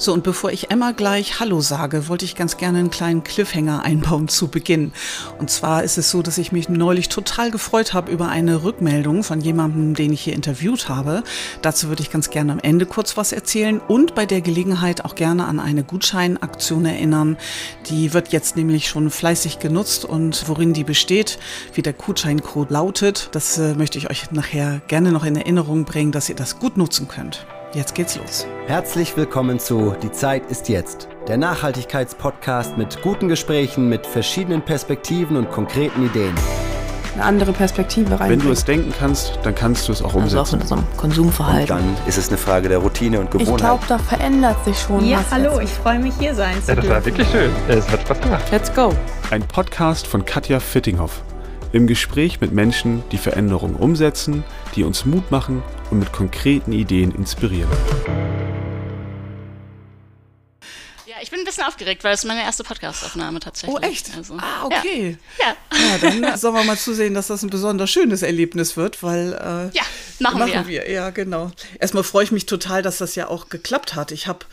So, 0.00 0.12
und 0.12 0.22
bevor 0.22 0.52
ich 0.52 0.70
Emma 0.70 0.92
gleich 0.92 1.40
Hallo 1.40 1.60
sage, 1.60 2.06
wollte 2.06 2.24
ich 2.24 2.36
ganz 2.36 2.56
gerne 2.56 2.78
einen 2.78 2.90
kleinen 2.90 3.24
Cliffhanger 3.24 3.82
einbauen 3.82 4.28
zu 4.28 4.46
Beginn. 4.46 4.92
Und 5.40 5.50
zwar 5.50 5.82
ist 5.82 5.98
es 5.98 6.08
so, 6.08 6.22
dass 6.22 6.38
ich 6.38 6.52
mich 6.52 6.68
neulich 6.68 7.08
total 7.08 7.50
gefreut 7.50 7.94
habe 7.94 8.12
über 8.12 8.28
eine 8.28 8.62
Rückmeldung 8.62 9.24
von 9.24 9.40
jemandem, 9.40 9.94
den 9.94 10.12
ich 10.12 10.20
hier 10.20 10.34
interviewt 10.34 10.88
habe. 10.88 11.24
Dazu 11.62 11.88
würde 11.88 12.02
ich 12.02 12.12
ganz 12.12 12.30
gerne 12.30 12.52
am 12.52 12.60
Ende 12.60 12.86
kurz 12.86 13.16
was 13.16 13.32
erzählen 13.32 13.80
und 13.88 14.14
bei 14.14 14.24
der 14.24 14.40
Gelegenheit 14.40 15.04
auch 15.04 15.16
gerne 15.16 15.46
an 15.46 15.58
eine 15.58 15.82
Gutscheinaktion 15.82 16.86
erinnern. 16.86 17.36
Die 17.90 18.14
wird 18.14 18.28
jetzt 18.28 18.56
nämlich 18.56 18.86
schon 18.86 19.10
fleißig 19.10 19.58
genutzt 19.58 20.04
und 20.04 20.48
worin 20.48 20.74
die 20.74 20.84
besteht, 20.84 21.40
wie 21.74 21.82
der 21.82 21.92
Gutscheincode 21.92 22.70
lautet, 22.70 23.30
das 23.32 23.58
äh, 23.58 23.74
möchte 23.74 23.98
ich 23.98 24.08
euch 24.08 24.30
nachher 24.30 24.80
gerne 24.86 25.10
noch 25.10 25.24
in 25.24 25.34
Erinnerung 25.34 25.84
bringen, 25.84 26.12
dass 26.12 26.28
ihr 26.28 26.36
das 26.36 26.60
gut 26.60 26.76
nutzen 26.76 27.08
könnt. 27.08 27.44
Jetzt 27.74 27.94
geht's 27.94 28.16
los. 28.16 28.46
Herzlich 28.66 29.14
willkommen 29.14 29.58
zu 29.58 29.94
Die 30.02 30.10
Zeit 30.10 30.50
ist 30.50 30.70
jetzt, 30.70 31.06
der 31.26 31.36
Nachhaltigkeitspodcast 31.36 32.78
mit 32.78 33.02
guten 33.02 33.28
Gesprächen, 33.28 33.90
mit 33.90 34.06
verschiedenen 34.06 34.62
Perspektiven 34.62 35.36
und 35.36 35.50
konkreten 35.50 36.06
Ideen. 36.06 36.34
Eine 37.12 37.24
andere 37.24 37.52
Perspektive 37.52 38.18
rein. 38.18 38.30
Wenn 38.30 38.40
du 38.40 38.52
es 38.52 38.64
denken 38.64 38.94
kannst, 38.98 39.38
dann 39.42 39.54
kannst 39.54 39.86
du 39.86 39.92
es 39.92 40.00
auch 40.00 40.14
umsetzen. 40.14 40.38
Also 40.38 40.40
auch 40.40 40.52
mit 40.52 40.62
unserem 40.62 40.96
Konsumverhalten. 40.96 41.76
Und 41.76 41.98
dann 41.98 42.06
ist 42.06 42.16
es 42.16 42.28
eine 42.28 42.38
Frage 42.38 42.70
der 42.70 42.78
Routine 42.78 43.20
und 43.20 43.30
Gewohnheit. 43.30 43.56
Ich 43.56 43.60
glaube, 43.60 43.84
da 43.86 43.98
verändert 43.98 44.64
sich 44.64 44.78
schon 44.78 45.04
ja, 45.04 45.18
was. 45.18 45.30
hallo, 45.30 45.60
jetzt. 45.60 45.64
ich 45.64 45.70
freue 45.70 45.98
mich 45.98 46.14
hier 46.18 46.34
sein 46.34 46.54
zu 46.62 46.70
Ja, 46.70 46.76
das 46.76 46.88
war 46.88 47.04
wirklich 47.04 47.28
schön. 47.28 47.50
Es 47.68 47.86
hat 47.90 48.00
Spaß 48.00 48.20
gemacht. 48.22 48.44
Let's 48.50 48.72
go. 48.72 48.94
Ein 49.30 49.42
Podcast 49.42 50.06
von 50.06 50.24
Katja 50.24 50.58
Fittinghoff. 50.58 51.22
Im 51.72 51.86
Gespräch 51.86 52.40
mit 52.40 52.52
Menschen, 52.52 53.02
die 53.12 53.18
Veränderungen 53.18 53.76
umsetzen, 53.76 54.42
die 54.74 54.84
uns 54.84 55.04
Mut 55.04 55.30
machen 55.30 55.62
und 55.90 55.98
mit 55.98 56.12
konkreten 56.12 56.72
Ideen 56.72 57.14
inspirieren. 57.14 57.68
Ja, 61.06 61.16
ich 61.20 61.30
bin 61.30 61.40
ein 61.40 61.44
bisschen 61.44 61.64
aufgeregt, 61.64 62.04
weil 62.04 62.14
es 62.14 62.24
meine 62.24 62.42
erste 62.42 62.64
Podcast-Aufnahme 62.64 63.40
tatsächlich. 63.40 63.76
Oh, 63.76 63.80
echt? 63.86 64.10
Also, 64.16 64.38
ah, 64.38 64.64
okay. 64.64 65.18
Ja. 65.38 65.56
Ja, 65.72 65.98
dann 66.00 66.38
sollen 66.38 66.54
wir 66.54 66.64
mal 66.64 66.78
zusehen, 66.78 67.12
dass 67.12 67.26
das 67.26 67.42
ein 67.42 67.50
besonders 67.50 67.90
schönes 67.90 68.22
Erlebnis 68.22 68.76
wird, 68.78 69.02
weil. 69.02 69.32
Äh, 69.34 69.76
Ja, 69.76 69.82
machen 70.20 70.46
wir. 70.46 70.66
wir. 70.66 70.90
Ja, 70.90 71.10
genau. 71.10 71.50
Erstmal 71.78 72.02
freue 72.04 72.24
ich 72.24 72.30
mich 72.32 72.46
total, 72.46 72.80
dass 72.82 72.98
das 72.98 73.14
ja 73.14 73.28
auch 73.28 73.48
geklappt 73.50 73.94
hat. 73.94 74.10
Ich 74.10 74.26
habe 74.26 74.46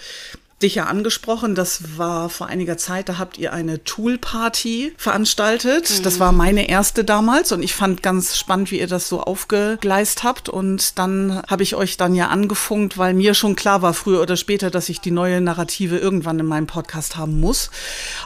dich 0.61 0.75
ja 0.75 0.85
angesprochen, 0.85 1.53
das 1.53 1.97
war 1.97 2.29
vor 2.29 2.47
einiger 2.47 2.77
Zeit, 2.77 3.09
da 3.09 3.17
habt 3.17 3.37
ihr 3.37 3.51
eine 3.51 3.83
Tool-Party 3.83 4.93
veranstaltet. 4.97 6.05
Das 6.05 6.19
war 6.19 6.31
meine 6.31 6.69
erste 6.69 7.03
damals 7.03 7.51
und 7.51 7.61
ich 7.61 7.75
fand 7.75 8.01
ganz 8.01 8.37
spannend, 8.37 8.71
wie 8.71 8.79
ihr 8.79 8.87
das 8.87 9.09
so 9.09 9.19
aufgegleist 9.21 10.23
habt. 10.23 10.47
Und 10.47 10.97
dann 10.97 11.41
habe 11.47 11.63
ich 11.63 11.75
euch 11.75 11.97
dann 11.97 12.15
ja 12.15 12.29
angefunkt, 12.29 12.97
weil 12.97 13.13
mir 13.13 13.33
schon 13.33 13.57
klar 13.57 13.81
war, 13.81 13.93
früher 13.93 14.21
oder 14.21 14.37
später, 14.37 14.71
dass 14.71 14.87
ich 14.87 15.01
die 15.01 15.11
neue 15.11 15.41
Narrative 15.41 15.97
irgendwann 15.97 16.39
in 16.39 16.45
meinem 16.45 16.67
Podcast 16.67 17.17
haben 17.17 17.41
muss. 17.41 17.69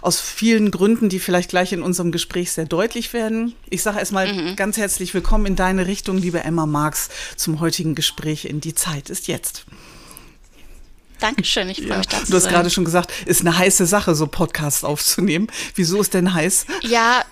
Aus 0.04 0.20
vielen 0.20 0.70
Gründen, 0.70 1.10
die 1.10 1.20
vielleicht 1.20 1.50
gleich 1.50 1.74
in 1.74 1.82
unserem 1.82 2.12
Gespräch 2.12 2.52
sehr 2.52 2.66
deutlich 2.66 3.12
werden. 3.12 3.56
Ich 3.72 3.82
sage 3.82 3.98
erstmal 3.98 4.56
ganz 4.56 4.78
herzlich 4.78 5.16
willkommen 5.16 5.48
in 5.48 5.56
deine 5.56 5.88
Richtung, 5.88 6.18
liebe 6.18 6.44
Emma 6.44 6.68
Marx, 6.68 7.10
zum 7.38 7.60
heutigen 7.60 7.96
Gespräch 7.96 8.46
in 8.46 8.62
Die 8.62 8.76
Zeit 8.76 9.10
ist 9.10 9.28
jetzt. 9.28 9.66
Dankeschön, 11.20 11.70
ich 11.70 11.78
freue 11.80 11.90
Ja. 11.90 11.98
mich 11.98 12.08
da 12.08 12.20
zu 12.24 12.32
Du 12.32 12.36
hast 12.38 12.44
sein. 12.44 12.54
gerade 12.54 12.70
schon 12.70 12.86
gesagt, 12.86 13.12
ist 13.26 13.42
eine 13.42 13.58
heiße 13.58 13.86
Sache, 13.86 14.16
so 14.16 14.28
Podcasts 14.28 14.84
aufzunehmen. 14.84 15.48
Wieso 15.76 16.00
ist 16.02 16.14
denn 16.14 16.34
heiß? 16.34 16.66
Ja, 16.84 17.24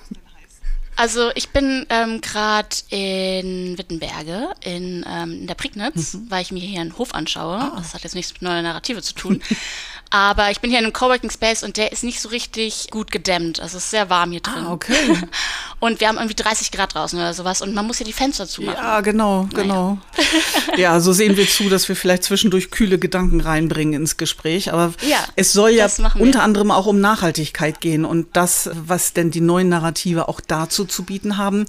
also 0.95 1.29
ich 1.35 1.49
bin 1.49 1.85
ähm, 1.89 2.21
gerade 2.21 2.69
in 2.89 3.77
Wittenberge, 3.77 4.49
in, 4.63 5.05
ähm, 5.07 5.31
in 5.41 5.47
der 5.47 5.53
Prignitz, 5.55 6.13
Mhm. 6.15 6.25
weil 6.29 6.41
ich 6.41 6.51
mir 6.51 6.59
hier 6.59 6.81
einen 6.81 6.97
Hof 6.97 7.13
anschaue. 7.13 7.57
Ah. 7.59 7.73
Das 7.77 7.93
hat 7.93 8.03
jetzt 8.03 8.15
nichts 8.15 8.33
mit 8.33 8.41
neuer 8.41 8.61
Narrative 8.63 9.01
zu 9.03 9.13
tun. 9.13 9.41
Aber 10.09 10.51
ich 10.51 10.61
bin 10.61 10.69
hier 10.71 10.79
in 10.79 10.85
einem 10.85 10.93
Coworking 10.93 11.29
Space 11.29 11.63
und 11.63 11.75
der 11.77 11.91
ist 11.91 12.03
nicht 12.03 12.21
so 12.21 12.29
richtig 12.29 12.87
gut 12.91 13.11
gedämmt. 13.11 13.59
Also 13.59 13.77
es 13.77 13.83
ist 13.83 13.91
sehr 13.91 14.09
warm 14.09 14.31
hier 14.31 14.39
drin. 14.39 14.63
Ah, 14.65 14.71
okay. 14.71 14.95
Und 15.79 15.99
wir 15.99 16.07
haben 16.07 16.17
irgendwie 16.17 16.35
30 16.35 16.71
Grad 16.71 16.95
draußen 16.95 17.19
oder 17.19 17.33
sowas 17.35 17.61
und 17.61 17.75
man 17.75 17.85
muss 17.85 17.97
hier 17.97 18.05
die 18.05 18.13
Fenster 18.13 18.47
zumachen. 18.47 18.79
Ja, 18.81 19.01
genau, 19.01 19.47
genau. 19.53 19.99
Ja, 20.77 20.99
so 20.99 21.13
sehen 21.13 21.37
wir 21.37 21.47
zu, 21.47 21.69
dass 21.69 21.87
wir 21.87 21.95
vielleicht 21.95 22.23
zwischendurch 22.23 22.71
kühle 22.71 22.99
Gedanken 22.99 23.41
reinbringen 23.41 23.93
ins 23.93 24.17
Gespräch. 24.17 24.73
Aber 24.73 24.93
Ja, 25.07 25.17
es 25.35 25.53
soll 25.53 25.71
ja 25.71 25.87
unter 26.15 26.43
anderem 26.43 26.71
auch 26.71 26.87
um 26.87 26.99
Nachhaltigkeit 26.99 27.79
gehen 27.79 28.05
und 28.05 28.27
das, 28.33 28.69
was 28.73 29.13
denn 29.13 29.31
die 29.31 29.41
neuen 29.41 29.69
Narrative 29.69 30.27
auch 30.27 30.41
dazu 30.41 30.85
zu 30.85 31.03
bieten 31.03 31.37
haben. 31.37 31.65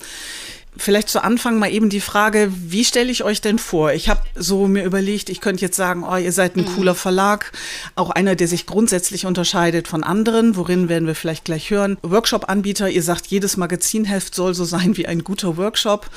Vielleicht 0.78 1.08
zu 1.08 1.22
Anfang 1.22 1.58
mal 1.58 1.70
eben 1.72 1.90
die 1.90 2.00
Frage, 2.00 2.52
wie 2.54 2.84
stelle 2.84 3.10
ich 3.10 3.24
euch 3.24 3.40
denn 3.40 3.58
vor? 3.58 3.92
Ich 3.92 4.08
habe 4.08 4.20
so 4.36 4.68
mir 4.68 4.84
überlegt, 4.84 5.28
ich 5.28 5.40
könnte 5.40 5.62
jetzt 5.62 5.76
sagen, 5.76 6.04
oh, 6.08 6.16
ihr 6.16 6.30
seid 6.32 6.56
ein 6.56 6.60
Mhm. 6.60 6.74
cooler 6.76 6.94
Verlag, 6.94 7.52
auch 7.96 8.10
einer, 8.10 8.36
der 8.36 8.46
sich 8.46 8.64
grundsätzlich 8.64 9.26
unterscheidet 9.26 9.88
von 9.88 10.04
anderen, 10.04 10.54
worin 10.56 10.88
werden 10.88 11.06
wir 11.08 11.16
vielleicht 11.16 11.44
gleich 11.44 11.70
hören. 11.70 11.98
Workshop-Anbieter, 12.02 12.88
ihr 12.88 13.02
sagt, 13.02 13.26
jedes 13.26 13.56
Magazinheft 13.56 14.34
soll 14.34 14.54
so 14.54 14.64
sein 14.64 14.96
wie 14.96 15.06
ein 15.06 15.24
guter 15.24 15.56
Workshop. 15.56 16.08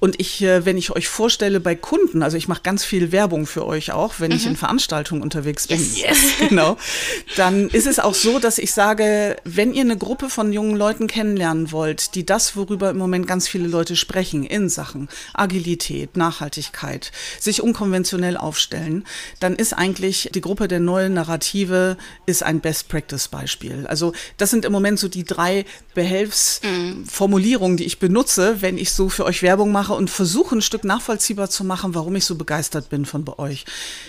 Und 0.00 0.20
ich, 0.20 0.42
äh, 0.42 0.66
wenn 0.66 0.76
ich 0.76 0.90
euch 0.90 1.08
vorstelle 1.08 1.58
bei 1.58 1.74
Kunden, 1.74 2.22
also 2.22 2.36
ich 2.36 2.46
mache 2.46 2.60
ganz 2.62 2.84
viel 2.84 3.12
Werbung 3.12 3.46
für 3.46 3.66
euch 3.66 3.90
auch, 3.92 4.14
wenn 4.18 4.32
ich 4.32 4.46
in 4.46 4.56
Veranstaltungen 4.56 5.22
unterwegs 5.22 5.66
bin. 5.66 5.80
Mhm. 5.80 5.94
Yes. 5.96 6.18
genau. 6.48 6.76
Dann 7.36 7.70
ist 7.70 7.86
es 7.86 7.98
auch 7.98 8.14
so, 8.14 8.38
dass 8.38 8.58
ich 8.58 8.72
sage, 8.72 9.36
wenn 9.44 9.72
ihr 9.72 9.80
eine 9.82 9.96
Gruppe 9.96 10.28
von 10.28 10.52
jungen 10.52 10.76
Leuten 10.76 11.06
kennenlernen 11.06 11.72
wollt, 11.72 12.14
die 12.14 12.26
das, 12.26 12.54
worüber 12.54 12.90
im 12.90 12.98
Moment 12.98 13.26
ganz 13.26 13.48
viele 13.48 13.66
Leute 13.66 13.96
sprechen, 13.96 14.09
in 14.10 14.68
Sachen 14.68 15.08
Agilität, 15.34 16.16
Nachhaltigkeit, 16.16 17.12
sich 17.38 17.62
unkonventionell 17.62 18.36
aufstellen, 18.36 19.04
dann 19.38 19.54
ist 19.54 19.72
eigentlich 19.72 20.30
die 20.34 20.40
Gruppe 20.40 20.68
der 20.68 20.80
neuen 20.80 21.14
Narrative 21.14 21.96
ist 22.26 22.42
ein 22.42 22.60
Best-Practice-Beispiel. 22.60 23.86
Also 23.86 24.12
das 24.36 24.50
sind 24.50 24.64
im 24.64 24.72
Moment 24.72 24.98
so 24.98 25.08
die 25.08 25.24
drei 25.24 25.64
Behelfsformulierungen, 25.94 27.76
die 27.76 27.84
ich 27.84 27.98
benutze, 27.98 28.62
wenn 28.62 28.78
ich 28.78 28.92
so 28.92 29.08
für 29.08 29.24
euch 29.24 29.42
Werbung 29.42 29.72
mache 29.72 29.94
und 29.94 30.10
versuche 30.10 30.56
ein 30.56 30.62
Stück 30.62 30.84
nachvollziehbar 30.84 31.50
zu 31.50 31.64
machen, 31.64 31.94
warum 31.94 32.16
ich 32.16 32.24
so 32.24 32.34
begeistert 32.34 32.90
bin 32.90 33.06
von 33.06 33.24
bei 33.24 33.38
euch. 33.38 33.64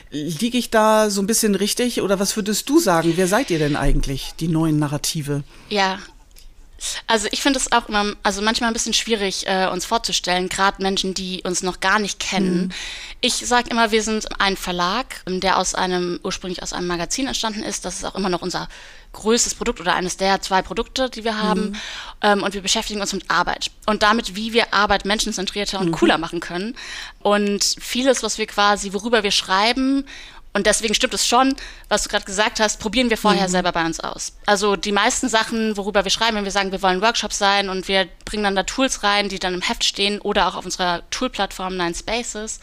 Liege 0.09 0.57
ich 0.57 0.69
da 0.69 1.09
so 1.09 1.21
ein 1.21 1.27
bisschen 1.27 1.55
richtig 1.55 2.01
oder 2.01 2.19
was 2.19 2.35
würdest 2.35 2.69
du 2.69 2.79
sagen? 2.79 3.13
Wer 3.15 3.27
seid 3.27 3.51
ihr 3.51 3.59
denn 3.59 3.75
eigentlich, 3.75 4.33
die 4.39 4.47
neuen 4.47 4.79
Narrative? 4.79 5.43
Ja. 5.69 5.99
Also 7.07 7.27
ich 7.31 7.41
finde 7.41 7.59
es 7.59 7.71
auch 7.71 7.89
immer, 7.89 8.13
also 8.23 8.41
manchmal 8.41 8.69
ein 8.69 8.73
bisschen 8.73 8.93
schwierig, 8.93 9.47
äh, 9.47 9.67
uns 9.67 9.85
vorzustellen, 9.85 10.49
gerade 10.49 10.81
Menschen, 10.81 11.13
die 11.13 11.41
uns 11.43 11.63
noch 11.63 11.79
gar 11.79 11.99
nicht 11.99 12.19
kennen. 12.19 12.73
Ich 13.21 13.35
sage 13.35 13.69
immer, 13.69 13.91
wir 13.91 14.03
sind 14.03 14.39
ein 14.39 14.57
Verlag, 14.57 15.23
ähm, 15.27 15.39
der 15.39 15.57
aus 15.57 15.75
einem, 15.75 16.19
ursprünglich 16.23 16.63
aus 16.63 16.73
einem 16.73 16.87
Magazin 16.87 17.27
entstanden 17.27 17.63
ist. 17.63 17.85
Das 17.85 17.95
ist 17.95 18.05
auch 18.05 18.15
immer 18.15 18.29
noch 18.29 18.41
unser 18.41 18.67
größtes 19.13 19.55
Produkt 19.55 19.81
oder 19.81 19.95
eines 19.95 20.17
der 20.17 20.41
zwei 20.41 20.61
Produkte, 20.61 21.09
die 21.09 21.23
wir 21.23 21.37
haben. 21.37 21.77
Ähm, 22.21 22.43
und 22.43 22.53
wir 22.53 22.61
beschäftigen 22.61 23.01
uns 23.01 23.13
mit 23.13 23.29
Arbeit 23.29 23.71
und 23.85 24.03
damit, 24.03 24.35
wie 24.35 24.53
wir 24.53 24.73
Arbeit 24.73 25.05
menschenzentrierter 25.05 25.79
und 25.79 25.91
cooler 25.91 26.17
machen 26.17 26.39
können. 26.39 26.75
Und 27.19 27.63
vieles, 27.79 28.23
was 28.23 28.37
wir 28.37 28.47
quasi, 28.47 28.93
worüber 28.93 29.23
wir 29.23 29.31
schreiben, 29.31 30.05
und 30.53 30.65
deswegen 30.65 30.93
stimmt 30.93 31.13
es 31.13 31.25
schon, 31.25 31.55
was 31.87 32.03
du 32.03 32.09
gerade 32.09 32.25
gesagt 32.25 32.59
hast, 32.59 32.79
probieren 32.79 33.09
wir 33.09 33.17
vorher 33.17 33.47
selber 33.47 33.71
bei 33.71 33.85
uns 33.85 33.99
aus. 33.99 34.33
Also 34.45 34.75
die 34.75 34.91
meisten 34.91 35.29
Sachen, 35.29 35.77
worüber 35.77 36.03
wir 36.03 36.11
schreiben, 36.11 36.35
wenn 36.35 36.43
wir 36.43 36.51
sagen, 36.51 36.71
wir 36.71 36.81
wollen 36.81 37.01
Workshops 37.01 37.37
sein 37.37 37.69
und 37.69 37.87
wir 37.87 38.07
bringen 38.31 38.43
dann 38.43 38.55
da 38.55 38.63
Tools 38.63 39.03
rein, 39.03 39.29
die 39.29 39.39
dann 39.39 39.53
im 39.53 39.61
Heft 39.61 39.83
stehen 39.83 40.19
oder 40.19 40.47
auch 40.47 40.55
auf 40.55 40.65
unserer 40.65 41.03
Toolplattform 41.11 41.77
Nine 41.77 41.93
Spaces, 41.93 42.59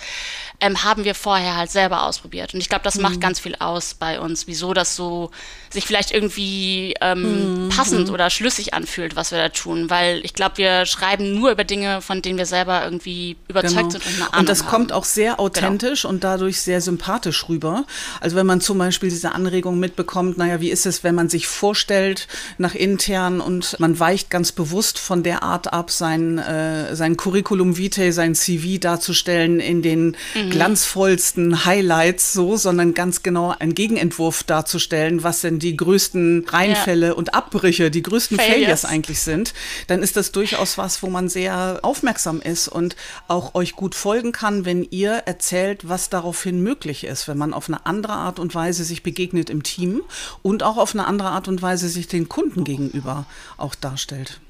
ähm, 0.61 0.83
haben 0.83 1.05
wir 1.05 1.15
vorher 1.15 1.57
halt 1.57 1.71
selber 1.71 2.05
ausprobiert. 2.05 2.55
Und 2.55 2.61
ich 2.61 2.69
glaube, 2.69 2.83
das 2.83 2.97
macht 2.97 3.21
ganz 3.21 3.39
viel 3.39 3.55
aus 3.61 3.95
bei 3.95 4.19
uns, 4.19 4.47
wieso 4.47 4.75
das 4.75 4.97
so 4.97 5.31
sich 5.71 5.85
vielleicht 5.85 6.11
irgendwie 6.11 6.95
ähm, 7.01 7.69
passend 7.75 8.11
oder 8.11 8.31
schlüssig 8.31 8.73
anfühlt, 8.73 9.15
was 9.15 9.31
wir 9.31 9.39
da 9.39 9.51
tun. 9.51 9.91
Weil 9.91 10.25
ich 10.25 10.33
glaube, 10.33 10.57
wir 10.57 10.87
schreiben 10.87 11.35
nur 11.35 11.51
über 11.51 11.65
Dinge, 11.65 12.01
von 12.01 12.23
denen 12.23 12.39
wir 12.39 12.47
selber 12.47 12.83
irgendwie 12.83 13.37
überzeugt 13.47 13.93
sind 13.93 14.07
und 14.07 14.15
eine 14.15 14.33
Ahnung 14.33 14.39
Genau. 14.39 14.41
Und 14.41 14.49
das 14.49 14.63
haben. 14.63 14.71
kommt 14.71 14.93
auch 14.93 15.05
sehr 15.05 15.41
authentisch 15.41 16.05
und 16.05 16.25
dadurch 16.25 16.61
sehr 16.61 16.81
sympathisch 16.81 17.49
rüber. 17.49 17.85
Also 18.21 18.37
wenn 18.37 18.47
man 18.47 18.61
zum 18.61 18.79
Beispiel 18.79 19.11
diese 19.11 19.33
Anregung 19.33 19.79
mitbekommt, 19.79 20.39
naja, 20.39 20.61
wie 20.61 20.71
ist 20.71 20.87
es, 20.87 21.05
wenn 21.05 21.15
man 21.15 21.29
sich 21.29 21.47
vorstellt 21.47 22.29
nach 22.57 22.75
intern 22.75 23.41
und 23.41 23.79
man 23.79 23.99
weicht 23.99 24.31
ganz 24.31 24.53
bewusst 24.53 24.99
von 24.99 25.23
der 25.23 25.43
Art 25.43 25.58
ab, 25.67 25.91
sein, 25.91 26.39
äh, 26.39 26.95
sein 26.95 27.17
Curriculum 27.17 27.77
vitae, 27.77 28.13
sein 28.13 28.35
CV 28.35 28.79
darzustellen 28.79 29.61
in 29.61 29.83
den 29.83 30.17
glanzvollsten 30.51 31.65
Highlights 31.65 32.33
so, 32.33 32.57
sondern 32.57 32.95
ganz 32.95 33.23
genau 33.23 33.55
einen 33.59 33.75
Gegenentwurf 33.75 34.43
darzustellen, 34.43 35.23
was 35.23 35.41
denn 35.41 35.59
die 35.59 35.77
größten 35.77 36.47
Reinfälle 36.49 37.15
und 37.15 37.35
Abbrüche, 37.35 37.91
die 37.91 38.03
größten 38.03 38.37
Failures. 38.37 38.55
Failures 38.55 38.85
eigentlich 38.85 39.21
sind, 39.21 39.55
dann 39.87 40.03
ist 40.03 40.17
das 40.17 40.33
durchaus 40.33 40.79
was, 40.79 41.03
wo 41.03 41.09
man 41.09 41.29
sehr 41.29 41.81
aufmerksam 41.83 42.41
ist 42.41 42.69
und 42.69 42.97
auch 43.27 43.55
euch 43.55 43.75
gut 43.75 43.95
folgen 43.95 44.33
kann, 44.33 44.65
wenn 44.65 44.87
ihr 44.91 45.13
erzählt, 45.13 45.89
was 45.89 46.11
daraufhin 46.11 46.63
möglich 46.63 47.05
ist, 47.05 47.29
wenn 47.29 47.39
man 47.39 47.55
auf 47.55 47.69
eine 47.69 47.87
andere 47.87 48.15
Art 48.15 48.39
und 48.39 48.55
Weise 48.55 48.85
sich 48.85 49.03
begegnet 49.03 49.51
im 49.51 49.63
Team 49.63 50.03
und 50.43 50.63
auch 50.63 50.77
auf 50.77 50.95
eine 50.95 51.07
andere 51.07 51.29
Art 51.31 51.49
und 51.49 51.63
Weise 51.63 51.89
sich 51.89 52.09
den 52.09 52.29
Kunden 52.29 52.65
gegenüber 52.65 53.27
auch 53.57 53.75
darstellt. 53.75 54.41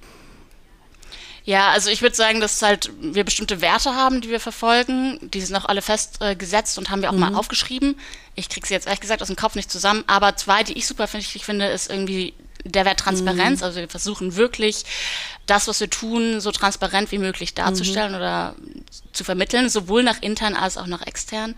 Ja, 1.49 1.71
also 1.71 1.89
ich 1.89 2.03
würde 2.03 2.15
sagen, 2.15 2.43
dass 2.43 2.61
halt 2.61 2.91
wir 3.01 3.25
bestimmte 3.25 3.63
Werte 3.63 3.95
haben, 3.95 4.21
die 4.21 4.29
wir 4.29 4.39
verfolgen. 4.39 5.19
Die 5.31 5.41
sind 5.41 5.57
auch 5.57 5.65
alle 5.65 5.81
festgesetzt 5.81 6.77
äh, 6.77 6.79
und 6.79 6.91
haben 6.91 7.01
wir 7.01 7.09
auch 7.09 7.15
mhm. 7.15 7.21
mal 7.21 7.35
aufgeschrieben. 7.35 7.99
Ich 8.35 8.51
kriege 8.51 8.67
sie 8.67 8.75
jetzt 8.75 8.87
ehrlich 8.87 9.01
gesagt 9.01 9.23
aus 9.23 9.29
dem 9.29 9.37
Kopf 9.37 9.55
nicht 9.55 9.71
zusammen, 9.71 10.05
aber 10.09 10.37
zwei, 10.37 10.63
die 10.63 10.75
ich 10.75 10.87
super 10.87 11.11
wichtig 11.11 11.47
finde, 11.47 11.69
ist 11.69 11.89
irgendwie 11.91 12.35
der 12.65 12.85
Wert 12.85 13.01
Transparenz. 13.01 13.61
Mhm. 13.61 13.65
Also 13.65 13.81
wir 13.81 13.89
versuchen 13.89 14.37
wirklich, 14.37 14.85
das, 15.47 15.69
was 15.69 15.81
wir 15.81 15.89
tun, 15.89 16.43
so 16.43 16.53
transparent 16.53 17.13
wie 17.13 17.19
möglich 17.19 17.55
darzustellen 17.55 18.11
mhm. 18.11 18.19
oder 18.19 18.55
zu 19.15 19.25
vermitteln, 19.25 19.71
sowohl 19.71 20.03
nach 20.03 20.21
intern 20.21 20.55
als 20.55 20.77
auch 20.77 20.87
nach 20.87 21.07
extern. 21.07 21.55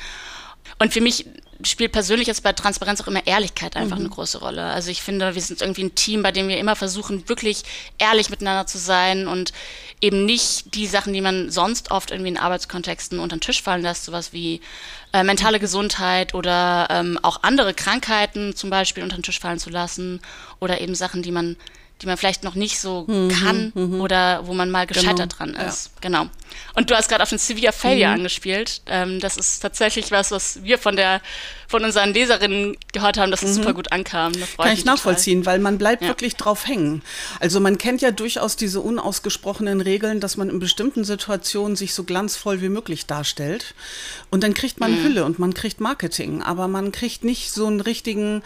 Und 0.78 0.92
für 0.92 1.00
mich 1.00 1.26
spielt 1.64 1.92
persönlich 1.92 2.26
jetzt 2.26 2.42
bei 2.42 2.52
Transparenz 2.52 3.00
auch 3.00 3.06
immer 3.06 3.26
Ehrlichkeit 3.26 3.76
einfach 3.76 3.96
mhm. 3.96 4.06
eine 4.06 4.14
große 4.14 4.38
Rolle. 4.38 4.64
Also 4.64 4.90
ich 4.90 5.02
finde, 5.02 5.34
wir 5.34 5.42
sind 5.42 5.60
irgendwie 5.60 5.84
ein 5.84 5.94
Team, 5.94 6.22
bei 6.22 6.32
dem 6.32 6.48
wir 6.48 6.58
immer 6.58 6.76
versuchen, 6.76 7.28
wirklich 7.28 7.62
ehrlich 7.98 8.30
miteinander 8.30 8.66
zu 8.66 8.78
sein 8.78 9.28
und 9.28 9.52
eben 10.00 10.24
nicht 10.24 10.74
die 10.74 10.86
Sachen, 10.86 11.12
die 11.12 11.20
man 11.20 11.50
sonst 11.50 11.90
oft 11.90 12.10
irgendwie 12.10 12.30
in 12.30 12.38
Arbeitskontexten 12.38 13.18
unter 13.18 13.36
den 13.36 13.42
Tisch 13.42 13.62
fallen 13.62 13.82
lässt, 13.82 14.04
sowas 14.04 14.32
wie 14.32 14.60
äh, 15.12 15.22
mentale 15.22 15.60
Gesundheit 15.60 16.34
oder 16.34 16.88
ähm, 16.90 17.18
auch 17.22 17.42
andere 17.42 17.74
Krankheiten 17.74 18.54
zum 18.54 18.70
Beispiel 18.70 19.02
unter 19.02 19.16
den 19.16 19.22
Tisch 19.22 19.40
fallen 19.40 19.58
zu 19.58 19.70
lassen 19.70 20.20
oder 20.60 20.80
eben 20.80 20.94
Sachen, 20.94 21.22
die 21.22 21.32
man 21.32 21.56
die 22.00 22.06
man 22.06 22.16
vielleicht 22.16 22.44
noch 22.44 22.54
nicht 22.54 22.80
so 22.80 23.04
mhm, 23.06 23.28
kann 23.28 23.72
mhm. 23.74 24.00
oder 24.00 24.46
wo 24.46 24.54
man 24.54 24.70
mal 24.70 24.86
gescheitert 24.86 25.36
genau, 25.38 25.52
dran 25.52 25.66
ist. 25.66 25.86
Ja. 25.86 25.92
Genau. 26.00 26.26
Und 26.74 26.90
du 26.90 26.96
hast 26.96 27.08
gerade 27.08 27.22
auf 27.22 27.28
den 27.28 27.38
Severe 27.38 27.72
Failure 27.72 28.08
mhm. 28.08 28.14
angespielt. 28.20 28.82
Ähm, 28.86 29.20
das 29.20 29.36
ist 29.36 29.60
tatsächlich 29.60 30.10
was, 30.10 30.30
was 30.30 30.62
wir 30.62 30.78
von 30.78 30.96
der 30.96 31.20
von 31.70 31.84
unseren 31.84 32.12
Leserinnen 32.12 32.76
gehört 32.92 33.16
haben, 33.16 33.30
dass 33.30 33.42
es 33.42 33.50
mhm. 33.50 33.62
super 33.62 33.74
gut 33.74 33.92
ankam. 33.92 34.32
Kann 34.56 34.72
ich 34.72 34.84
nachvollziehen, 34.84 35.42
total. 35.42 35.54
weil 35.54 35.60
man 35.60 35.78
bleibt 35.78 36.02
ja. 36.02 36.08
wirklich 36.08 36.34
drauf 36.34 36.66
hängen. 36.66 37.00
Also 37.38 37.60
man 37.60 37.78
kennt 37.78 38.02
ja 38.02 38.10
durchaus 38.10 38.56
diese 38.56 38.80
unausgesprochenen 38.80 39.80
Regeln, 39.80 40.18
dass 40.18 40.36
man 40.36 40.50
in 40.50 40.58
bestimmten 40.58 41.04
Situationen 41.04 41.76
sich 41.76 41.94
so 41.94 42.02
glanzvoll 42.02 42.60
wie 42.60 42.68
möglich 42.68 43.06
darstellt. 43.06 43.76
Und 44.30 44.42
dann 44.42 44.52
kriegt 44.52 44.80
man 44.80 44.98
mhm. 44.98 45.04
Hülle 45.04 45.24
und 45.24 45.38
man 45.38 45.54
kriegt 45.54 45.80
Marketing, 45.80 46.42
aber 46.42 46.66
man 46.66 46.90
kriegt 46.90 47.22
nicht 47.22 47.52
so 47.52 47.68
einen 47.68 47.80
richtigen 47.80 48.42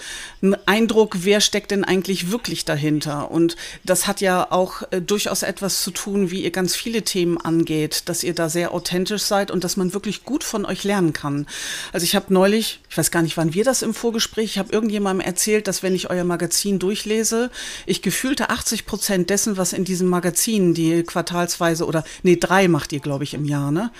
Eindruck, 0.67 1.17
wer 1.21 1.41
steckt 1.41 1.71
denn 1.71 1.83
eigentlich 1.83 2.31
wirklich 2.31 2.67
dahinter. 2.67 3.31
Und 3.31 3.57
das 3.85 4.07
hat 4.07 4.21
ja 4.21 4.53
auch 4.53 4.83
äh, 4.91 5.01
durchaus 5.01 5.43
etwas 5.43 5.83
zu 5.83 5.93
tun, 5.93 6.31
wie 6.31 6.43
ihr 6.43 6.51
ganz 6.51 6.77
viele 6.77 7.03
Themen 7.03 7.39
angeht, 7.39 8.03
dass 8.11 8.23
ihr 8.23 8.35
da 8.35 8.51
sehr 8.51 8.73
authentisch 8.73 9.23
seid 9.23 9.51
und 9.51 9.65
dass 9.65 9.79
man 9.79 9.95
wirklich 9.95 10.25
gut 10.25 10.45
von 10.45 10.67
euch 10.67 10.85
lernen 10.85 11.15
kann. 11.15 11.47
Also 11.95 12.05
ich 12.05 12.15
habe 12.15 12.27
neulich, 12.35 12.81
ich 12.91 12.99
weiß 12.99 13.14
gar 13.15 13.23
nicht, 13.23 13.37
wann 13.37 13.55
wir 13.55 13.63
das 13.63 13.83
im 13.83 13.95
Vorgespräch, 13.95 14.45
ich 14.51 14.59
habe 14.59 14.73
irgendjemandem 14.73 15.25
erzählt, 15.25 15.69
dass 15.69 15.85
wenn 15.85 15.95
ich 15.95 16.11
euer 16.11 16.25
Magazin 16.25 16.81
durchlese, 16.81 17.49
ich 17.87 18.03
gefühlte 18.03 18.51
80 18.51 18.87
Prozent 18.87 19.31
dessen, 19.31 19.57
was 19.57 19.73
in 19.73 19.85
diesem 19.85 20.09
Magazin, 20.09 20.75
die 20.75 21.05
quartalsweise 21.05 21.87
oder, 21.87 22.03
nee, 22.25 22.35
drei 22.35 22.67
macht 22.67 22.93
ihr, 22.93 22.99
glaube 22.99 23.23
ich, 23.23 23.35
im 23.35 23.45
Jahr, 23.45 23.71
ne? 23.71 23.93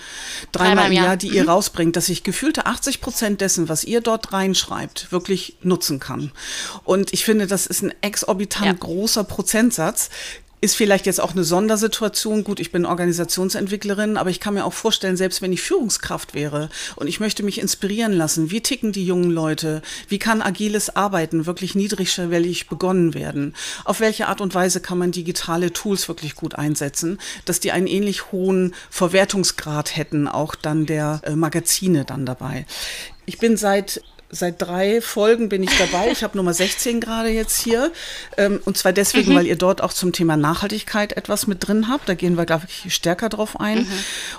Dreimal 0.51 0.87
im 0.87 0.91
Jahr, 0.91 1.05
Jahr 1.05 1.17
die 1.17 1.29
mhm. 1.29 1.35
ihr 1.35 1.47
rausbringt, 1.47 1.95
dass 1.95 2.09
ich 2.09 2.23
gefühlte 2.23 2.65
80 2.65 2.99
Prozent 2.99 3.39
dessen, 3.39 3.69
was 3.69 3.85
ihr 3.85 4.01
dort 4.01 4.33
reinschreibt, 4.33 5.13
wirklich 5.13 5.55
nutzen 5.61 6.01
kann. 6.01 6.33
Und 6.83 7.13
ich 7.13 7.23
finde, 7.23 7.47
das 7.47 7.67
ist 7.67 7.83
ein 7.83 7.93
exorbitant 8.01 8.65
ja. 8.65 8.73
großer 8.73 9.23
Prozentsatz. 9.23 10.09
Ist 10.65 10.77
vielleicht 10.77 11.05
jetzt 11.05 11.21
auch 11.21 11.33
eine 11.33 11.43
Sondersituation. 11.43 12.43
Gut, 12.43 12.59
ich 12.59 12.71
bin 12.71 12.87
Organisationsentwicklerin, 12.87 14.17
aber 14.17 14.31
ich 14.31 14.39
kann 14.39 14.55
mir 14.55 14.65
auch 14.65 14.73
vorstellen, 14.73 15.15
selbst 15.15 15.43
wenn 15.43 15.53
ich 15.53 15.61
Führungskraft 15.61 16.33
wäre 16.33 16.69
und 16.95 17.05
ich 17.05 17.19
möchte 17.19 17.43
mich 17.43 17.61
inspirieren 17.61 18.13
lassen, 18.13 18.49
wie 18.49 18.61
ticken 18.61 18.91
die 18.91 19.05
jungen 19.05 19.29
Leute? 19.29 19.83
Wie 20.07 20.17
kann 20.17 20.41
agiles 20.41 20.95
Arbeiten 20.95 21.45
wirklich 21.45 21.75
niedrigschwellig 21.75 22.67
begonnen 22.67 23.13
werden? 23.13 23.53
Auf 23.83 23.99
welche 23.99 24.27
Art 24.27 24.41
und 24.41 24.55
Weise 24.55 24.81
kann 24.81 24.97
man 24.97 25.11
digitale 25.11 25.71
Tools 25.71 26.07
wirklich 26.07 26.33
gut 26.33 26.55
einsetzen, 26.55 27.19
dass 27.45 27.59
die 27.59 27.71
einen 27.71 27.85
ähnlich 27.85 28.31
hohen 28.31 28.73
Verwertungsgrad 28.89 29.95
hätten, 29.95 30.27
auch 30.27 30.55
dann 30.55 30.87
der 30.87 31.21
äh, 31.25 31.35
Magazine 31.35 32.05
dann 32.05 32.25
dabei? 32.25 32.65
Ich 33.27 33.37
bin 33.37 33.55
seit 33.55 34.01
seit 34.35 34.61
drei 34.61 35.01
Folgen 35.01 35.49
bin 35.49 35.63
ich 35.63 35.71
dabei. 35.77 36.11
Ich 36.11 36.23
habe 36.23 36.37
Nummer 36.37 36.53
16 36.53 36.99
gerade 36.99 37.29
jetzt 37.29 37.59
hier. 37.61 37.91
Ähm, 38.37 38.59
und 38.65 38.77
zwar 38.77 38.93
deswegen, 38.93 39.31
mhm. 39.31 39.37
weil 39.37 39.47
ihr 39.47 39.55
dort 39.55 39.81
auch 39.81 39.93
zum 39.93 40.11
Thema 40.11 40.37
Nachhaltigkeit 40.37 41.13
etwas 41.13 41.47
mit 41.47 41.67
drin 41.67 41.87
habt. 41.87 42.09
Da 42.09 42.13
gehen 42.13 42.37
wir, 42.37 42.45
glaube 42.45 42.67
ich, 42.67 42.93
stärker 42.93 43.29
drauf 43.29 43.59
ein. 43.59 43.79
Mhm. 43.79 43.87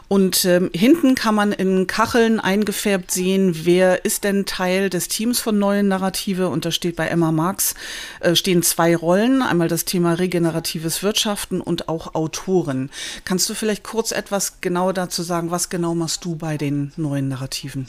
Und 0.08 0.44
ähm, 0.44 0.70
hinten 0.74 1.14
kann 1.14 1.34
man 1.34 1.52
in 1.52 1.86
Kacheln 1.86 2.40
eingefärbt 2.40 3.10
sehen, 3.10 3.64
wer 3.64 4.04
ist 4.04 4.24
denn 4.24 4.44
Teil 4.44 4.90
des 4.90 5.08
Teams 5.08 5.40
von 5.40 5.58
Neuen 5.58 5.88
Narrative. 5.88 6.48
Und 6.48 6.64
da 6.64 6.70
steht 6.70 6.96
bei 6.96 7.08
Emma 7.08 7.32
Marx, 7.32 7.74
äh, 8.20 8.36
stehen 8.36 8.62
zwei 8.62 8.94
Rollen. 8.94 9.42
Einmal 9.42 9.68
das 9.68 9.84
Thema 9.84 10.14
regeneratives 10.14 11.02
Wirtschaften 11.02 11.60
und 11.60 11.88
auch 11.88 12.14
Autoren. 12.14 12.90
Kannst 13.24 13.48
du 13.48 13.54
vielleicht 13.54 13.82
kurz 13.82 14.12
etwas 14.12 14.60
genauer 14.60 14.92
dazu 14.92 15.22
sagen, 15.22 15.50
was 15.50 15.70
genau 15.70 15.94
machst 15.94 16.24
du 16.24 16.36
bei 16.36 16.56
den 16.56 16.92
neuen 16.96 17.28
Narrativen? 17.28 17.88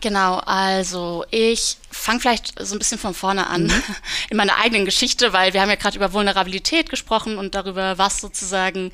Genau, 0.00 0.36
also 0.38 1.24
ich 1.30 1.76
fange 1.90 2.20
vielleicht 2.20 2.54
so 2.58 2.74
ein 2.74 2.78
bisschen 2.78 2.98
von 2.98 3.14
vorne 3.14 3.46
an 3.48 3.64
mhm. 3.64 3.82
in 4.30 4.36
meiner 4.36 4.56
eigenen 4.56 4.84
Geschichte, 4.84 5.32
weil 5.32 5.52
wir 5.52 5.60
haben 5.60 5.68
ja 5.68 5.76
gerade 5.76 5.96
über 5.96 6.12
Vulnerabilität 6.12 6.88
gesprochen 6.88 7.36
und 7.36 7.54
darüber, 7.54 7.98
was 7.98 8.20
sozusagen, 8.20 8.92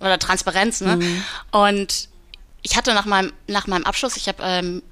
oder 0.00 0.18
Transparenz, 0.18 0.80
ne? 0.80 0.96
Mhm. 0.96 1.24
Und 1.52 2.08
ich 2.62 2.76
hatte 2.76 2.94
nach 2.94 3.06
meinem, 3.06 3.32
nach 3.46 3.66
meinem 3.66 3.84
Abschluss, 3.84 4.16
ich 4.16 4.28
habe 4.28 4.42
ähm, 4.42 4.82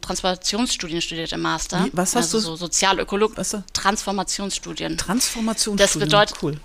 Transformationsstudien 0.00 1.02
studiert 1.02 1.32
im 1.32 1.40
Master. 1.40 1.84
Wie, 1.84 1.90
was 1.92 2.14
hast 2.14 2.34
also 2.34 2.38
du? 2.38 2.44
So 2.44 2.56
Sozialökolog. 2.56 3.34
Transformationsstudien. 3.72 4.96
Transformationsstudien. 4.96 5.76
Das 5.76 5.98
bedeutet, 5.98 6.36
cool. 6.42 6.58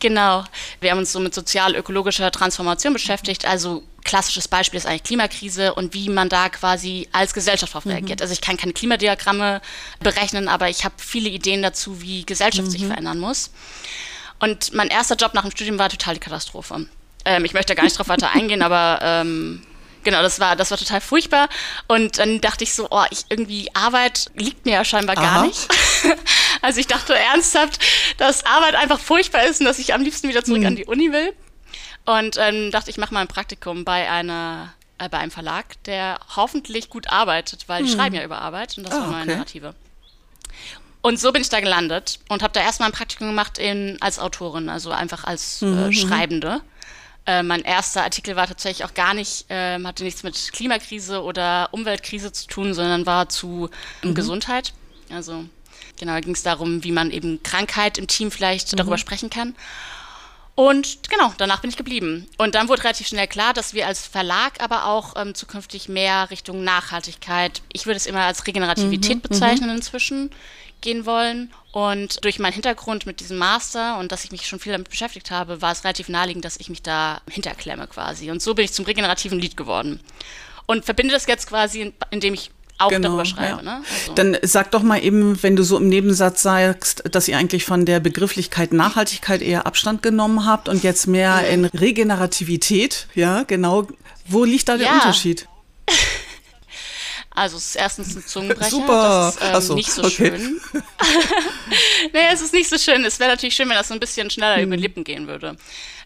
Genau. 0.00 0.44
Wir 0.80 0.90
haben 0.90 0.98
uns 0.98 1.12
so 1.12 1.20
mit 1.20 1.34
sozial-ökologischer 1.34 2.30
Transformation 2.30 2.92
beschäftigt. 2.92 3.46
Also 3.46 3.82
klassisches 4.06 4.48
Beispiel 4.48 4.78
ist 4.78 4.86
eigentlich 4.86 5.02
Klimakrise 5.02 5.74
und 5.74 5.92
wie 5.92 6.08
man 6.08 6.28
da 6.28 6.48
quasi 6.48 7.08
als 7.12 7.34
Gesellschaft 7.34 7.74
darauf 7.74 7.84
mhm. 7.84 7.92
reagiert. 7.92 8.22
Also 8.22 8.32
ich 8.32 8.40
kann 8.40 8.56
keine 8.56 8.72
Klimadiagramme 8.72 9.60
berechnen, 10.00 10.48
aber 10.48 10.70
ich 10.70 10.84
habe 10.84 10.94
viele 10.96 11.28
Ideen 11.28 11.62
dazu, 11.62 12.00
wie 12.00 12.24
Gesellschaft 12.24 12.68
mhm. 12.68 12.70
sich 12.70 12.86
verändern 12.86 13.18
muss. 13.18 13.50
Und 14.38 14.72
mein 14.72 14.88
erster 14.88 15.16
Job 15.16 15.34
nach 15.34 15.42
dem 15.42 15.50
Studium 15.50 15.78
war 15.78 15.88
total 15.90 16.14
die 16.14 16.20
Katastrophe. 16.20 16.86
Ähm, 17.24 17.44
ich 17.44 17.52
möchte 17.52 17.74
gar 17.74 17.84
nicht 17.84 17.96
darauf 17.96 18.08
weiter 18.08 18.30
eingehen, 18.30 18.62
aber 18.62 19.00
ähm, 19.02 19.62
genau, 20.04 20.22
das 20.22 20.40
war, 20.40 20.56
das 20.56 20.70
war 20.70 20.78
total 20.78 21.00
furchtbar. 21.00 21.48
Und 21.88 22.18
dann 22.18 22.40
dachte 22.40 22.64
ich 22.64 22.72
so, 22.72 22.88
oh, 22.90 23.04
ich 23.10 23.24
irgendwie 23.28 23.68
Arbeit 23.74 24.30
liegt 24.34 24.64
mir 24.64 24.74
ja 24.74 24.84
scheinbar 24.84 25.18
Aha. 25.18 25.24
gar 25.24 25.46
nicht. 25.46 25.68
also 26.62 26.78
ich 26.78 26.86
dachte 26.86 27.14
ernsthaft, 27.14 27.84
dass 28.18 28.46
Arbeit 28.46 28.76
einfach 28.76 29.00
furchtbar 29.00 29.44
ist 29.44 29.60
und 29.60 29.66
dass 29.66 29.78
ich 29.78 29.92
am 29.94 30.02
liebsten 30.02 30.28
wieder 30.28 30.44
zurück 30.44 30.60
mhm. 30.60 30.66
an 30.66 30.76
die 30.76 30.84
Uni 30.84 31.12
will. 31.12 31.34
Und 32.06 32.36
ähm, 32.38 32.70
dachte, 32.70 32.90
ich 32.90 32.98
mache 32.98 33.12
mal 33.12 33.20
ein 33.20 33.28
Praktikum 33.28 33.84
bei 33.84 34.10
einer 34.10 34.72
äh, 34.98 35.08
bei 35.08 35.18
einem 35.18 35.30
Verlag, 35.30 35.82
der 35.84 36.18
hoffentlich 36.36 36.88
gut 36.88 37.08
arbeitet, 37.10 37.68
weil 37.68 37.82
die 37.82 37.90
hm. 37.90 37.98
schreiben 37.98 38.14
ja 38.14 38.24
über 38.24 38.38
Arbeit 38.38 38.78
und 38.78 38.84
das 38.84 38.94
oh, 38.94 39.00
war 39.00 39.08
meine 39.08 39.32
Narrative. 39.32 39.74
Und 41.02 41.20
so 41.20 41.32
bin 41.32 41.42
ich 41.42 41.48
da 41.48 41.60
gelandet 41.60 42.18
und 42.28 42.42
habe 42.42 42.52
da 42.52 42.60
erstmal 42.60 42.88
ein 42.88 42.92
Praktikum 42.92 43.28
gemacht 43.28 43.58
in, 43.58 43.96
als 44.00 44.18
Autorin, 44.18 44.68
also 44.68 44.90
einfach 44.90 45.24
als 45.24 45.62
äh, 45.62 45.66
mhm. 45.66 45.90
äh, 45.90 45.92
Schreibende. 45.92 46.62
Äh, 47.26 47.42
mein 47.42 47.60
erster 47.62 48.02
Artikel 48.02 48.34
war 48.34 48.46
tatsächlich 48.48 48.84
auch 48.84 48.94
gar 48.94 49.14
nicht, 49.14 49.48
äh, 49.50 49.78
hatte 49.84 50.02
nichts 50.02 50.22
mit 50.22 50.52
Klimakrise 50.52 51.22
oder 51.22 51.68
Umweltkrise 51.72 52.32
zu 52.32 52.48
tun, 52.48 52.74
sondern 52.74 53.06
war 53.06 53.28
zu 53.28 53.68
mhm. 54.02 54.14
Gesundheit. 54.14 54.72
Also 55.10 55.44
genau, 55.98 56.18
ging 56.20 56.34
es 56.34 56.42
darum, 56.42 56.82
wie 56.82 56.92
man 56.92 57.10
eben 57.10 57.42
Krankheit 57.42 57.98
im 57.98 58.08
Team 58.08 58.30
vielleicht 58.30 58.72
mhm. 58.72 58.78
darüber 58.78 58.98
sprechen 58.98 59.30
kann. 59.30 59.54
Und 60.56 61.10
genau, 61.10 61.34
danach 61.36 61.60
bin 61.60 61.68
ich 61.68 61.76
geblieben. 61.76 62.26
Und 62.38 62.54
dann 62.54 62.68
wurde 62.68 62.82
relativ 62.82 63.06
schnell 63.06 63.26
klar, 63.26 63.52
dass 63.52 63.74
wir 63.74 63.86
als 63.86 64.06
Verlag 64.06 64.62
aber 64.62 64.86
auch 64.86 65.14
ähm, 65.14 65.34
zukünftig 65.34 65.90
mehr 65.90 66.30
Richtung 66.30 66.64
Nachhaltigkeit, 66.64 67.60
ich 67.74 67.84
würde 67.84 67.98
es 67.98 68.06
immer 68.06 68.22
als 68.22 68.46
Regenerativität 68.46 69.16
mhm, 69.18 69.20
bezeichnen 69.20 69.68
mhm. 69.68 69.76
inzwischen, 69.76 70.30
gehen 70.80 71.04
wollen. 71.04 71.52
Und 71.72 72.24
durch 72.24 72.38
meinen 72.38 72.54
Hintergrund 72.54 73.04
mit 73.04 73.20
diesem 73.20 73.36
Master 73.36 73.98
und 73.98 74.12
dass 74.12 74.24
ich 74.24 74.32
mich 74.32 74.48
schon 74.48 74.58
viel 74.58 74.72
damit 74.72 74.88
beschäftigt 74.88 75.30
habe, 75.30 75.60
war 75.60 75.72
es 75.72 75.84
relativ 75.84 76.08
naheliegend, 76.08 76.46
dass 76.46 76.56
ich 76.56 76.70
mich 76.70 76.82
da 76.82 77.20
hinterklemme 77.30 77.86
quasi. 77.86 78.30
Und 78.30 78.40
so 78.40 78.54
bin 78.54 78.64
ich 78.64 78.72
zum 78.72 78.86
regenerativen 78.86 79.38
Lied 79.38 79.58
geworden. 79.58 80.00
Und 80.64 80.86
verbinde 80.86 81.12
das 81.12 81.26
jetzt 81.26 81.48
quasi, 81.48 81.92
indem 82.10 82.32
ich 82.32 82.50
auch 82.78 82.88
genau, 82.90 83.08
darüber 83.08 83.24
schreibe. 83.24 83.58
Ja. 83.58 83.62
Ne? 83.62 83.82
Also. 84.00 84.14
Dann 84.14 84.36
sag 84.42 84.70
doch 84.70 84.82
mal 84.82 85.02
eben, 85.02 85.42
wenn 85.42 85.56
du 85.56 85.62
so 85.62 85.76
im 85.76 85.88
Nebensatz 85.88 86.42
sagst, 86.42 87.02
dass 87.10 87.28
ihr 87.28 87.38
eigentlich 87.38 87.64
von 87.64 87.84
der 87.84 88.00
Begrifflichkeit 88.00 88.72
Nachhaltigkeit 88.72 89.42
eher 89.42 89.66
Abstand 89.66 90.02
genommen 90.02 90.46
habt 90.46 90.68
und 90.68 90.82
jetzt 90.82 91.06
mehr 91.06 91.48
in 91.48 91.64
Regenerativität, 91.64 93.06
ja, 93.14 93.44
genau. 93.44 93.86
Wo 94.28 94.44
liegt 94.44 94.68
da 94.68 94.76
der 94.76 94.86
ja. 94.86 94.94
Unterschied? 94.94 95.48
Also 97.36 97.58
es 97.58 97.66
ist 97.66 97.76
erstens 97.76 98.16
ein 98.16 98.26
Zungenbrecher. 98.26 98.70
Super. 98.70 99.32
Das 99.34 99.36
ist 99.36 99.54
ähm, 99.54 99.60
so, 99.60 99.74
nicht 99.74 99.92
so 99.92 100.02
okay. 100.02 100.10
schön. 100.10 100.60
nee, 102.14 102.20
es 102.32 102.40
ist 102.40 102.54
nicht 102.54 102.68
so 102.68 102.78
schön. 102.78 103.04
Es 103.04 103.20
wäre 103.20 103.30
natürlich 103.30 103.54
schön, 103.54 103.68
wenn 103.68 103.76
das 103.76 103.88
so 103.88 103.94
ein 103.94 104.00
bisschen 104.00 104.30
schneller 104.30 104.56
hm. 104.56 104.64
über 104.64 104.76
die 104.76 104.82
Lippen 104.82 105.04
gehen 105.04 105.28
würde. 105.28 105.56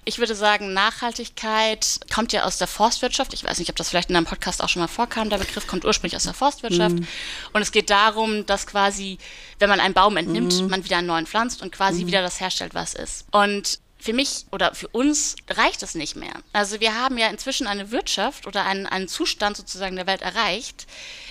Ich 0.05 0.19
würde 0.19 0.35
sagen, 0.35 0.73
Nachhaltigkeit 0.73 2.01
kommt 2.13 2.33
ja 2.33 2.45
aus 2.45 2.59
der 2.59 2.67
Forstwirtschaft. 2.67 3.33
Ich 3.33 3.45
weiß 3.45 3.61
nicht, 3.61 3.71
ob 3.71 3.77
das 3.77 3.91
vielleicht 3.91 4.11
in 4.11 4.17
einem 4.17 4.27
Podcast 4.27 4.61
auch 4.61 4.69
schon 4.69 4.81
mal 4.81 4.89
vorkam. 4.89 5.31
Der 5.31 5.39
Begriff 5.39 5.69
kommt 5.69 5.85
ursprünglich 5.85 6.17
aus 6.17 6.25
der 6.25 6.35
Forstwirtschaft. 6.35 6.97
Mhm. 6.97 7.07
Und 7.53 7.63
es 7.63 7.71
geht 7.71 7.91
darum, 7.91 8.45
dass 8.47 8.67
quasi, 8.67 9.19
wenn 9.61 9.69
man 9.69 9.79
einen 9.79 9.95
Baum 9.95 10.17
entnimmt, 10.17 10.63
mhm. 10.63 10.69
man 10.69 10.85
wieder 10.85 10.97
einen 10.97 11.07
neuen 11.07 11.27
pflanzt 11.27 11.63
und 11.63 11.71
quasi 11.71 12.03
mhm. 12.03 12.09
wieder 12.09 12.23
das 12.23 12.41
herstellt, 12.41 12.75
was 12.75 12.95
ist. 12.95 13.27
Und 13.31 13.79
für 14.01 14.13
mich 14.13 14.47
oder 14.51 14.75
für 14.75 14.89
uns 14.89 15.37
reicht 15.49 15.83
es 15.83 15.95
nicht 15.95 16.17
mehr. 16.17 16.33
Also 16.53 16.81
wir 16.81 16.95
haben 16.95 17.19
ja 17.19 17.29
inzwischen 17.29 17.67
eine 17.67 17.91
Wirtschaft 17.91 18.47
oder 18.47 18.65
einen, 18.65 18.87
einen 18.87 19.09
Zustand 19.09 19.57
sozusagen 19.57 19.97
der 19.97 20.07
Welt 20.07 20.23
erreicht, 20.23 20.87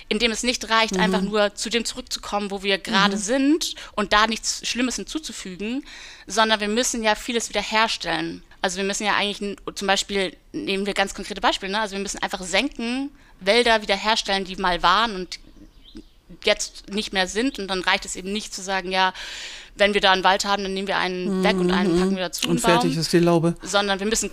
in 0.08 0.18
dem 0.18 0.30
es 0.30 0.42
nicht 0.42 0.68
reicht, 0.70 0.94
mhm. 0.94 1.00
einfach 1.00 1.20
nur 1.20 1.54
zu 1.54 1.68
dem 1.68 1.84
zurückzukommen, 1.84 2.50
wo 2.50 2.62
wir 2.62 2.78
gerade 2.78 3.16
mhm. 3.16 3.20
sind 3.20 3.74
und 3.94 4.12
da 4.12 4.26
nichts 4.26 4.66
Schlimmes 4.66 4.96
hinzuzufügen, 4.96 5.84
sondern 6.26 6.60
wir 6.60 6.68
müssen 6.68 7.02
ja 7.02 7.14
vieles 7.14 7.48
wiederherstellen. 7.48 8.42
Also 8.62 8.76
wir 8.76 8.84
müssen 8.84 9.04
ja 9.04 9.16
eigentlich 9.16 9.56
zum 9.74 9.86
Beispiel, 9.86 10.36
nehmen 10.52 10.86
wir 10.86 10.94
ganz 10.94 11.14
konkrete 11.14 11.40
Beispiele, 11.40 11.72
ne? 11.72 11.80
also 11.80 11.96
wir 11.96 12.02
müssen 12.02 12.22
einfach 12.22 12.42
senken, 12.42 13.10
Wälder 13.40 13.82
wiederherstellen, 13.82 14.44
die 14.44 14.56
mal 14.56 14.82
waren 14.82 15.14
und 15.14 15.40
jetzt 16.44 16.90
nicht 16.90 17.12
mehr 17.12 17.26
sind. 17.26 17.58
Und 17.58 17.68
dann 17.68 17.80
reicht 17.80 18.04
es 18.04 18.16
eben 18.16 18.32
nicht 18.32 18.54
zu 18.54 18.62
sagen, 18.62 18.92
ja, 18.92 19.12
wenn 19.76 19.94
wir 19.94 20.00
da 20.00 20.12
einen 20.12 20.24
Wald 20.24 20.44
haben, 20.44 20.62
dann 20.62 20.74
nehmen 20.74 20.88
wir 20.88 20.98
einen 20.98 21.42
weg 21.44 21.56
und 21.56 21.70
einen 21.70 21.98
packen 21.98 22.16
wir 22.16 22.24
dazu. 22.24 22.48
Und 22.48 22.60
fertig 22.60 22.92
Baum, 22.92 23.00
ist 23.00 23.12
die 23.12 23.18
Laube. 23.18 23.54
Sondern 23.62 23.98
wir 24.00 24.06
müssen 24.06 24.30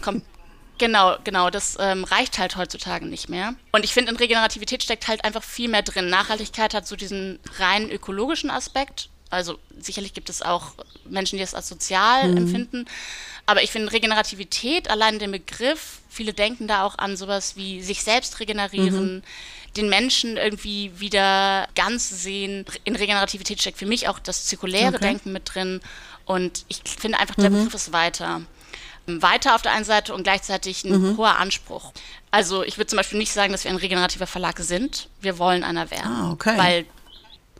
Genau, 0.77 1.15
genau, 1.24 1.50
das 1.50 1.75
ähm, 1.79 2.03
reicht 2.03 2.38
halt 2.38 2.56
heutzutage 2.56 3.06
nicht 3.06 3.29
mehr. 3.29 3.56
Und 3.72 3.84
ich 3.84 3.94
finde, 3.94 4.12
in 4.12 4.17
Regenerativität 4.17 4.84
steckt 4.84 5.08
halt 5.08 5.24
einfach 5.25 5.44
viel 5.44 5.70
mehr 5.70 5.82
drin. 5.82 6.10
Nachhaltigkeit 6.10 6.74
hat 6.74 6.88
so 6.88 6.96
diesen 6.96 7.39
rein 7.58 7.89
ökologischen 7.89 8.51
Aspekt. 8.51 9.10
Also 9.29 9.60
sicherlich 9.79 10.13
gibt 10.13 10.29
es 10.29 10.41
auch 10.41 10.74
Menschen, 11.05 11.38
die 11.38 11.43
es 11.43 11.53
als 11.53 11.67
sozial 11.67 12.29
mhm. 12.29 12.38
empfinden. 12.38 12.86
Aber 13.46 13.63
ich 13.63 13.72
finde 13.72 13.91
Regenerativität, 13.91 14.89
allein 14.89 15.19
den 15.19 15.31
Begriff, 15.31 16.00
viele 16.10 16.34
denken 16.34 16.67
da 16.67 16.84
auch 16.84 16.98
an 16.98 17.15
sowas 17.15 17.55
wie 17.55 17.81
sich 17.81 18.03
selbst 18.03 18.39
regenerieren, 18.39 19.15
mhm 19.15 19.24
den 19.77 19.89
Menschen 19.89 20.38
irgendwie 20.38 20.91
wieder 21.00 21.67
ganz 21.75 22.10
sehen. 22.10 22.65
In 22.84 22.96
Regenerativität 22.96 23.62
steckt 23.62 23.77
für 23.77 23.86
mich 23.86 24.07
auch 24.10 24.19
das 24.19 24.46
zirkuläre 24.46 24.96
okay. 24.96 25.00
Denken 25.00 25.31
mit 25.31 25.53
drin. 25.53 25.81
Und 26.25 26.65
ich 26.67 26.81
finde 26.84 27.19
einfach, 27.19 27.36
der 27.36 27.50
mhm. 27.50 27.57
Begriff 27.57 27.74
ist 27.75 27.93
weiter. 27.93 28.41
Weiter 29.05 29.55
auf 29.55 29.62
der 29.62 29.72
einen 29.72 29.86
Seite 29.86 30.13
und 30.13 30.24
gleichzeitig 30.24 30.84
ein 30.84 31.00
mhm. 31.00 31.17
hoher 31.17 31.38
Anspruch. 31.38 31.93
Also 32.29 32.63
ich 32.63 32.77
würde 32.77 32.88
zum 32.88 32.98
Beispiel 32.98 33.19
nicht 33.19 33.31
sagen, 33.31 33.53
dass 33.53 33.63
wir 33.63 33.72
ein 33.72 33.77
regenerativer 33.77 34.27
Verlag 34.27 34.60
sind. 34.60 35.07
Wir 35.22 35.38
wollen 35.38 35.63
einer 35.63 35.89
werden. 35.91 36.12
Ah, 36.12 36.31
okay. 36.31 36.57
Weil 36.57 36.86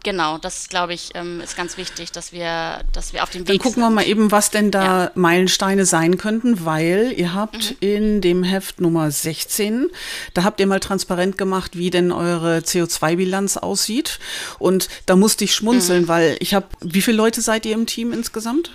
Genau, 0.08 0.38
das 0.38 0.70
glaube 0.70 0.94
ich 0.94 1.10
ähm, 1.16 1.42
ist 1.42 1.58
ganz 1.58 1.76
wichtig, 1.76 2.14
dass 2.14 2.32
wir, 2.32 2.80
dass 2.94 3.12
wir 3.12 3.24
auf 3.24 3.30
dem 3.30 3.42
Weg 3.42 3.48
Dann 3.48 3.58
gucken 3.58 3.74
sind. 3.74 3.84
wir 3.84 3.90
mal 3.90 4.08
eben, 4.08 4.32
was 4.32 4.52
denn 4.52 4.72
da 4.72 5.04
ja. 5.04 5.12
Meilensteine 5.16 5.86
sein 5.86 6.18
könnten, 6.18 6.64
weil 6.64 7.12
ihr 7.18 7.34
habt 7.34 7.72
mhm. 7.72 7.78
in 7.82 8.22
dem 8.22 8.42
Heft 8.42 8.80
Nummer 8.80 9.12
16, 9.12 9.90
da 10.34 10.46
habt 10.46 10.62
ihr 10.62 10.68
mal 10.68 10.80
transparent 10.80 11.38
gemacht, 11.38 11.78
wie 11.78 11.90
denn 11.90 12.14
eure 12.14 12.60
CO2-Bilanz 12.60 13.58
aussieht. 13.58 14.20
Und 14.60 14.88
da 15.08 15.18
musste 15.18 15.44
ich 15.44 15.54
schmunzeln, 15.54 16.04
mhm. 16.04 16.08
weil 16.08 16.38
ich 16.40 16.54
habe, 16.54 16.68
wie 16.80 17.02
viele 17.02 17.18
Leute 17.18 17.42
seid 17.42 17.66
ihr 17.66 17.74
im 17.74 17.86
Team 17.86 18.14
insgesamt? 18.14 18.72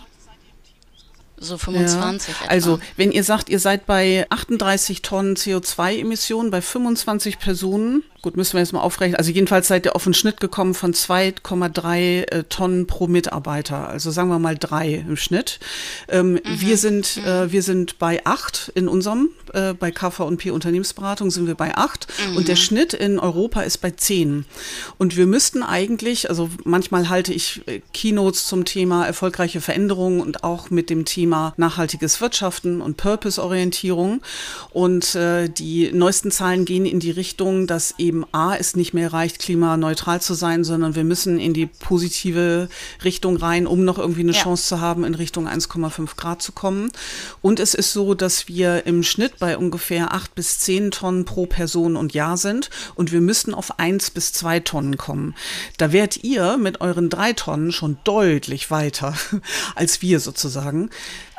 So 1.38 1.56
25 1.56 2.34
ja. 2.42 2.48
Also, 2.50 2.78
wenn 2.98 3.10
ihr 3.10 3.24
sagt, 3.24 3.48
ihr 3.48 3.58
seid 3.58 3.86
bei 3.86 4.26
38 4.28 5.00
Tonnen 5.00 5.36
CO2-Emissionen 5.36 6.50
bei 6.50 6.60
25 6.60 7.38
Personen, 7.38 8.02
gut, 8.22 8.36
müssen 8.36 8.54
wir 8.54 8.60
jetzt 8.60 8.72
mal 8.72 8.80
aufrechnen. 8.80 9.16
Also 9.16 9.32
jedenfalls 9.32 9.66
seid 9.66 9.84
ihr 9.84 9.96
auf 9.96 10.06
einen 10.06 10.14
Schnitt 10.14 10.38
gekommen 10.38 10.74
von 10.74 10.94
2,3 10.94 12.30
äh, 12.30 12.44
Tonnen 12.44 12.86
pro 12.86 13.08
Mitarbeiter. 13.08 13.88
Also 13.88 14.12
sagen 14.12 14.28
wir 14.28 14.38
mal 14.38 14.56
drei 14.56 15.04
im 15.06 15.16
Schnitt. 15.16 15.58
Ähm, 16.08 16.34
mhm. 16.34 16.40
Wir 16.44 16.76
sind, 16.76 17.16
mhm. 17.16 17.24
äh, 17.24 17.52
wir 17.52 17.62
sind 17.62 17.98
bei 17.98 18.24
acht 18.24 18.70
in 18.76 18.86
unserem, 18.86 19.30
äh, 19.52 19.74
bei 19.74 19.90
KVP 19.90 20.52
Unternehmensberatung 20.52 21.32
sind 21.32 21.48
wir 21.48 21.56
bei 21.56 21.76
acht. 21.76 22.06
Mhm. 22.30 22.36
Und 22.36 22.48
der 22.48 22.54
Schnitt 22.54 22.94
in 22.94 23.18
Europa 23.18 23.62
ist 23.62 23.78
bei 23.78 23.90
zehn. 23.90 24.44
Und 24.98 25.16
wir 25.16 25.26
müssten 25.26 25.64
eigentlich, 25.64 26.30
also 26.30 26.48
manchmal 26.62 27.08
halte 27.08 27.32
ich 27.32 27.66
äh, 27.66 27.80
Keynotes 27.92 28.46
zum 28.46 28.64
Thema 28.64 29.04
erfolgreiche 29.04 29.60
Veränderungen 29.60 30.20
und 30.20 30.44
auch 30.44 30.70
mit 30.70 30.90
dem 30.90 31.04
Thema 31.06 31.54
nachhaltiges 31.56 32.20
Wirtschaften 32.20 32.82
und 32.82 32.96
Purpose-Orientierung. 32.98 34.22
Und 34.70 35.16
äh, 35.16 35.48
die 35.48 35.90
neuesten 35.92 36.30
Zahlen 36.30 36.64
gehen 36.64 36.86
in 36.86 37.00
die 37.00 37.10
Richtung, 37.10 37.66
dass 37.66 37.94
eben 37.98 38.11
eben 38.12 38.26
A, 38.32 38.54
es 38.54 38.76
nicht 38.76 38.92
mehr 38.92 39.10
reicht, 39.14 39.38
klimaneutral 39.38 40.20
zu 40.20 40.34
sein, 40.34 40.64
sondern 40.64 40.94
wir 40.94 41.04
müssen 41.04 41.40
in 41.40 41.54
die 41.54 41.64
positive 41.64 42.68
Richtung 43.02 43.38
rein, 43.38 43.66
um 43.66 43.86
noch 43.86 43.98
irgendwie 43.98 44.20
eine 44.20 44.32
ja. 44.32 44.42
Chance 44.42 44.68
zu 44.68 44.80
haben, 44.82 45.04
in 45.04 45.14
Richtung 45.14 45.48
1,5 45.48 46.16
Grad 46.16 46.42
zu 46.42 46.52
kommen. 46.52 46.90
Und 47.40 47.58
es 47.58 47.72
ist 47.72 47.94
so, 47.94 48.12
dass 48.12 48.48
wir 48.48 48.84
im 48.84 49.02
Schnitt 49.02 49.38
bei 49.38 49.56
ungefähr 49.56 50.12
8 50.12 50.34
bis 50.34 50.58
10 50.58 50.90
Tonnen 50.90 51.24
pro 51.24 51.46
Person 51.46 51.96
und 51.96 52.12
Jahr 52.12 52.36
sind 52.36 52.68
und 52.94 53.12
wir 53.12 53.22
müssten 53.22 53.54
auf 53.54 53.78
1 53.78 54.10
bis 54.10 54.34
2 54.34 54.60
Tonnen 54.60 54.98
kommen. 54.98 55.34
Da 55.78 55.92
wärt 55.92 56.22
ihr 56.22 56.58
mit 56.58 56.82
euren 56.82 57.08
3 57.08 57.32
Tonnen 57.32 57.72
schon 57.72 57.96
deutlich 58.04 58.70
weiter 58.70 59.14
als 59.74 60.02
wir 60.02 60.20
sozusagen. 60.20 60.90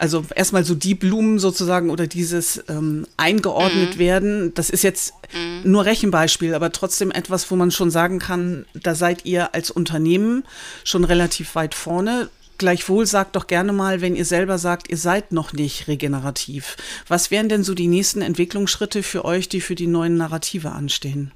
Also 0.04 0.26
erstmal 0.36 0.66
so 0.66 0.76
die 0.76 0.96
Blumen 0.96 1.40
sozusagen 1.40 1.90
oder 1.90 2.08
dieses 2.08 2.62
ähm, 2.68 3.08
eingeordnet 3.16 3.96
mhm. 3.96 4.00
werden, 4.00 4.54
das 4.54 4.70
ist 4.70 4.84
jetzt 4.84 5.14
mhm. 5.34 5.72
nur 5.72 5.86
Rechenbeispiel, 5.86 6.56
aber 6.56 6.74
trotzdem 6.74 7.10
etwas, 7.10 7.50
wo 7.50 7.56
man 7.56 7.72
schon 7.72 7.90
sagen 7.90 8.20
kann, 8.20 8.66
da 8.74 8.96
seid 8.96 9.24
ihr 9.24 9.56
als 9.56 9.72
Unternehmen 9.72 10.44
schon 10.84 11.06
relativ 11.06 11.56
weit 11.56 11.74
vorne. 11.74 12.28
Gleichwohl 12.58 13.06
sagt 13.06 13.38
doch 13.38 13.48
gerne 13.48 13.72
mal, 13.72 14.02
wenn 14.02 14.18
ihr 14.18 14.26
selber 14.26 14.58
sagt, 14.58 14.90
ihr 14.90 14.98
seid 14.98 15.32
noch 15.32 15.54
nicht 15.54 15.88
regenerativ. 15.88 16.76
Was 17.08 17.32
wären 17.32 17.48
denn 17.48 17.64
so 17.64 17.74
die 17.74 17.88
nächsten 17.88 18.22
Entwicklungsschritte 18.22 19.04
für 19.04 19.24
euch, 19.24 19.48
die 19.48 19.62
für 19.62 19.76
die 19.76 19.88
neuen 19.88 20.18
Narrative 20.18 20.72
anstehen? 20.72 21.32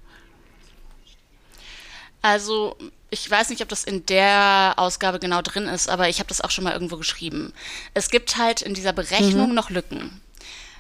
Also 2.22 2.76
ich 3.10 3.30
weiß 3.30 3.50
nicht, 3.50 3.62
ob 3.62 3.70
das 3.70 3.84
in 3.84 4.06
der 4.06 4.74
Ausgabe 4.78 5.20
genau 5.20 5.42
drin 5.42 5.68
ist, 5.68 5.90
aber 5.90 6.10
ich 6.10 6.20
habe 6.20 6.28
das 6.28 6.42
auch 6.42 6.52
schon 6.52 6.64
mal 6.64 6.74
irgendwo 6.74 6.98
geschrieben. 6.98 7.54
Es 7.94 8.10
gibt 8.10 8.38
halt 8.38 8.62
in 8.62 8.74
dieser 8.74 8.94
Berechnung 8.94 9.50
mhm. 9.50 9.56
noch 9.56 9.70
Lücken. 9.70 10.22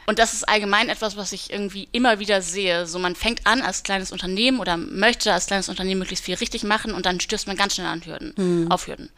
Und 0.07 0.19
das 0.19 0.33
ist 0.33 0.47
allgemein 0.47 0.87
etwas, 0.87 1.17
was 1.17 1.33
ich 1.33 1.51
irgendwie 1.51 1.89
immer 1.91 2.19
wieder 2.19 2.41
sehe. 2.41 2.87
So, 2.87 2.97
man 2.97 3.15
fängt 3.15 3.45
an 3.45 3.61
als 3.61 3.83
kleines 3.83 4.13
Unternehmen 4.13 4.59
oder 4.59 4.77
möchte 4.77 5.33
als 5.33 5.47
kleines 5.47 5.67
Unternehmen 5.67 5.99
möglichst 5.99 6.23
viel 6.23 6.35
richtig 6.35 6.63
machen 6.63 6.93
und 6.93 7.05
dann 7.05 7.19
stößt 7.19 7.47
man 7.47 7.57
ganz 7.57 7.75
schnell 7.75 7.87
an 7.87 8.05
Hürden, 8.05 8.33
mhm. 8.37 8.71
auf 8.71 8.87
Hürden. 8.87 9.09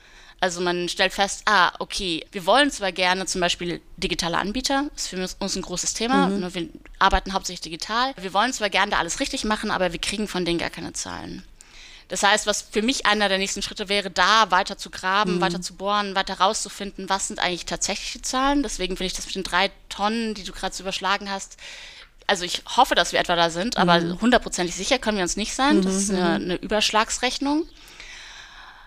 Also 0.41 0.61
man 0.61 0.87
stellt 0.87 1.13
fest, 1.13 1.43
ah, 1.45 1.71
okay, 1.79 2.25
wir 2.31 2.45
wollen 2.45 2.71
zwar 2.71 2.91
gerne 2.91 3.25
zum 3.25 3.41
Beispiel 3.41 3.81
digitale 3.97 4.37
Anbieter, 4.37 4.85
das 4.93 5.03
ist 5.03 5.07
für 5.09 5.43
uns 5.43 5.55
ein 5.55 5.61
großes 5.61 5.93
Thema, 5.93 6.27
mhm. 6.27 6.53
wir 6.53 6.69
arbeiten 6.97 7.33
hauptsächlich 7.33 7.61
digital. 7.61 8.13
Wir 8.17 8.33
wollen 8.33 8.53
zwar 8.53 8.69
gerne 8.69 8.91
da 8.91 8.99
alles 8.99 9.19
richtig 9.19 9.43
machen, 9.43 9.69
aber 9.69 9.91
wir 9.91 9.99
kriegen 9.99 10.27
von 10.27 10.45
denen 10.45 10.59
gar 10.59 10.69
keine 10.69 10.93
Zahlen. 10.93 11.43
Das 12.09 12.23
heißt, 12.23 12.47
was 12.47 12.63
für 12.63 12.81
mich 12.81 13.05
einer 13.05 13.29
der 13.29 13.37
nächsten 13.37 13.61
Schritte 13.61 13.87
wäre, 13.87 14.09
da 14.09 14.51
weiter 14.51 14.77
zu 14.77 14.89
graben, 14.89 15.35
mhm. 15.35 15.41
weiter 15.41 15.61
zu 15.61 15.75
bohren, 15.75 16.15
weiter 16.15 16.39
rauszufinden, 16.39 17.07
was 17.09 17.27
sind 17.27 17.39
eigentlich 17.39 17.65
tatsächliche 17.65 18.21
Zahlen. 18.21 18.63
Deswegen 18.63 18.97
finde 18.97 19.07
ich 19.07 19.13
das 19.13 19.27
mit 19.27 19.35
den 19.35 19.43
drei 19.43 19.71
Tonnen, 19.87 20.33
die 20.33 20.43
du 20.43 20.51
gerade 20.51 20.75
so 20.75 20.83
überschlagen 20.83 21.29
hast, 21.29 21.57
also 22.29 22.45
ich 22.45 22.61
hoffe, 22.77 22.93
dass 22.93 23.11
wir 23.11 23.19
etwa 23.19 23.35
da 23.35 23.49
sind, 23.49 23.77
aber 23.77 23.99
mhm. 23.99 24.21
hundertprozentig 24.21 24.75
sicher 24.75 24.99
können 24.99 25.17
wir 25.17 25.23
uns 25.23 25.35
nicht 25.35 25.55
sein. 25.55 25.81
Das 25.81 25.95
ist 25.95 26.11
eine, 26.11 26.19
mhm. 26.19 26.45
eine 26.45 26.55
Überschlagsrechnung. 26.57 27.65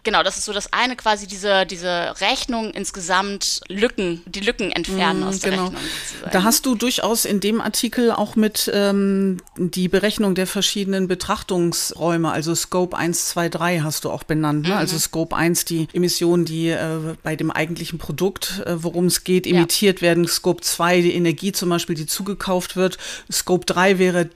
Genau, 0.05 0.25
das 0.25 0.37
ist 0.37 0.47
so 0.47 0.53
das 0.53 0.73
eine, 0.73 0.97
quasi 0.97 1.29
diese, 1.29 1.65
diese 1.65 2.15
Rechnung 2.21 2.73
insgesamt 2.73 3.61
Lücken, 3.69 4.23
die 4.27 4.41
Lücken 4.41 4.73
entfernen 4.73 5.21
mm, 5.21 5.29
aus 5.29 5.39
der 5.39 5.53
genau. 5.53 5.65
Rechnung. 5.67 5.83
Sozusagen. 6.09 6.33
Da 6.33 6.43
hast 6.43 6.67
du 6.67 6.75
durchaus 6.75 7.25
in 7.25 7.39
dem 7.39 7.61
Artikel 7.61 8.11
auch 8.11 8.35
mit 8.35 8.69
ähm, 8.75 9.37
die 9.57 9.87
Berechnung 9.87 10.35
der 10.35 10.49
verschiedenen 10.49 11.07
Betrachtungsräume, 11.07 12.33
also 12.33 12.53
Scope 12.57 12.97
1, 12.97 13.29
2, 13.29 13.49
3 13.49 13.81
hast 13.81 14.05
du 14.05 14.11
auch 14.11 14.25
benannt. 14.25 14.63
Ne? 14.63 14.71
Mhm. 14.71 14.77
Also 14.77 14.99
Scope 14.99 15.37
1 15.37 15.67
die 15.67 15.87
Emissionen, 15.93 16.47
die 16.47 16.71
äh, 16.71 16.99
bei 17.23 17.37
dem 17.37 17.53
eigentlichen 17.53 18.01
Produkt, 18.01 18.61
äh, 18.67 18.83
worum 18.83 19.07
es 19.07 19.23
geht, 19.23 19.47
emittiert 19.47 20.01
ja. 20.01 20.09
werden. 20.09 20.27
Scope 20.27 20.63
2 20.63 21.01
die 21.03 21.15
Energie 21.15 21.53
zum 21.53 21.69
Beispiel, 21.69 21.95
die 21.95 22.07
zugekauft 22.07 22.75
wird. 22.75 22.99
Scope 23.31 23.67
3 23.67 24.01
wäre 24.01 24.29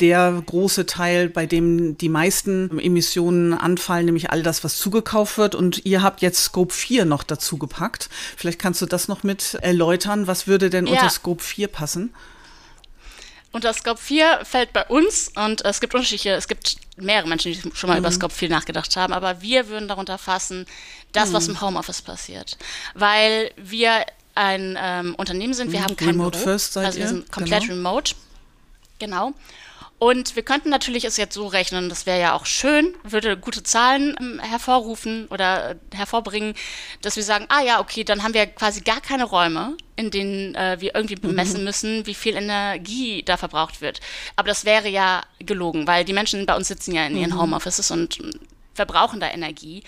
der 0.00 0.42
große 0.44 0.84
Teil, 0.84 1.30
bei 1.30 1.46
dem 1.46 1.96
die 1.96 2.10
meisten 2.10 2.78
Emissionen 2.78 3.54
anfallen, 3.54 4.04
nämlich 4.04 4.30
all 4.30 4.42
das, 4.42 4.62
was 4.64 4.76
zugekauft 4.76 5.13
verkauft 5.14 5.38
wird 5.38 5.54
und 5.54 5.86
ihr 5.86 6.02
habt 6.02 6.22
jetzt 6.22 6.42
Scope 6.42 6.74
4 6.74 7.04
noch 7.04 7.22
dazu 7.22 7.56
gepackt. 7.56 8.08
Vielleicht 8.36 8.58
kannst 8.58 8.82
du 8.82 8.86
das 8.86 9.06
noch 9.06 9.22
mit 9.22 9.54
erläutern. 9.62 10.26
Was 10.26 10.48
würde 10.48 10.70
denn 10.70 10.86
ja. 10.86 10.94
unter 10.94 11.08
Scope 11.08 11.42
4 11.42 11.68
passen? 11.68 12.12
Unter 13.52 13.72
Scope 13.72 14.00
4 14.00 14.40
fällt 14.42 14.72
bei 14.72 14.84
uns, 14.86 15.30
und 15.36 15.64
es 15.64 15.80
gibt 15.80 15.94
unterschiedliche, 15.94 16.30
es 16.30 16.48
gibt 16.48 16.76
mehrere 16.96 17.28
Menschen, 17.28 17.52
die 17.52 17.60
schon 17.76 17.88
mal 17.88 17.94
mhm. 17.94 18.00
über 18.00 18.10
Scope 18.10 18.34
4 18.34 18.48
nachgedacht 18.48 18.96
haben, 18.96 19.12
aber 19.12 19.40
wir 19.40 19.68
würden 19.68 19.86
darunter 19.86 20.18
fassen, 20.18 20.66
das, 21.12 21.28
mhm. 21.28 21.34
was 21.34 21.46
im 21.46 21.60
Homeoffice 21.60 22.02
passiert. 22.02 22.58
Weil 22.94 23.52
wir 23.56 24.04
ein 24.34 24.76
ähm, 24.76 25.14
Unternehmen 25.14 25.54
sind, 25.54 25.70
wir 25.70 25.78
mhm. 25.78 25.84
haben 25.84 25.96
kein 25.96 26.08
Remote 26.08 26.38
Büro, 26.40 26.50
also 26.50 26.98
wir 26.98 27.06
sind 27.06 27.30
komplett 27.30 27.62
genau. 27.62 27.74
remote. 27.74 28.16
Genau. 28.98 29.32
Und 29.98 30.36
wir 30.36 30.42
könnten 30.42 30.70
natürlich 30.70 31.04
es 31.04 31.16
jetzt 31.16 31.34
so 31.34 31.46
rechnen, 31.46 31.88
das 31.88 32.04
wäre 32.04 32.20
ja 32.20 32.34
auch 32.34 32.46
schön, 32.46 32.94
würde 33.04 33.36
gute 33.36 33.62
Zahlen 33.62 34.16
ähm, 34.20 34.40
hervorrufen 34.40 35.28
oder 35.28 35.70
äh, 35.70 35.76
hervorbringen, 35.94 36.54
dass 37.00 37.16
wir 37.16 37.22
sagen, 37.22 37.46
ah 37.48 37.62
ja, 37.62 37.80
okay, 37.80 38.04
dann 38.04 38.22
haben 38.22 38.34
wir 38.34 38.46
quasi 38.46 38.80
gar 38.80 39.00
keine 39.00 39.24
Räume, 39.24 39.76
in 39.96 40.10
denen 40.10 40.54
äh, 40.56 40.76
wir 40.80 40.94
irgendwie 40.94 41.14
bemessen 41.14 41.60
mhm. 41.60 41.64
müssen, 41.64 42.06
wie 42.06 42.14
viel 42.14 42.36
Energie 42.36 43.22
da 43.22 43.36
verbraucht 43.36 43.80
wird. 43.80 44.00
Aber 44.36 44.48
das 44.48 44.64
wäre 44.64 44.88
ja 44.88 45.22
gelogen, 45.38 45.86
weil 45.86 46.04
die 46.04 46.12
Menschen 46.12 46.44
bei 46.44 46.56
uns 46.56 46.68
sitzen 46.68 46.94
ja 46.94 47.06
in 47.06 47.16
ihren 47.16 47.30
mhm. 47.30 47.40
Homeoffices 47.40 47.90
und 47.90 48.18
verbrauchen 48.74 49.20
da 49.20 49.30
Energie. 49.30 49.84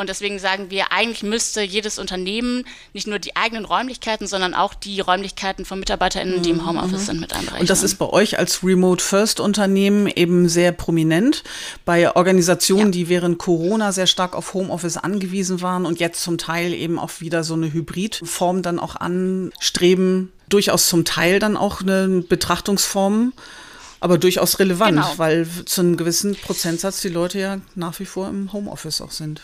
Und 0.00 0.08
deswegen 0.08 0.38
sagen 0.38 0.70
wir, 0.70 0.92
eigentlich 0.92 1.24
müsste 1.24 1.60
jedes 1.60 1.98
Unternehmen 1.98 2.64
nicht 2.94 3.08
nur 3.08 3.18
die 3.18 3.34
eigenen 3.34 3.64
Räumlichkeiten, 3.64 4.28
sondern 4.28 4.54
auch 4.54 4.74
die 4.74 5.00
Räumlichkeiten 5.00 5.64
von 5.64 5.80
MitarbeiterInnen, 5.80 6.40
die 6.40 6.50
im 6.50 6.64
Homeoffice 6.64 7.06
sind, 7.06 7.18
mit 7.18 7.32
einberechnen. 7.32 7.62
Und 7.62 7.68
das 7.68 7.82
ist 7.82 7.96
bei 7.96 8.06
euch 8.06 8.38
als 8.38 8.62
Remote-First-Unternehmen 8.62 10.06
eben 10.06 10.48
sehr 10.48 10.70
prominent. 10.70 11.42
Bei 11.84 12.14
Organisationen, 12.14 12.86
Ja. 12.86 12.90
die 12.92 13.08
während 13.08 13.38
Corona 13.38 13.90
sehr 13.90 14.06
stark 14.06 14.36
auf 14.36 14.54
Homeoffice 14.54 14.98
angewiesen 14.98 15.62
waren 15.62 15.84
und 15.84 15.98
jetzt 15.98 16.22
zum 16.22 16.38
Teil 16.38 16.72
eben 16.74 16.96
auch 17.00 17.10
wieder 17.18 17.42
so 17.42 17.54
eine 17.54 17.72
Hybridform 17.72 18.62
dann 18.62 18.78
auch 18.78 18.94
anstreben, 18.94 20.30
durchaus 20.48 20.88
zum 20.88 21.04
Teil 21.04 21.40
dann 21.40 21.56
auch 21.56 21.80
eine 21.80 22.22
Betrachtungsform, 22.28 23.32
aber 23.98 24.16
durchaus 24.16 24.60
relevant, 24.60 24.92
Genau. 24.94 25.12
weil 25.16 25.48
zu 25.64 25.80
einem 25.80 25.96
gewissen 25.96 26.36
Prozentsatz 26.36 27.00
die 27.00 27.08
Leute 27.08 27.40
ja 27.40 27.60
nach 27.74 27.98
wie 27.98 28.06
vor 28.06 28.28
im 28.28 28.52
Homeoffice 28.52 29.00
auch 29.00 29.10
sind. 29.10 29.40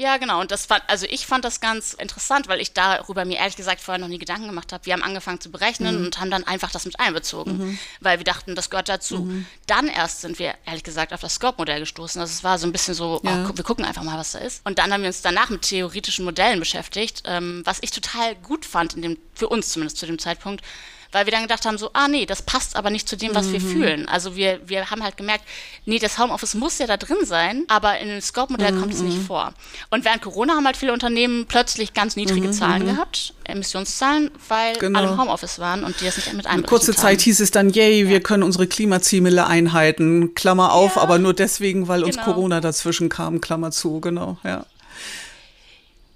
Ja, 0.00 0.16
genau. 0.16 0.40
Und 0.40 0.52
das 0.52 0.66
fand, 0.66 0.84
also 0.86 1.06
ich 1.10 1.26
fand 1.26 1.44
das 1.44 1.60
ganz 1.60 1.92
interessant, 1.92 2.46
weil 2.46 2.60
ich 2.60 2.72
darüber 2.72 3.24
mir 3.24 3.38
ehrlich 3.38 3.56
gesagt 3.56 3.80
vorher 3.80 3.98
noch 4.00 4.06
nie 4.06 4.18
Gedanken 4.18 4.46
gemacht 4.46 4.72
habe. 4.72 4.86
Wir 4.86 4.92
haben 4.92 5.02
angefangen 5.02 5.40
zu 5.40 5.50
berechnen 5.50 6.04
und 6.06 6.20
haben 6.20 6.30
dann 6.30 6.44
einfach 6.44 6.70
das 6.70 6.84
mit 6.84 7.00
einbezogen, 7.00 7.76
weil 8.00 8.18
wir 8.18 8.24
dachten, 8.24 8.54
das 8.54 8.70
gehört 8.70 8.88
dazu. 8.88 9.28
Dann 9.66 9.88
erst 9.88 10.20
sind 10.20 10.38
wir 10.38 10.54
ehrlich 10.64 10.84
gesagt 10.84 11.12
auf 11.12 11.20
das 11.20 11.34
Scope-Modell 11.34 11.80
gestoßen. 11.80 12.20
Also 12.20 12.30
es 12.30 12.44
war 12.44 12.58
so 12.60 12.68
ein 12.68 12.72
bisschen 12.72 12.94
so, 12.94 13.20
Ja. 13.24 13.48
oh, 13.50 13.56
wir 13.56 13.64
gucken 13.64 13.84
einfach 13.84 14.04
mal, 14.04 14.16
was 14.16 14.32
da 14.32 14.38
ist. 14.38 14.64
Und 14.64 14.78
dann 14.78 14.92
haben 14.92 15.00
wir 15.02 15.08
uns 15.08 15.20
danach 15.20 15.50
mit 15.50 15.62
theoretischen 15.62 16.24
Modellen 16.24 16.60
beschäftigt, 16.60 17.22
ähm, 17.24 17.62
was 17.64 17.78
ich 17.80 17.90
total 17.90 18.36
gut 18.36 18.64
fand, 18.64 18.94
in 18.94 19.02
dem, 19.02 19.18
für 19.34 19.48
uns 19.48 19.70
zumindest 19.70 19.96
zu 19.98 20.06
dem 20.06 20.20
Zeitpunkt. 20.20 20.62
Weil 21.10 21.24
wir 21.24 21.30
dann 21.32 21.40
gedacht 21.42 21.64
haben, 21.64 21.78
so, 21.78 21.88
ah 21.94 22.06
nee, 22.06 22.26
das 22.26 22.42
passt 22.42 22.76
aber 22.76 22.90
nicht 22.90 23.08
zu 23.08 23.16
dem, 23.16 23.34
was 23.34 23.50
wir 23.50 23.62
fühlen. 23.62 24.06
Also 24.10 24.36
wir, 24.36 24.60
wir 24.68 24.90
haben 24.90 25.02
halt 25.02 25.16
gemerkt, 25.16 25.42
nee, 25.86 25.98
das 25.98 26.18
Homeoffice 26.18 26.52
muss 26.54 26.78
ja 26.78 26.86
da 26.86 26.98
drin 26.98 27.16
sein, 27.24 27.64
aber 27.68 27.98
in 27.98 28.08
dem 28.08 28.20
Scope-Modell 28.20 28.78
kommt 28.78 28.92
es 28.92 29.00
nicht 29.00 29.16
vor. 29.26 29.54
Und 29.88 30.04
während 30.04 30.20
Corona 30.20 30.54
haben 30.54 30.66
halt 30.66 30.76
viele 30.76 30.92
Unternehmen 30.92 31.46
plötzlich 31.46 31.94
ganz 31.94 32.14
niedrige 32.16 32.50
Zahlen 32.50 32.84
gehabt, 32.84 33.32
Emissionszahlen, 33.44 34.30
weil 34.48 34.76
Genau. 34.76 34.98
alle 34.98 35.08
im 35.12 35.18
Homeoffice 35.18 35.58
waren 35.58 35.82
und 35.82 35.98
die 36.00 36.04
das 36.04 36.16
nicht 36.16 36.26
mit 36.34 36.46
einberechnet 36.46 36.68
kurze 36.68 36.92
haben. 36.92 36.98
Zeit 37.00 37.20
hieß 37.22 37.40
es 37.40 37.50
dann, 37.52 37.70
yay, 37.70 38.06
wir 38.08 38.20
können 38.22 38.42
unsere 38.42 38.66
Klimaziele 38.66 39.46
einhalten, 39.46 40.34
Klammer 40.34 40.72
auf, 40.74 40.96
Ja, 40.96 41.02
aber 41.02 41.18
nur 41.18 41.32
deswegen, 41.32 41.88
weil 41.88 42.04
uns 42.04 42.16
genau. 42.16 42.26
Corona 42.32 42.60
dazwischen 42.60 43.08
kam, 43.08 43.40
Klammer 43.40 43.70
zu, 43.70 44.00
genau, 44.00 44.36
ja. 44.44 44.66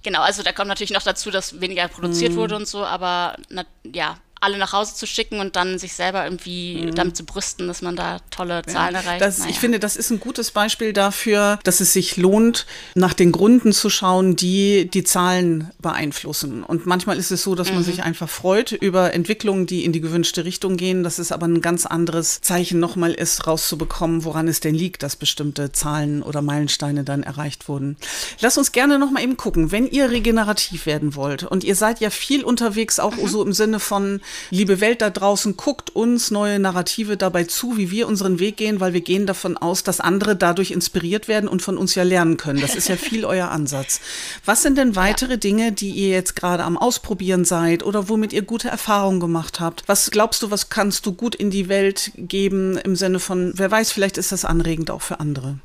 Genau, 0.02 0.20
also 0.20 0.42
da 0.42 0.52
kommt 0.52 0.68
natürlich 0.68 0.90
noch 0.90 1.02
dazu, 1.02 1.30
dass 1.30 1.60
weniger 1.60 1.84
Mhm. 1.84 1.90
produziert 1.92 2.34
wurde 2.34 2.56
und 2.56 2.66
so, 2.66 2.84
aber 2.84 3.36
na, 3.48 3.64
ja, 3.84 4.18
alle 4.42 4.58
nach 4.58 4.72
Hause 4.72 4.94
zu 4.94 5.06
schicken 5.06 5.40
und 5.40 5.56
dann 5.56 5.78
sich 5.78 5.92
selber 5.94 6.24
irgendwie 6.24 6.90
damit 6.94 7.16
zu 7.16 7.24
brüsten, 7.24 7.66
dass 7.68 7.80
man 7.80 7.96
da 7.96 8.18
tolle 8.30 8.62
Zahlen 8.62 8.94
erreicht. 8.94 9.20
Mhm. 9.20 9.24
Das, 9.24 9.38
naja. 9.38 9.50
Ich 9.50 9.58
finde, 9.60 9.78
das 9.78 9.96
ist 9.96 10.10
ein 10.10 10.20
gutes 10.20 10.50
Beispiel 10.50 10.92
dafür, 10.92 11.58
dass 11.64 11.80
es 11.80 11.92
sich 11.92 12.16
lohnt, 12.16 12.66
nach 12.94 13.14
den 13.14 13.32
Gründen 13.32 13.72
zu 13.72 13.88
schauen, 13.88 14.36
die 14.36 14.88
die 14.92 15.04
Zahlen 15.04 15.70
beeinflussen. 15.80 16.62
Und 16.64 16.86
manchmal 16.86 17.16
ist 17.18 17.30
es 17.30 17.42
so, 17.42 17.54
dass 17.54 17.68
Mhm. 17.68 17.74
man 17.76 17.84
sich 17.84 18.02
einfach 18.02 18.28
freut 18.28 18.72
über 18.72 19.12
Entwicklungen, 19.14 19.66
die 19.66 19.84
in 19.84 19.92
die 19.92 20.00
gewünschte 20.00 20.44
Richtung 20.44 20.76
gehen. 20.76 21.04
Das 21.04 21.18
ist 21.18 21.32
aber 21.32 21.46
ein 21.46 21.60
ganz 21.60 21.86
anderes 21.86 22.40
Zeichen 22.40 22.80
nochmal 22.80 23.12
ist, 23.12 23.46
rauszubekommen, 23.46 24.24
woran 24.24 24.48
es 24.48 24.60
denn 24.60 24.74
liegt, 24.74 25.02
dass 25.02 25.16
bestimmte 25.16 25.72
Zahlen 25.72 26.22
oder 26.22 26.42
Meilensteine 26.42 27.04
dann 27.04 27.22
erreicht 27.22 27.68
wurden. 27.68 27.96
Lass 28.40 28.58
uns 28.58 28.72
gerne 28.72 28.98
nochmal 28.98 29.22
eben 29.22 29.36
gucken, 29.36 29.70
wenn 29.70 29.86
ihr 29.86 30.10
regenerativ 30.10 30.86
werden 30.86 31.14
wollt 31.14 31.44
und 31.44 31.62
ihr 31.64 31.76
seid 31.76 32.00
ja 32.00 32.10
viel 32.10 32.42
unterwegs, 32.44 32.98
auch 32.98 33.14
Mhm. 33.16 33.28
so 33.28 33.42
im 33.44 33.52
Sinne 33.52 33.78
von, 33.80 34.20
liebe 34.50 34.80
Welt 34.80 35.02
da 35.02 35.10
draußen, 35.10 35.56
guckt 35.56 35.90
uns 35.90 36.30
neue 36.30 36.58
Narrative 36.58 37.16
dabei 37.16 37.44
zu, 37.44 37.76
wie 37.76 37.90
wir 37.90 38.06
unseren 38.08 38.38
Weg 38.38 38.56
gehen, 38.56 38.80
weil 38.80 38.92
wir 38.92 39.00
gehen 39.00 39.26
davon 39.26 39.56
aus, 39.56 39.82
dass 39.82 40.00
andere 40.00 40.36
dadurch 40.36 40.70
inspiriert 40.70 41.28
werden 41.28 41.48
und 41.48 41.62
von 41.62 41.78
uns 41.78 41.94
ja 41.94 42.02
lernen 42.02 42.36
können. 42.36 42.60
Das 42.60 42.74
ist 42.74 42.88
ja 42.88 42.96
viel 42.96 43.24
euer 43.32 43.50
Ansatz. 43.50 44.00
Was 44.44 44.62
sind 44.62 44.78
denn 44.78 44.96
weitere 44.96 45.38
Dinge, 45.38 45.72
die 45.72 45.90
ihr 45.90 46.08
jetzt 46.08 46.36
gerade 46.36 46.64
am 46.64 46.76
Ausprobieren 46.76 47.44
seid 47.44 47.82
oder 47.82 48.08
womit 48.08 48.32
ihr 48.32 48.42
gute 48.42 48.68
Erfahrungen 48.68 49.20
gemacht 49.20 49.60
habt? 49.60 49.84
Was 49.86 50.10
glaubst 50.10 50.42
du, 50.42 50.50
was 50.50 50.68
kannst 50.68 51.06
du 51.06 51.12
gut 51.12 51.34
in 51.34 51.50
die 51.50 51.68
Welt 51.68 52.12
geben 52.16 52.76
im 52.78 52.96
Sinne 52.96 53.20
von, 53.20 53.52
wer 53.56 53.70
weiß, 53.70 53.92
vielleicht 53.92 54.18
ist 54.18 54.32
das 54.32 54.44
anregend 54.44 54.90
auch 54.90 55.02
für 55.02 55.20
andere? 55.20 55.56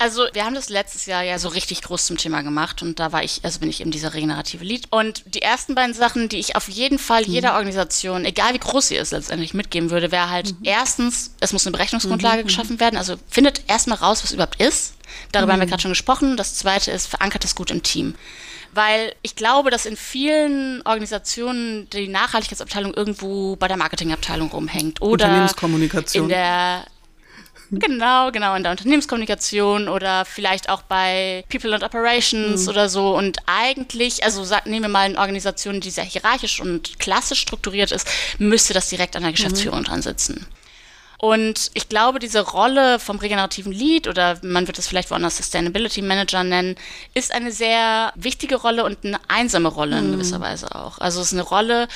Also 0.00 0.26
wir 0.32 0.46
haben 0.46 0.54
das 0.54 0.70
letztes 0.70 1.04
Jahr 1.04 1.22
ja 1.22 1.38
so 1.38 1.48
richtig 1.48 1.82
groß 1.82 2.06
zum 2.06 2.16
Thema 2.16 2.40
gemacht 2.40 2.80
und 2.80 2.98
da 2.98 3.12
war 3.12 3.22
ich, 3.22 3.40
also 3.42 3.60
bin 3.60 3.68
ich 3.68 3.82
eben 3.82 3.90
dieser 3.90 4.14
regenerative 4.14 4.64
Lead. 4.64 4.86
Und 4.88 5.22
die 5.26 5.42
ersten 5.42 5.74
beiden 5.74 5.92
Sachen, 5.92 6.30
die 6.30 6.38
ich 6.38 6.56
auf 6.56 6.70
jeden 6.70 6.98
Fall 6.98 7.24
jeder 7.24 7.52
Organisation, 7.56 8.24
egal 8.24 8.54
wie 8.54 8.58
groß 8.58 8.88
sie 8.88 8.96
ist, 8.96 9.12
letztendlich 9.12 9.52
mitgeben 9.52 9.90
würde, 9.90 10.10
wäre 10.10 10.30
halt 10.30 10.54
erstens, 10.62 11.34
es 11.40 11.52
muss 11.52 11.66
eine 11.66 11.72
Berechnungsgrundlage 11.72 12.44
geschaffen 12.44 12.80
werden. 12.80 12.96
Also 12.96 13.16
findet 13.28 13.68
erstmal 13.68 13.98
raus, 13.98 14.24
was 14.24 14.32
überhaupt 14.32 14.58
ist. 14.58 14.94
Darüber 15.32 15.52
haben 15.52 15.60
wir 15.60 15.66
gerade 15.66 15.82
schon 15.82 15.90
gesprochen. 15.90 16.38
Das 16.38 16.54
zweite 16.54 16.90
ist, 16.92 17.06
verankert 17.06 17.44
es 17.44 17.54
gut 17.54 17.70
im 17.70 17.82
Team. 17.82 18.14
Weil 18.72 19.14
ich 19.20 19.36
glaube, 19.36 19.68
dass 19.68 19.84
in 19.84 19.98
vielen 19.98 20.80
Organisationen 20.86 21.90
die 21.90 22.08
Nachhaltigkeitsabteilung 22.08 22.94
irgendwo 22.94 23.56
bei 23.56 23.68
der 23.68 23.76
Marketingabteilung 23.76 24.50
rumhängt 24.50 25.02
oder 25.02 25.26
Unternehmenskommunikation. 25.26 26.24
in 26.24 26.28
der 26.30 26.86
Genau, 27.70 28.32
genau, 28.32 28.54
in 28.56 28.62
der 28.62 28.72
Unternehmenskommunikation 28.72 29.88
oder 29.88 30.24
vielleicht 30.24 30.68
auch 30.68 30.82
bei 30.82 31.44
People 31.48 31.72
and 31.72 31.84
Operations 31.84 32.68
oder 32.68 32.88
so. 32.88 33.16
Und 33.16 33.38
eigentlich, 33.46 34.24
also 34.24 34.44
nehmen 34.64 34.82
wir 34.82 34.88
mal 34.88 35.06
eine 35.06 35.18
Organisation, 35.18 35.80
die 35.80 35.90
sehr 35.90 36.04
hierarchisch 36.04 36.60
und 36.60 36.98
klassisch 36.98 37.40
strukturiert 37.40 37.92
ist, 37.92 38.08
müsste 38.38 38.74
das 38.74 38.88
direkt 38.88 39.14
an 39.14 39.22
der 39.22 39.32
Geschäftsführung 39.32 39.84
dran 39.84 40.02
sitzen. 40.02 40.46
Und 41.20 41.70
ich 41.74 41.90
glaube, 41.90 42.18
diese 42.18 42.40
Rolle 42.40 42.98
vom 42.98 43.18
regenerativen 43.18 43.72
Lead 43.72 44.08
oder 44.08 44.38
man 44.40 44.66
wird 44.66 44.78
es 44.78 44.88
vielleicht 44.88 45.10
woanders 45.10 45.36
Sustainability 45.36 46.00
Manager 46.00 46.42
nennen, 46.44 46.76
ist 47.12 47.34
eine 47.34 47.52
sehr 47.52 48.14
wichtige 48.14 48.56
Rolle 48.56 48.84
und 48.84 49.04
eine 49.04 49.18
einsame 49.28 49.68
Rolle 49.68 49.98
in 49.98 50.12
gewisser 50.12 50.40
Weise 50.40 50.74
auch. 50.74 50.96
Also 50.98 51.20
es 51.20 51.26
ist 51.26 51.32
eine 51.34 51.42
Rolle, 51.42 51.88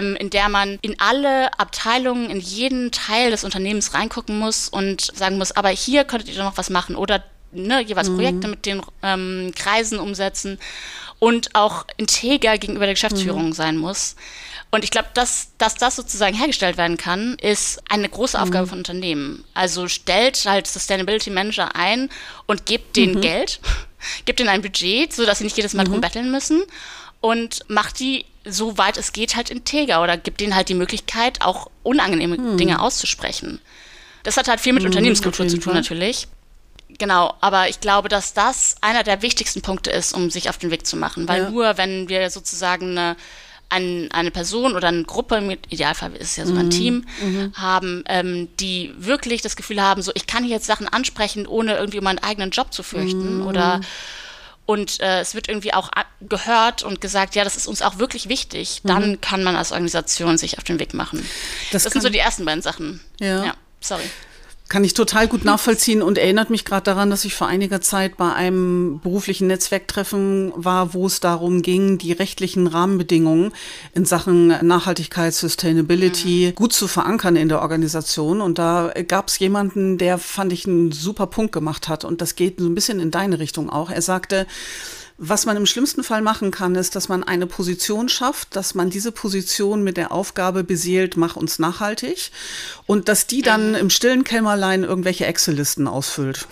ähm, 0.00 0.16
in 0.16 0.28
der 0.28 0.48
man 0.48 0.80
in 0.82 0.98
alle 0.98 1.56
Abteilungen, 1.56 2.30
in 2.30 2.40
jeden 2.40 2.90
Teil 2.90 3.30
des 3.30 3.44
Unternehmens 3.44 3.94
reingucken 3.94 4.40
muss 4.40 4.68
und 4.68 5.02
sagen 5.16 5.38
muss, 5.38 5.52
aber 5.52 5.68
hier 5.68 6.02
könntet 6.02 6.30
ihr 6.30 6.34
doch 6.34 6.42
noch 6.42 6.58
was 6.58 6.68
machen 6.68 6.96
oder 6.96 7.22
ne, 7.52 7.80
jeweils 7.80 8.10
Projekte 8.10 8.48
mit 8.48 8.66
den 8.66 8.82
ähm, 9.04 9.52
Kreisen 9.54 10.00
umsetzen 10.00 10.58
und 11.24 11.54
auch 11.54 11.86
integer 11.96 12.58
gegenüber 12.58 12.84
der 12.84 12.92
Geschäftsführung 12.92 13.54
sein 13.54 13.78
muss. 13.78 14.14
Und 14.70 14.84
ich 14.84 14.90
glaube, 14.90 15.08
dass, 15.14 15.48
dass 15.56 15.74
das 15.74 15.96
sozusagen 15.96 16.36
hergestellt 16.36 16.76
werden 16.76 16.98
kann, 16.98 17.38
ist 17.40 17.80
eine 17.88 18.10
große 18.10 18.38
Aufgabe 18.38 18.66
von 18.66 18.76
Unternehmen. 18.76 19.42
Also 19.54 19.88
stellt 19.88 20.44
halt 20.44 20.66
Sustainability 20.66 21.30
Manager 21.30 21.74
ein 21.76 22.10
und 22.44 22.66
gebt 22.66 22.94
denen 22.96 23.22
Geld, 23.22 23.58
gebt 24.26 24.38
ihnen 24.38 24.50
ein 24.50 24.60
Budget, 24.60 25.14
sodass 25.14 25.38
sie 25.38 25.44
nicht 25.44 25.56
jedes 25.56 25.72
Mal 25.72 25.84
drum 25.84 26.02
betteln 26.02 26.30
müssen 26.30 26.62
und 27.22 27.60
macht 27.68 28.00
die, 28.00 28.26
soweit 28.44 28.98
es 28.98 29.14
geht, 29.14 29.34
halt 29.34 29.48
integer 29.48 30.02
oder 30.02 30.18
gibt 30.18 30.42
denen 30.42 30.54
halt 30.54 30.68
die 30.68 30.74
Möglichkeit, 30.74 31.40
auch 31.40 31.70
unangenehme 31.82 32.56
Dinge 32.58 32.82
auszusprechen. 32.82 33.62
Das 34.24 34.36
hat 34.36 34.48
halt 34.48 34.60
viel 34.60 34.74
mit 34.74 34.84
Unternehmenskultur 34.84 35.46
auf 35.46 35.52
zu 35.52 35.58
tun, 35.58 35.72
natürlich. 35.72 36.28
Genau, 36.98 37.34
aber 37.40 37.68
ich 37.68 37.80
glaube, 37.80 38.08
dass 38.08 38.34
das 38.34 38.76
einer 38.80 39.02
der 39.02 39.22
wichtigsten 39.22 39.62
Punkte 39.62 39.90
ist, 39.90 40.12
um 40.14 40.30
sich 40.30 40.48
auf 40.48 40.58
den 40.58 40.70
Weg 40.70 40.86
zu 40.86 40.96
machen. 40.96 41.28
Weil 41.28 41.42
Ja. 41.42 41.50
nur, 41.50 41.76
wenn 41.76 42.08
wir 42.08 42.30
sozusagen 42.30 42.90
eine, 42.96 43.16
ein, 43.68 44.08
eine 44.12 44.30
Person 44.30 44.76
oder 44.76 44.88
eine 44.88 45.04
Gruppe, 45.04 45.36
im 45.36 45.50
Idealfall 45.50 46.12
ist 46.14 46.30
es 46.30 46.36
ja 46.36 46.46
so 46.46 46.54
ein 46.54 46.70
Team, 46.70 47.06
haben, 47.54 48.04
ähm, 48.06 48.48
die 48.60 48.92
wirklich 48.96 49.42
das 49.42 49.56
Gefühl 49.56 49.82
haben, 49.82 50.02
so 50.02 50.12
ich 50.14 50.26
kann 50.26 50.44
hier 50.44 50.54
jetzt 50.54 50.66
Sachen 50.66 50.86
ansprechen, 50.88 51.46
ohne 51.46 51.76
irgendwie 51.76 51.98
um 51.98 52.04
meinen 52.04 52.20
eigenen 52.20 52.50
Job 52.50 52.72
zu 52.72 52.82
fürchten 52.82 53.42
oder 53.42 53.80
und 54.66 55.00
äh, 55.00 55.20
es 55.20 55.34
wird 55.34 55.48
irgendwie 55.48 55.74
auch 55.74 55.90
gehört 56.22 56.82
und 56.82 57.00
gesagt, 57.00 57.34
ja, 57.34 57.44
das 57.44 57.56
ist 57.56 57.66
uns 57.66 57.82
auch 57.82 57.98
wirklich 57.98 58.28
wichtig, 58.28 58.80
dann 58.84 59.20
kann 59.20 59.42
man 59.42 59.56
als 59.56 59.72
Organisation 59.72 60.38
sich 60.38 60.56
auf 60.56 60.64
den 60.64 60.78
Weg 60.78 60.94
machen. 60.94 61.28
Das 61.70 61.82
Das, 61.82 61.92
sind 61.92 62.02
so 62.02 62.08
die 62.08 62.18
ersten 62.18 62.44
beiden 62.44 62.62
Sachen. 62.62 63.00
Ja. 63.20 63.44
ja 63.44 63.54
sorry. 63.80 64.04
Kann 64.70 64.82
ich 64.82 64.94
total 64.94 65.28
gut 65.28 65.44
nachvollziehen 65.44 66.00
und 66.00 66.16
erinnert 66.16 66.48
mich 66.48 66.64
gerade 66.64 66.84
daran, 66.84 67.10
dass 67.10 67.26
ich 67.26 67.34
vor 67.34 67.46
einiger 67.46 67.82
Zeit 67.82 68.16
bei 68.16 68.32
einem 68.32 68.98
beruflichen 69.00 69.46
Netzwerktreffen 69.46 70.52
war, 70.56 70.94
wo 70.94 71.06
es 71.06 71.20
darum 71.20 71.60
ging, 71.60 71.98
die 71.98 72.12
rechtlichen 72.12 72.66
Rahmenbedingungen 72.66 73.52
in 73.92 74.06
Sachen 74.06 74.48
Nachhaltigkeit, 74.66 75.34
Sustainability 75.34 76.52
gut 76.54 76.72
zu 76.72 76.88
verankern 76.88 77.36
in 77.36 77.50
der 77.50 77.60
Organisation. 77.60 78.40
Und 78.40 78.58
da 78.58 78.90
gab 79.06 79.28
es 79.28 79.38
jemanden, 79.38 79.98
der 79.98 80.16
fand 80.16 80.50
ich 80.50 80.66
einen 80.66 80.92
super 80.92 81.26
Punkt 81.26 81.52
gemacht 81.52 81.88
hat. 81.88 82.06
Und 82.06 82.22
das 82.22 82.34
geht 82.34 82.58
so 82.58 82.66
ein 82.66 82.74
bisschen 82.74 83.00
in 83.00 83.10
deine 83.10 83.40
Richtung 83.40 83.68
auch. 83.68 83.90
Er 83.90 84.02
sagte, 84.02 84.46
was 85.16 85.46
man 85.46 85.56
im 85.56 85.66
schlimmsten 85.66 86.02
Fall 86.02 86.22
machen 86.22 86.50
kann, 86.50 86.74
ist, 86.74 86.96
dass 86.96 87.08
man 87.08 87.22
eine 87.22 87.46
Position 87.46 88.08
schafft, 88.08 88.56
dass 88.56 88.74
man 88.74 88.90
diese 88.90 89.12
Position 89.12 89.84
mit 89.84 89.96
der 89.96 90.10
Aufgabe 90.10 90.64
beseelt, 90.64 91.16
mach 91.16 91.36
uns 91.36 91.60
nachhaltig 91.60 92.32
und 92.86 93.08
dass 93.08 93.28
die 93.28 93.42
dann 93.42 93.74
im 93.76 93.90
stillen 93.90 94.24
Kämmerlein 94.24 94.82
irgendwelche 94.82 95.26
Excel-Listen 95.26 95.86
ausfüllt. 95.86 96.48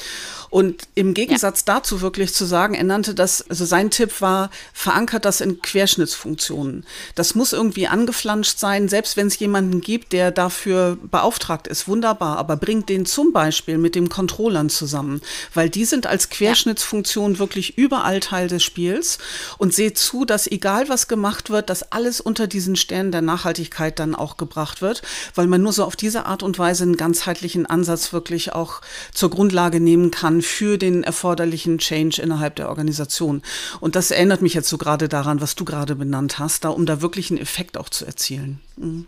Und 0.52 0.82
im 0.94 1.14
Gegensatz 1.14 1.64
ja. 1.66 1.76
dazu 1.76 2.02
wirklich 2.02 2.34
zu 2.34 2.44
sagen, 2.44 2.74
er 2.74 2.84
nannte 2.84 3.14
das, 3.14 3.48
also 3.48 3.64
sein 3.64 3.88
Tipp 3.88 4.20
war, 4.20 4.50
verankert 4.74 5.24
das 5.24 5.40
in 5.40 5.62
Querschnittsfunktionen. 5.62 6.84
Das 7.14 7.34
muss 7.34 7.54
irgendwie 7.54 7.86
angeflanscht 7.86 8.58
sein, 8.58 8.90
selbst 8.90 9.16
wenn 9.16 9.28
es 9.28 9.38
jemanden 9.38 9.80
gibt, 9.80 10.12
der 10.12 10.30
dafür 10.30 10.98
beauftragt 11.10 11.68
ist, 11.68 11.88
wunderbar, 11.88 12.36
aber 12.36 12.58
bringt 12.58 12.90
den 12.90 13.06
zum 13.06 13.32
Beispiel 13.32 13.78
mit 13.78 13.94
dem 13.94 14.10
Controllern 14.10 14.68
zusammen, 14.68 15.22
weil 15.54 15.70
die 15.70 15.86
sind 15.86 16.06
als 16.06 16.28
Querschnittsfunktion 16.28 17.38
wirklich 17.38 17.78
überall 17.78 18.20
Teil 18.20 18.48
des 18.48 18.62
Spiels. 18.62 19.16
Und 19.56 19.72
seht 19.72 19.96
zu, 19.96 20.26
dass 20.26 20.46
egal 20.46 20.90
was 20.90 21.08
gemacht 21.08 21.48
wird, 21.48 21.70
dass 21.70 21.92
alles 21.92 22.20
unter 22.20 22.46
diesen 22.46 22.76
Sternen 22.76 23.10
der 23.10 23.22
Nachhaltigkeit 23.22 23.98
dann 23.98 24.14
auch 24.14 24.36
gebracht 24.36 24.82
wird, 24.82 25.00
weil 25.34 25.46
man 25.46 25.62
nur 25.62 25.72
so 25.72 25.86
auf 25.86 25.96
diese 25.96 26.26
Art 26.26 26.42
und 26.42 26.58
Weise 26.58 26.82
einen 26.82 26.98
ganzheitlichen 26.98 27.64
Ansatz 27.64 28.12
wirklich 28.12 28.52
auch 28.52 28.82
zur 29.14 29.30
Grundlage 29.30 29.80
nehmen 29.80 30.10
kann 30.10 30.41
für 30.42 30.78
den 30.78 31.02
erforderlichen 31.02 31.78
Change 31.78 32.20
innerhalb 32.20 32.56
der 32.56 32.68
Organisation. 32.68 33.42
Und 33.80 33.96
das 33.96 34.10
erinnert 34.10 34.42
mich 34.42 34.54
jetzt 34.54 34.68
so 34.68 34.78
gerade 34.78 35.08
daran, 35.08 35.40
was 35.40 35.54
du 35.54 35.64
gerade 35.64 35.94
benannt 35.94 36.38
hast, 36.38 36.64
da 36.64 36.70
um 36.70 36.86
da 36.86 37.00
wirklich 37.00 37.30
einen 37.30 37.40
Effekt 37.40 37.76
auch 37.76 37.88
zu 37.88 38.04
erzielen. 38.04 38.60
Mhm. 38.76 39.06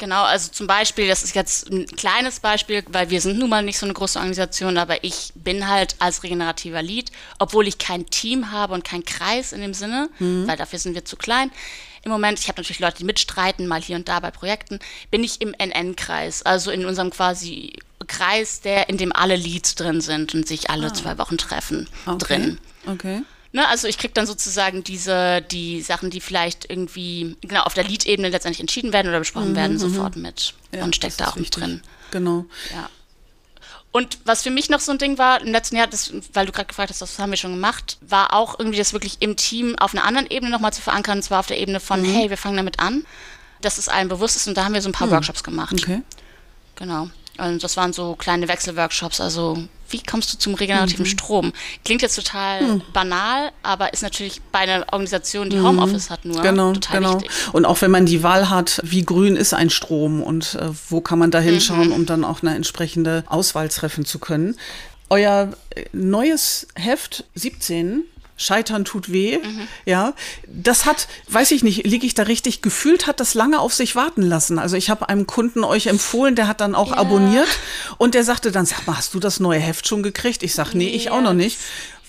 Genau, 0.00 0.24
also 0.24 0.50
zum 0.50 0.66
Beispiel, 0.66 1.06
das 1.08 1.22
ist 1.22 1.34
jetzt 1.34 1.70
ein 1.70 1.84
kleines 1.84 2.40
Beispiel, 2.40 2.82
weil 2.88 3.10
wir 3.10 3.20
sind 3.20 3.38
nun 3.38 3.50
mal 3.50 3.62
nicht 3.62 3.78
so 3.78 3.84
eine 3.84 3.92
große 3.92 4.18
Organisation, 4.18 4.78
aber 4.78 5.04
ich 5.04 5.30
bin 5.34 5.68
halt 5.68 5.94
als 5.98 6.22
regenerativer 6.22 6.80
Lead, 6.80 7.12
obwohl 7.38 7.68
ich 7.68 7.76
kein 7.76 8.06
Team 8.06 8.50
habe 8.50 8.72
und 8.72 8.82
keinen 8.82 9.04
Kreis 9.04 9.52
in 9.52 9.60
dem 9.60 9.74
Sinne, 9.74 10.08
mhm. 10.18 10.48
weil 10.48 10.56
dafür 10.56 10.78
sind 10.78 10.94
wir 10.94 11.04
zu 11.04 11.16
klein. 11.16 11.50
Im 12.02 12.10
Moment, 12.10 12.40
ich 12.40 12.48
habe 12.48 12.58
natürlich 12.58 12.80
Leute, 12.80 12.96
die 12.96 13.04
mitstreiten, 13.04 13.66
mal 13.66 13.82
hier 13.82 13.96
und 13.96 14.08
da 14.08 14.20
bei 14.20 14.30
Projekten, 14.30 14.78
bin 15.10 15.22
ich 15.22 15.42
im 15.42 15.52
NN-Kreis, 15.52 16.44
also 16.44 16.70
in 16.70 16.86
unserem 16.86 17.10
quasi 17.10 17.74
Kreis, 18.10 18.60
der 18.60 18.88
in 18.88 18.98
dem 18.98 19.14
alle 19.14 19.36
Leads 19.36 19.76
drin 19.76 20.00
sind 20.00 20.34
und 20.34 20.46
sich 20.46 20.68
alle 20.68 20.88
ah. 20.88 20.94
zwei 20.94 21.16
Wochen 21.16 21.38
treffen 21.38 21.88
okay. 22.06 22.18
drin. 22.18 22.58
Okay. 22.86 23.22
Ne, 23.52 23.66
also 23.66 23.88
ich 23.88 23.98
kriege 23.98 24.12
dann 24.12 24.26
sozusagen 24.26 24.84
diese, 24.84 25.42
die 25.42 25.80
Sachen, 25.80 26.10
die 26.10 26.20
vielleicht 26.20 26.70
irgendwie 26.70 27.36
genau 27.40 27.62
auf 27.62 27.74
der 27.74 27.84
Lead-Ebene 27.84 28.28
letztendlich 28.28 28.60
entschieden 28.60 28.92
werden 28.92 29.08
oder 29.08 29.18
besprochen 29.18 29.52
mhm, 29.52 29.56
werden, 29.56 29.72
mhm. 29.74 29.78
sofort 29.78 30.16
mit 30.16 30.54
ja, 30.72 30.84
und 30.84 30.94
steckt 30.94 31.20
da 31.20 31.28
auch 31.28 31.36
mit 31.36 31.56
drin. 31.56 31.82
Genau. 32.10 32.44
Ja. 32.72 32.88
Und 33.92 34.18
was 34.24 34.42
für 34.42 34.50
mich 34.50 34.70
noch 34.70 34.78
so 34.78 34.92
ein 34.92 34.98
Ding 34.98 35.18
war, 35.18 35.40
im 35.40 35.50
letzten 35.50 35.76
Jahr, 35.76 35.88
das, 35.88 36.12
weil 36.32 36.46
du 36.46 36.52
gerade 36.52 36.68
gefragt 36.68 36.90
hast, 36.90 37.02
das 37.02 37.18
haben 37.18 37.30
wir 37.30 37.36
schon 37.36 37.54
gemacht, 37.54 37.98
war 38.02 38.34
auch 38.34 38.58
irgendwie 38.58 38.78
das 38.78 38.92
wirklich 38.92 39.16
im 39.20 39.34
Team 39.36 39.76
auf 39.78 39.94
einer 39.94 40.04
anderen 40.04 40.30
Ebene 40.30 40.52
nochmal 40.52 40.72
zu 40.72 40.80
verankern, 40.80 41.18
und 41.18 41.22
zwar 41.22 41.40
auf 41.40 41.48
der 41.48 41.58
Ebene 41.58 41.80
von, 41.80 42.02
mhm. 42.02 42.12
hey, 42.12 42.30
wir 42.30 42.36
fangen 42.36 42.56
damit 42.56 42.78
an, 42.78 43.04
dass 43.60 43.78
es 43.78 43.88
allen 43.88 44.08
bewusst 44.08 44.36
ist 44.36 44.46
und 44.46 44.56
da 44.56 44.64
haben 44.64 44.74
wir 44.74 44.82
so 44.82 44.88
ein 44.88 44.92
paar 44.92 45.08
mhm. 45.08 45.12
Workshops 45.12 45.42
gemacht. 45.42 45.74
Okay. 45.74 46.02
Genau. 46.76 47.10
Und 47.38 47.62
das 47.62 47.76
waren 47.76 47.92
so 47.92 48.14
kleine 48.16 48.48
Wechselworkshops, 48.48 49.20
also 49.20 49.58
wie 49.90 50.02
kommst 50.02 50.32
du 50.32 50.38
zum 50.38 50.54
regenerativen 50.54 51.04
mhm. 51.04 51.08
Strom? 51.08 51.52
Klingt 51.84 52.02
jetzt 52.02 52.14
total 52.14 52.62
mhm. 52.62 52.82
banal, 52.92 53.50
aber 53.62 53.92
ist 53.92 54.02
natürlich 54.02 54.40
bei 54.52 54.60
einer 54.60 54.86
Organisation, 54.92 55.50
die 55.50 55.56
mhm. 55.56 55.66
Homeoffice 55.66 56.10
hat, 56.10 56.24
nur 56.24 56.40
genau, 56.42 56.72
total 56.72 56.98
genau. 56.98 57.14
wichtig. 57.14 57.30
Und 57.52 57.64
auch 57.64 57.80
wenn 57.82 57.90
man 57.90 58.06
die 58.06 58.22
Wahl 58.22 58.50
hat, 58.50 58.80
wie 58.84 59.04
grün 59.04 59.36
ist 59.36 59.52
ein 59.52 59.70
Strom 59.70 60.22
und 60.22 60.54
äh, 60.54 60.68
wo 60.88 61.00
kann 61.00 61.18
man 61.18 61.30
da 61.30 61.40
hinschauen, 61.40 61.88
mhm. 61.88 61.92
um 61.92 62.06
dann 62.06 62.24
auch 62.24 62.42
eine 62.42 62.54
entsprechende 62.54 63.24
Auswahl 63.26 63.68
treffen 63.68 64.04
zu 64.04 64.18
können. 64.18 64.56
Euer 65.08 65.52
äh, 65.70 65.84
neues 65.92 66.68
Heft 66.76 67.24
17 67.34 68.04
Scheitern 68.40 68.86
tut 68.86 69.12
weh. 69.12 69.38
Mhm. 69.38 69.68
Ja, 69.84 70.14
das 70.46 70.86
hat, 70.86 71.08
weiß 71.28 71.50
ich 71.50 71.62
nicht, 71.62 71.86
liege 71.86 72.06
ich 72.06 72.14
da 72.14 72.22
richtig 72.22 72.62
gefühlt, 72.62 73.06
hat 73.06 73.20
das 73.20 73.34
lange 73.34 73.60
auf 73.60 73.74
sich 73.74 73.94
warten 73.96 74.22
lassen. 74.22 74.58
Also 74.58 74.76
ich 74.76 74.88
habe 74.88 75.10
einem 75.10 75.26
Kunden 75.26 75.62
euch 75.62 75.88
empfohlen, 75.88 76.36
der 76.36 76.48
hat 76.48 76.62
dann 76.62 76.74
auch 76.74 76.92
ja. 76.92 76.96
abonniert 76.96 77.48
und 77.98 78.14
der 78.14 78.24
sagte 78.24 78.50
dann, 78.50 78.64
sag 78.64 78.86
mal, 78.86 78.96
hast 78.96 79.12
du 79.12 79.20
das 79.20 79.40
neue 79.40 79.60
Heft 79.60 79.86
schon 79.86 80.02
gekriegt? 80.02 80.42
Ich 80.42 80.54
sag, 80.54 80.72
nee, 80.72 80.88
ich 80.88 81.04
ja. 81.04 81.12
auch 81.12 81.20
noch 81.20 81.34
nicht. 81.34 81.58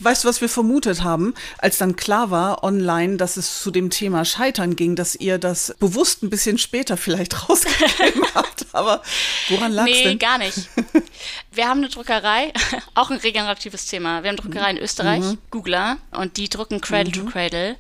Weißt 0.04 0.24
du, 0.24 0.28
was 0.28 0.42
wir 0.42 0.50
vermutet 0.50 1.04
haben, 1.04 1.34
als 1.60 1.78
dann 1.78 1.96
klar 1.96 2.32
war 2.32 2.64
online, 2.64 3.18
dass 3.18 3.38
es 3.38 3.62
zu 3.62 3.70
dem 3.72 3.90
Thema 3.90 4.26
Scheitern 4.26 4.76
ging, 4.76 4.96
dass 4.96 5.16
ihr 5.16 5.38
das 5.38 5.76
bewusst 5.80 6.24
ein 6.24 6.30
bisschen 6.30 6.58
später 6.58 6.98
vielleicht 6.98 7.50
rausgegeben 7.50 8.24
habt. 8.34 8.66
Aber 8.74 9.02
woran 9.50 9.72
lag 9.72 9.86
es 9.86 9.92
nee, 9.92 10.04
denn? 10.04 10.20
gar 10.20 10.38
nicht. 10.38 10.70
Wir 11.52 11.68
haben 11.68 11.80
eine 11.80 11.90
Druckerei, 11.90 12.54
auch 12.96 13.12
ein 13.12 13.18
regeneratives 13.18 13.86
Thema. 13.86 14.24
Wir 14.24 14.30
haben 14.30 14.40
eine 14.40 14.50
Druckerei 14.50 14.72
in 14.72 14.78
Österreich, 14.78 15.22
mhm. 15.22 15.38
Googler, 15.50 15.98
und 16.12 16.38
die 16.38 16.50
drucken 16.50 16.82
Cradle 16.82 17.12
mhm. 17.12 17.26
to 17.26 17.32
Cradle. 17.32 17.76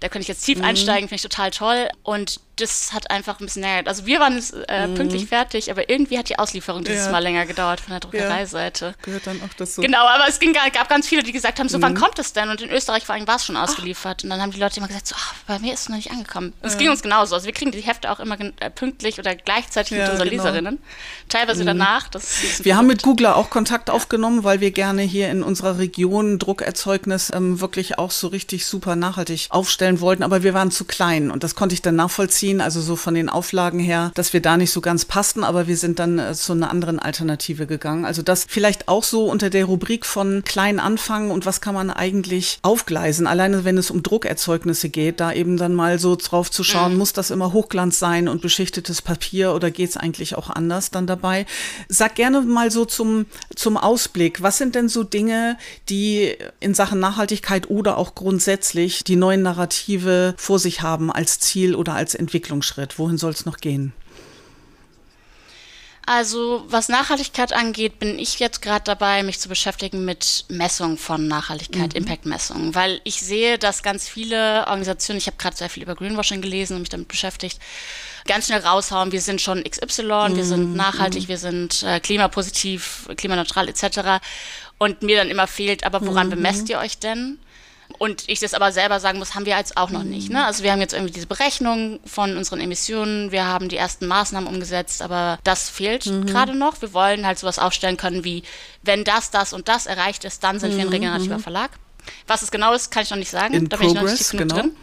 Da 0.00 0.08
könnte 0.08 0.22
ich 0.22 0.28
jetzt 0.28 0.44
tief 0.44 0.58
mhm. 0.58 0.64
einsteigen, 0.64 1.08
finde 1.08 1.16
ich 1.16 1.22
total 1.22 1.50
toll. 1.50 1.88
Und 2.02 2.40
das 2.60 2.92
hat 2.92 3.10
einfach 3.10 3.40
ein 3.40 3.46
bisschen 3.46 3.62
länger. 3.62 3.88
Also 3.88 4.06
wir 4.06 4.20
waren 4.20 4.42
äh, 4.68 4.86
mhm. 4.86 4.94
pünktlich 4.94 5.26
fertig, 5.26 5.70
aber 5.70 5.88
irgendwie 5.88 6.18
hat 6.18 6.28
die 6.28 6.38
Auslieferung 6.38 6.84
dieses 6.84 7.06
ja. 7.06 7.12
Mal 7.12 7.20
länger 7.20 7.46
gedauert 7.46 7.80
von 7.80 7.90
der 7.90 8.00
Druckereiseite. 8.00 8.86
Ja. 8.86 8.94
Gehört 9.02 9.26
dann 9.26 9.40
auch 9.42 9.54
das 9.56 9.74
so. 9.74 9.82
Genau, 9.82 10.06
aber 10.06 10.28
es 10.28 10.40
ging, 10.40 10.52
gab 10.52 10.88
ganz 10.88 11.08
viele, 11.08 11.22
die 11.22 11.32
gesagt 11.32 11.58
haben, 11.58 11.68
so 11.68 11.78
mhm. 11.78 11.82
wann 11.82 11.94
kommt 11.94 12.18
es 12.18 12.32
denn? 12.32 12.48
Und 12.48 12.60
in 12.60 12.70
Österreich 12.70 13.04
vor 13.04 13.14
allem 13.14 13.26
war 13.26 13.36
es 13.36 13.44
schon 13.44 13.56
ausgeliefert. 13.56 14.18
Ach. 14.20 14.24
Und 14.24 14.30
dann 14.30 14.40
haben 14.40 14.50
die 14.50 14.60
Leute 14.60 14.78
immer 14.78 14.88
gesagt, 14.88 15.06
so, 15.06 15.14
ach, 15.18 15.34
bei 15.46 15.58
mir 15.58 15.72
ist 15.72 15.82
es 15.82 15.88
noch 15.88 15.96
nicht 15.96 16.10
angekommen. 16.10 16.52
Und 16.60 16.66
es 16.66 16.74
ja. 16.74 16.80
ging 16.80 16.90
uns 16.90 17.02
genauso. 17.02 17.34
Also 17.34 17.46
wir 17.46 17.52
kriegen 17.52 17.70
die 17.70 17.80
Hefte 17.80 18.10
auch 18.10 18.20
immer 18.20 18.38
äh, 18.40 18.70
pünktlich 18.70 19.18
oder 19.18 19.34
gleichzeitig 19.34 19.96
mit 19.98 20.08
unseren 20.08 20.28
genau. 20.28 20.42
Leserinnen. 20.44 20.78
Teilweise 21.28 21.62
mhm. 21.62 21.66
danach. 21.66 22.08
wir 22.62 22.76
haben 22.76 22.86
mit 22.86 23.02
Googler 23.02 23.36
auch 23.36 23.50
Kontakt 23.50 23.90
aufgenommen, 23.90 24.44
weil 24.44 24.60
wir 24.60 24.70
gerne 24.70 25.02
hier 25.02 25.30
in 25.30 25.42
unserer 25.42 25.78
Region 25.78 26.38
Druckerzeugnis 26.38 27.30
ähm, 27.34 27.60
wirklich 27.60 27.98
auch 27.98 28.10
so 28.10 28.28
richtig 28.28 28.66
super 28.66 28.96
nachhaltig 28.96 29.48
aufstellen 29.50 30.00
wollten. 30.00 30.22
Aber 30.22 30.42
wir 30.42 30.54
waren 30.54 30.70
zu 30.70 30.84
klein 30.84 31.30
und 31.30 31.44
das 31.44 31.54
konnte 31.54 31.74
ich 31.74 31.82
dann 31.82 31.96
nachvollziehen. 31.96 32.47
Also 32.60 32.80
so 32.80 32.96
von 32.96 33.14
den 33.14 33.28
Auflagen 33.28 33.78
her, 33.78 34.10
dass 34.14 34.32
wir 34.32 34.40
da 34.40 34.56
nicht 34.56 34.72
so 34.72 34.80
ganz 34.80 35.04
passten, 35.04 35.44
aber 35.44 35.66
wir 35.66 35.76
sind 35.76 35.98
dann 35.98 36.18
äh, 36.18 36.34
zu 36.34 36.52
einer 36.52 36.70
anderen 36.70 36.98
Alternative 36.98 37.66
gegangen. 37.66 38.04
Also 38.04 38.22
das 38.22 38.46
vielleicht 38.48 38.88
auch 38.88 39.04
so 39.04 39.30
unter 39.30 39.50
der 39.50 39.66
Rubrik 39.66 40.06
von 40.06 40.42
klein 40.44 40.80
anfangen 40.80 41.30
und 41.30 41.46
was 41.46 41.60
kann 41.60 41.74
man 41.74 41.90
eigentlich 41.90 42.58
aufgleisen. 42.62 43.26
Alleine 43.26 43.64
wenn 43.64 43.78
es 43.78 43.90
um 43.90 44.02
Druckerzeugnisse 44.02 44.88
geht, 44.88 45.20
da 45.20 45.32
eben 45.32 45.56
dann 45.56 45.74
mal 45.74 45.98
so 45.98 46.16
drauf 46.16 46.50
zu 46.50 46.64
schauen, 46.64 46.92
mhm. 46.92 46.98
muss 46.98 47.12
das 47.12 47.30
immer 47.30 47.52
Hochglanz 47.52 47.98
sein 47.98 48.28
und 48.28 48.42
beschichtetes 48.42 49.02
Papier 49.02 49.54
oder 49.54 49.70
geht 49.70 49.90
es 49.90 49.96
eigentlich 49.96 50.36
auch 50.36 50.50
anders 50.50 50.90
dann 50.90 51.06
dabei? 51.06 51.46
Sag 51.88 52.14
gerne 52.14 52.40
mal 52.40 52.70
so 52.70 52.84
zum, 52.84 53.26
zum 53.54 53.76
Ausblick, 53.76 54.42
was 54.42 54.58
sind 54.58 54.74
denn 54.74 54.88
so 54.88 55.04
Dinge, 55.04 55.56
die 55.88 56.34
in 56.60 56.74
Sachen 56.74 57.00
Nachhaltigkeit 57.00 57.70
oder 57.70 57.98
auch 57.98 58.14
grundsätzlich 58.14 59.04
die 59.04 59.16
neuen 59.16 59.42
Narrative 59.42 60.34
vor 60.36 60.58
sich 60.58 60.82
haben 60.82 61.12
als 61.12 61.40
Ziel 61.40 61.74
oder 61.74 61.94
als 61.94 62.14
Entwicklungsschritt? 62.38 62.98
Wohin 62.98 63.18
soll 63.18 63.32
es 63.32 63.44
noch 63.46 63.58
gehen? 63.58 63.92
Also 66.06 66.64
was 66.68 66.88
Nachhaltigkeit 66.88 67.52
angeht, 67.52 67.98
bin 67.98 68.18
ich 68.18 68.38
jetzt 68.38 68.62
gerade 68.62 68.84
dabei, 68.84 69.22
mich 69.22 69.40
zu 69.40 69.50
beschäftigen 69.50 70.06
mit 70.06 70.46
Messung 70.48 70.96
von 70.96 71.28
Nachhaltigkeit, 71.28 71.92
mhm. 71.92 71.98
Impact-Messung, 71.98 72.74
weil 72.74 73.02
ich 73.04 73.20
sehe, 73.20 73.58
dass 73.58 73.82
ganz 73.82 74.08
viele 74.08 74.66
Organisationen, 74.68 75.18
ich 75.18 75.26
habe 75.26 75.36
gerade 75.36 75.56
sehr 75.56 75.68
viel 75.68 75.82
über 75.82 75.94
Greenwashing 75.94 76.40
gelesen 76.40 76.74
und 76.74 76.80
mich 76.80 76.88
damit 76.88 77.08
beschäftigt, 77.08 77.60
ganz 78.26 78.46
schnell 78.46 78.60
raushauen, 78.60 79.12
wir 79.12 79.20
sind 79.20 79.42
schon 79.42 79.62
XY, 79.62 80.02
mhm. 80.02 80.36
wir 80.36 80.44
sind 80.46 80.70
mhm. 80.70 80.76
nachhaltig, 80.76 81.24
mhm. 81.24 81.28
wir 81.28 81.38
sind 81.38 81.82
äh, 81.82 82.00
klimapositiv, 82.00 83.06
klimaneutral 83.18 83.68
etc. 83.68 84.24
Und 84.78 85.02
mir 85.02 85.18
dann 85.18 85.28
immer 85.28 85.46
fehlt, 85.46 85.84
aber 85.84 86.06
woran 86.06 86.28
mhm. 86.28 86.36
bemesst 86.36 86.70
ihr 86.70 86.78
euch 86.78 86.96
denn? 86.98 87.38
Und 87.96 88.28
ich 88.28 88.38
das 88.40 88.54
aber 88.54 88.70
selber 88.70 89.00
sagen 89.00 89.18
muss, 89.18 89.34
haben 89.34 89.46
wir 89.46 89.56
jetzt 89.56 89.76
auch 89.76 89.90
noch 89.90 90.04
nicht. 90.04 90.30
Ne? 90.30 90.44
Also 90.44 90.62
wir 90.62 90.72
haben 90.72 90.80
jetzt 90.80 90.92
irgendwie 90.92 91.12
diese 91.12 91.26
Berechnung 91.26 92.00
von 92.04 92.36
unseren 92.36 92.60
Emissionen, 92.60 93.32
wir 93.32 93.46
haben 93.46 93.68
die 93.68 93.76
ersten 93.76 94.06
Maßnahmen 94.06 94.48
umgesetzt, 94.48 95.02
aber 95.02 95.38
das 95.42 95.70
fehlt 95.70 96.06
mhm. 96.06 96.26
gerade 96.26 96.54
noch. 96.54 96.80
Wir 96.80 96.92
wollen 96.92 97.26
halt 97.26 97.38
sowas 97.38 97.58
aufstellen 97.58 97.96
können 97.96 98.24
wie, 98.24 98.42
wenn 98.82 99.04
das, 99.04 99.30
das 99.30 99.52
und 99.52 99.68
das 99.68 99.86
erreicht 99.86 100.24
ist, 100.24 100.44
dann 100.44 100.60
sind 100.60 100.72
mhm. 100.72 100.76
wir 100.76 100.82
ein 100.82 100.86
mhm, 100.88 100.92
regenerativer. 100.92 101.38
Verlag. 101.38 101.70
Was 102.26 102.42
es 102.42 102.50
genau 102.50 102.72
ist, 102.72 102.90
kann 102.90 103.02
ich 103.02 103.10
noch 103.10 103.16
nicht 103.16 103.30
sagen. 103.30 103.54
In 103.54 103.68
da 103.68 103.76
progress, 103.76 103.94
bin 103.94 103.96
ich 103.96 104.02
noch 104.02 104.18
nicht 104.18 104.30
genug 104.30 104.48
genau. 104.48 104.60
drin. 104.60 104.76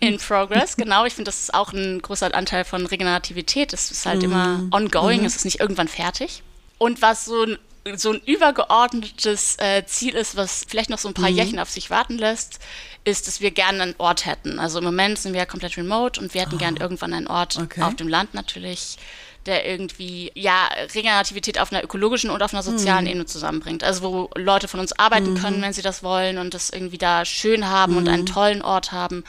In 0.00 0.18
Progress, 0.18 0.76
genau. 0.76 1.04
Ich 1.04 1.14
finde, 1.14 1.28
das 1.28 1.40
ist 1.40 1.54
auch 1.54 1.72
ein 1.72 2.02
großer 2.02 2.34
Anteil 2.34 2.64
von 2.64 2.86
Regenerativität. 2.86 3.72
Es 3.72 3.90
ist 3.90 4.04
halt 4.04 4.22
immer 4.22 4.58
mhm. 4.58 4.72
ongoing, 4.72 5.20
mhm. 5.20 5.26
es 5.26 5.36
ist 5.36 5.44
nicht 5.44 5.60
irgendwann 5.60 5.88
fertig. 5.88 6.42
Und 6.78 7.02
was 7.02 7.24
so 7.24 7.44
ein 7.44 7.58
so 7.96 8.12
ein 8.12 8.20
übergeordnetes 8.24 9.56
äh, 9.58 9.84
Ziel 9.86 10.14
ist, 10.14 10.36
was 10.36 10.64
vielleicht 10.66 10.90
noch 10.90 10.98
so 10.98 11.08
ein 11.08 11.14
paar 11.14 11.30
mhm. 11.30 11.36
Jährchen 11.36 11.58
auf 11.58 11.70
sich 11.70 11.90
warten 11.90 12.16
lässt, 12.18 12.58
ist, 13.04 13.26
dass 13.26 13.40
wir 13.40 13.50
gerne 13.50 13.82
einen 13.82 13.94
Ort 13.98 14.24
hätten. 14.24 14.58
Also 14.58 14.78
im 14.78 14.84
Moment 14.84 15.18
sind 15.18 15.34
wir 15.34 15.40
ja 15.40 15.46
komplett 15.46 15.76
remote 15.76 16.20
und 16.20 16.32
wir 16.32 16.40
hätten 16.40 16.54
oh. 16.54 16.58
gerne 16.58 16.80
irgendwann 16.80 17.12
einen 17.12 17.26
Ort 17.26 17.58
okay. 17.58 17.82
auf 17.82 17.94
dem 17.94 18.08
Land 18.08 18.32
natürlich, 18.32 18.96
der 19.44 19.68
irgendwie 19.68 20.32
ja 20.34 20.68
Regenerativität 20.94 21.60
auf 21.60 21.72
einer 21.72 21.84
ökologischen 21.84 22.30
und 22.30 22.42
auf 22.42 22.54
einer 22.54 22.62
sozialen 22.62 23.04
mhm. 23.04 23.10
Ebene 23.10 23.26
zusammenbringt. 23.26 23.84
Also 23.84 24.02
wo 24.02 24.30
Leute 24.34 24.68
von 24.68 24.80
uns 24.80 24.98
arbeiten 24.98 25.34
mhm. 25.34 25.38
können, 25.38 25.62
wenn 25.62 25.74
sie 25.74 25.82
das 25.82 26.02
wollen 26.02 26.38
und 26.38 26.54
das 26.54 26.70
irgendwie 26.70 26.98
da 26.98 27.26
schön 27.26 27.68
haben 27.68 27.98
und 27.98 28.08
einen 28.08 28.22
mhm. 28.22 28.26
tollen 28.26 28.62
Ort 28.62 28.92
haben. 28.92 29.24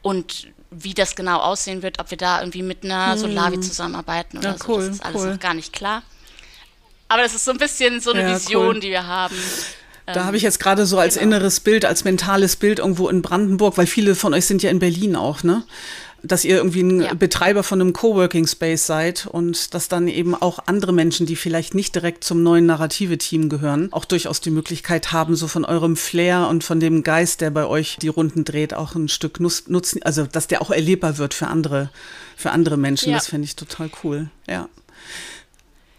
Und 0.00 0.48
wie 0.70 0.94
das 0.94 1.16
genau 1.16 1.40
aussehen 1.40 1.82
wird, 1.82 1.98
ob 1.98 2.10
wir 2.10 2.16
da 2.16 2.40
irgendwie 2.40 2.62
mit 2.62 2.84
einer 2.84 3.14
mhm. 3.14 3.18
Solavi 3.18 3.60
zusammenarbeiten 3.60 4.38
oder 4.38 4.52
ja, 4.52 4.58
so, 4.58 4.72
cool, 4.72 4.86
das 4.86 4.96
ist 4.96 5.04
alles 5.04 5.20
cool. 5.20 5.32
noch 5.32 5.40
gar 5.40 5.52
nicht 5.52 5.74
klar. 5.74 6.02
Aber 7.10 7.22
das 7.22 7.34
ist 7.34 7.44
so 7.44 7.50
ein 7.50 7.58
bisschen 7.58 8.00
so 8.00 8.12
eine 8.12 8.22
ja, 8.22 8.36
Vision, 8.36 8.66
cool. 8.66 8.80
die 8.80 8.90
wir 8.90 9.06
haben. 9.06 9.34
Da 10.06 10.24
habe 10.24 10.36
ich 10.36 10.42
jetzt 10.42 10.60
gerade 10.60 10.86
so 10.86 10.98
als 10.98 11.14
genau. 11.14 11.26
inneres 11.26 11.60
Bild, 11.60 11.84
als 11.84 12.04
mentales 12.04 12.56
Bild 12.56 12.78
irgendwo 12.78 13.08
in 13.08 13.20
Brandenburg, 13.20 13.78
weil 13.78 13.86
viele 13.86 14.14
von 14.14 14.32
euch 14.32 14.46
sind 14.46 14.62
ja 14.62 14.70
in 14.70 14.78
Berlin 14.78 15.16
auch, 15.16 15.42
ne? 15.42 15.64
dass 16.22 16.44
ihr 16.44 16.56
irgendwie 16.56 16.82
ein 16.82 17.00
Ja. 17.00 17.14
Betreiber 17.14 17.62
von 17.62 17.80
einem 17.80 17.92
Coworking 17.92 18.46
Space 18.46 18.86
seid 18.86 19.26
und 19.26 19.74
dass 19.74 19.88
dann 19.88 20.06
eben 20.06 20.34
auch 20.34 20.60
andere 20.66 20.92
Menschen, 20.92 21.26
die 21.26 21.36
vielleicht 21.36 21.74
nicht 21.74 21.94
direkt 21.94 22.24
zum 22.24 22.42
neuen 22.42 22.66
Narrative-Team 22.66 23.48
gehören, 23.48 23.92
auch 23.92 24.04
durchaus 24.04 24.40
die 24.40 24.50
Möglichkeit 24.50 25.12
haben, 25.12 25.34
so 25.34 25.48
von 25.48 25.64
eurem 25.64 25.96
Flair 25.96 26.48
und 26.48 26.62
von 26.62 26.78
dem 26.78 27.02
Geist, 27.02 27.40
der 27.40 27.50
bei 27.50 27.66
euch 27.66 27.96
die 28.02 28.08
Runden 28.08 28.44
dreht, 28.44 28.74
auch 28.74 28.94
ein 28.94 29.08
Stück 29.08 29.40
nutzen, 29.40 30.02
also 30.02 30.26
dass 30.26 30.46
der 30.46 30.62
auch 30.62 30.70
erlebbar 30.70 31.18
wird 31.18 31.34
für 31.34 31.46
andere, 31.46 31.90
für 32.36 32.50
andere 32.50 32.76
Menschen. 32.76 33.10
Ja. 33.10 33.16
Das 33.16 33.28
finde 33.28 33.46
ich 33.46 33.56
total 33.56 33.90
cool. 34.04 34.28
Ja. 34.48 34.68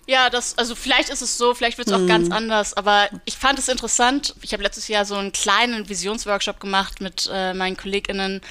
Ja, 0.07 0.29
das, 0.29 0.57
also 0.57 0.75
vielleicht 0.75 1.09
ist 1.09 1.21
es 1.21 1.37
so, 1.37 1.53
vielleicht 1.53 1.77
wird 1.77 1.87
es 1.87 1.93
auch 1.93 2.05
ganz 2.07 2.31
anders, 2.31 2.73
aber 2.73 3.07
ich 3.25 3.37
fand 3.37 3.59
es 3.59 3.67
interessant. 3.67 4.35
Ich 4.41 4.51
habe 4.51 4.63
letztes 4.63 4.87
Jahr 4.87 5.05
so 5.05 5.15
einen 5.15 5.31
kleinen 5.31 5.87
Visionsworkshop 5.87 6.59
gemacht 6.59 7.01
mit 7.01 7.29
äh, 7.31 7.53
meinen 7.53 7.77
KollegInnen 7.77 8.41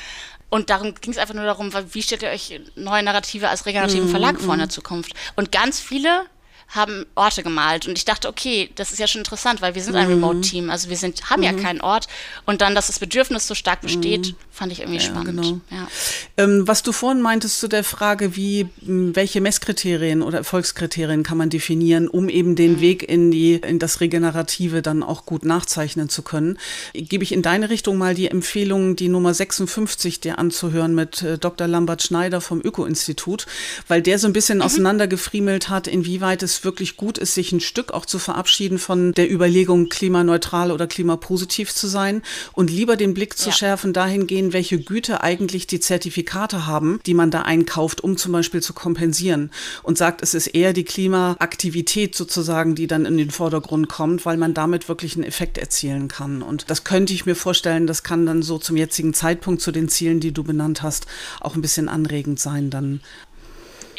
und 0.48 0.68
darum 0.68 0.94
ging 0.94 1.12
es 1.12 1.18
einfach 1.18 1.34
nur 1.34 1.44
darum, 1.44 1.72
wie 1.92 2.02
stellt 2.02 2.22
ihr 2.22 2.30
euch 2.30 2.60
neue 2.74 3.02
Narrative 3.02 3.48
als 3.48 3.66
regenerativen 3.66 4.08
Verlag 4.08 4.40
vor 4.40 4.54
in 4.54 4.60
der 4.60 4.68
Zukunft? 4.68 5.12
Und 5.36 5.52
ganz 5.52 5.80
viele 5.80 6.26
haben 6.70 7.04
Orte 7.16 7.42
gemalt 7.42 7.88
und 7.88 7.98
ich 7.98 8.04
dachte, 8.04 8.28
okay, 8.28 8.70
das 8.76 8.92
ist 8.92 8.98
ja 8.98 9.06
schon 9.06 9.20
interessant, 9.20 9.60
weil 9.60 9.74
wir 9.74 9.82
sind 9.82 9.96
ein 9.96 10.06
Remote-Team, 10.06 10.70
also 10.70 10.88
wir 10.88 10.96
sind, 10.96 11.28
haben 11.28 11.42
ja 11.42 11.52
keinen 11.52 11.80
Ort 11.80 12.06
und 12.46 12.60
dann, 12.60 12.74
dass 12.74 12.86
das 12.86 13.00
Bedürfnis 13.00 13.46
so 13.46 13.54
stark 13.54 13.80
besteht, 13.80 14.34
fand 14.52 14.72
ich 14.72 14.80
irgendwie 14.80 15.00
spannend. 15.00 15.42
genau. 15.42 15.60
Ja. 15.70 15.88
Ähm, 16.36 16.68
was 16.68 16.82
du 16.82 16.92
vorhin 16.92 17.22
meintest 17.22 17.58
zu 17.58 17.66
der 17.66 17.82
Frage, 17.82 18.36
wie, 18.36 18.68
welche 18.80 19.40
Messkriterien 19.40 20.22
oder 20.22 20.38
Erfolgskriterien 20.38 21.22
kann 21.22 21.38
man 21.38 21.50
definieren, 21.50 22.08
um 22.08 22.28
eben 22.28 22.54
den 22.54 22.80
Weg 22.80 23.08
in 23.08 23.30
die, 23.30 23.54
in 23.54 23.78
das 23.78 24.00
Regenerative 24.00 24.82
dann 24.82 25.02
auch 25.02 25.26
gut 25.26 25.44
nachzeichnen 25.44 26.08
zu 26.08 26.22
können, 26.22 26.58
gebe 26.94 27.24
ich 27.24 27.32
in 27.32 27.42
deine 27.42 27.70
Richtung 27.70 27.98
mal 27.98 28.14
die 28.14 28.28
Empfehlung, 28.28 28.94
die 28.94 29.08
Nummer 29.08 29.34
56 29.34 30.20
dir 30.20 30.38
anzuhören 30.38 30.94
mit 30.94 31.22
äh, 31.22 31.38
Dr. 31.38 31.66
Lambert 31.66 32.02
Schneider 32.02 32.40
vom 32.40 32.60
Öko-Institut, 32.62 33.46
weil 33.88 34.02
der 34.02 34.18
so 34.18 34.28
ein 34.28 34.32
bisschen 34.32 34.62
auseinandergefriemelt 34.62 35.68
hat, 35.68 35.88
inwieweit 35.88 36.42
es 36.42 36.59
wirklich 36.64 36.96
gut 36.96 37.18
ist, 37.18 37.34
sich 37.34 37.52
ein 37.52 37.60
Stück 37.60 37.92
auch 37.92 38.06
zu 38.06 38.18
verabschieden 38.18 38.78
von 38.78 39.12
der 39.12 39.30
Überlegung, 39.30 39.88
klimaneutral 39.88 40.70
oder 40.72 40.86
klimapositiv 40.86 41.72
zu 41.74 41.86
sein 41.86 42.22
und 42.52 42.70
lieber 42.70 42.96
den 42.96 43.14
Blick 43.14 43.36
zu 43.36 43.50
Ja. 43.50 43.54
schärfen 43.54 43.92
dahingehend, 43.92 44.52
welche 44.52 44.78
Güte 44.78 45.22
eigentlich 45.22 45.66
die 45.66 45.80
Zertifikate 45.80 46.66
haben, 46.66 47.00
die 47.06 47.14
man 47.14 47.30
da 47.30 47.42
einkauft, 47.42 48.02
um 48.02 48.16
zum 48.16 48.32
Beispiel 48.32 48.62
zu 48.62 48.72
kompensieren. 48.72 49.50
Und 49.82 49.98
sagt, 49.98 50.22
es 50.22 50.34
ist 50.34 50.48
eher 50.48 50.72
die 50.72 50.84
Klimaaktivität 50.84 52.14
sozusagen, 52.14 52.74
die 52.74 52.86
dann 52.86 53.04
in 53.04 53.16
den 53.16 53.30
Vordergrund 53.30 53.88
kommt, 53.88 54.24
weil 54.26 54.36
man 54.36 54.54
damit 54.54 54.88
wirklich 54.88 55.14
einen 55.14 55.24
Effekt 55.24 55.58
erzielen 55.58 56.08
kann. 56.08 56.42
Und 56.42 56.70
das 56.70 56.84
könnte 56.84 57.12
ich 57.12 57.26
mir 57.26 57.34
vorstellen, 57.34 57.86
das 57.86 58.02
kann 58.02 58.26
dann 58.26 58.42
so 58.42 58.58
zum 58.58 58.76
jetzigen 58.76 59.14
Zeitpunkt 59.14 59.60
zu 59.62 59.72
den 59.72 59.88
Zielen, 59.88 60.20
die 60.20 60.32
du 60.32 60.42
benannt 60.42 60.82
hast, 60.82 61.06
auch 61.40 61.54
ein 61.54 61.62
bisschen 61.62 61.88
anregend 61.88 62.40
sein 62.40 62.70
dann. 62.70 63.00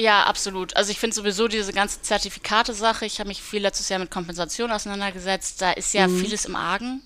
Ja, 0.01 0.23
absolut. 0.23 0.75
Also 0.75 0.91
ich 0.91 0.97
finde 0.99 1.15
sowieso 1.15 1.47
diese 1.47 1.73
ganze 1.73 2.01
Zertifikate-Sache, 2.01 3.05
ich 3.05 3.19
habe 3.19 3.27
mich 3.27 3.41
viel 3.41 3.61
letztes 3.61 3.87
Jahr 3.89 3.99
mit 3.99 4.09
Kompensation 4.09 4.71
auseinandergesetzt, 4.71 5.61
da 5.61 5.71
ist 5.73 5.93
ja 5.93 6.07
vieles 6.07 6.45
im 6.45 6.55
Argen. 6.55 7.01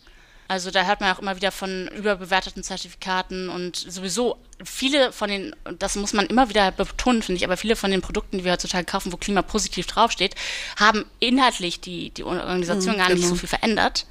Also 0.48 0.72
da 0.72 0.86
hört 0.86 1.02
man 1.02 1.12
auch 1.12 1.20
immer 1.20 1.36
wieder 1.36 1.52
von 1.52 1.90
überbewerteten 1.90 2.64
Zertifikaten 2.64 3.50
und 3.50 3.76
sowieso 3.76 4.38
viele 4.64 5.12
von 5.12 5.28
den, 5.28 5.56
das 5.78 5.96
muss 5.96 6.14
man 6.14 6.28
immer 6.28 6.48
wieder 6.48 6.72
betonen, 6.72 7.22
finde 7.22 7.38
ich, 7.38 7.44
aber 7.44 7.58
viele 7.58 7.76
von 7.76 7.92
den 7.92 8.02
Produkten, 8.02 8.38
die 8.38 8.46
wir 8.46 8.54
heutzutage 8.54 8.86
kaufen, 8.86 9.12
wo 9.12 9.18
klimapositiv 9.18 9.88
draufsteht, 9.88 10.36
haben 10.78 11.04
inhaltlich 11.20 11.82
die, 11.82 12.12
die 12.12 12.24
Organisation 12.24 12.96
gar 12.98 13.10
nicht 13.10 13.28
so 13.28 13.36
viel 13.36 13.50
verändert 13.50 14.06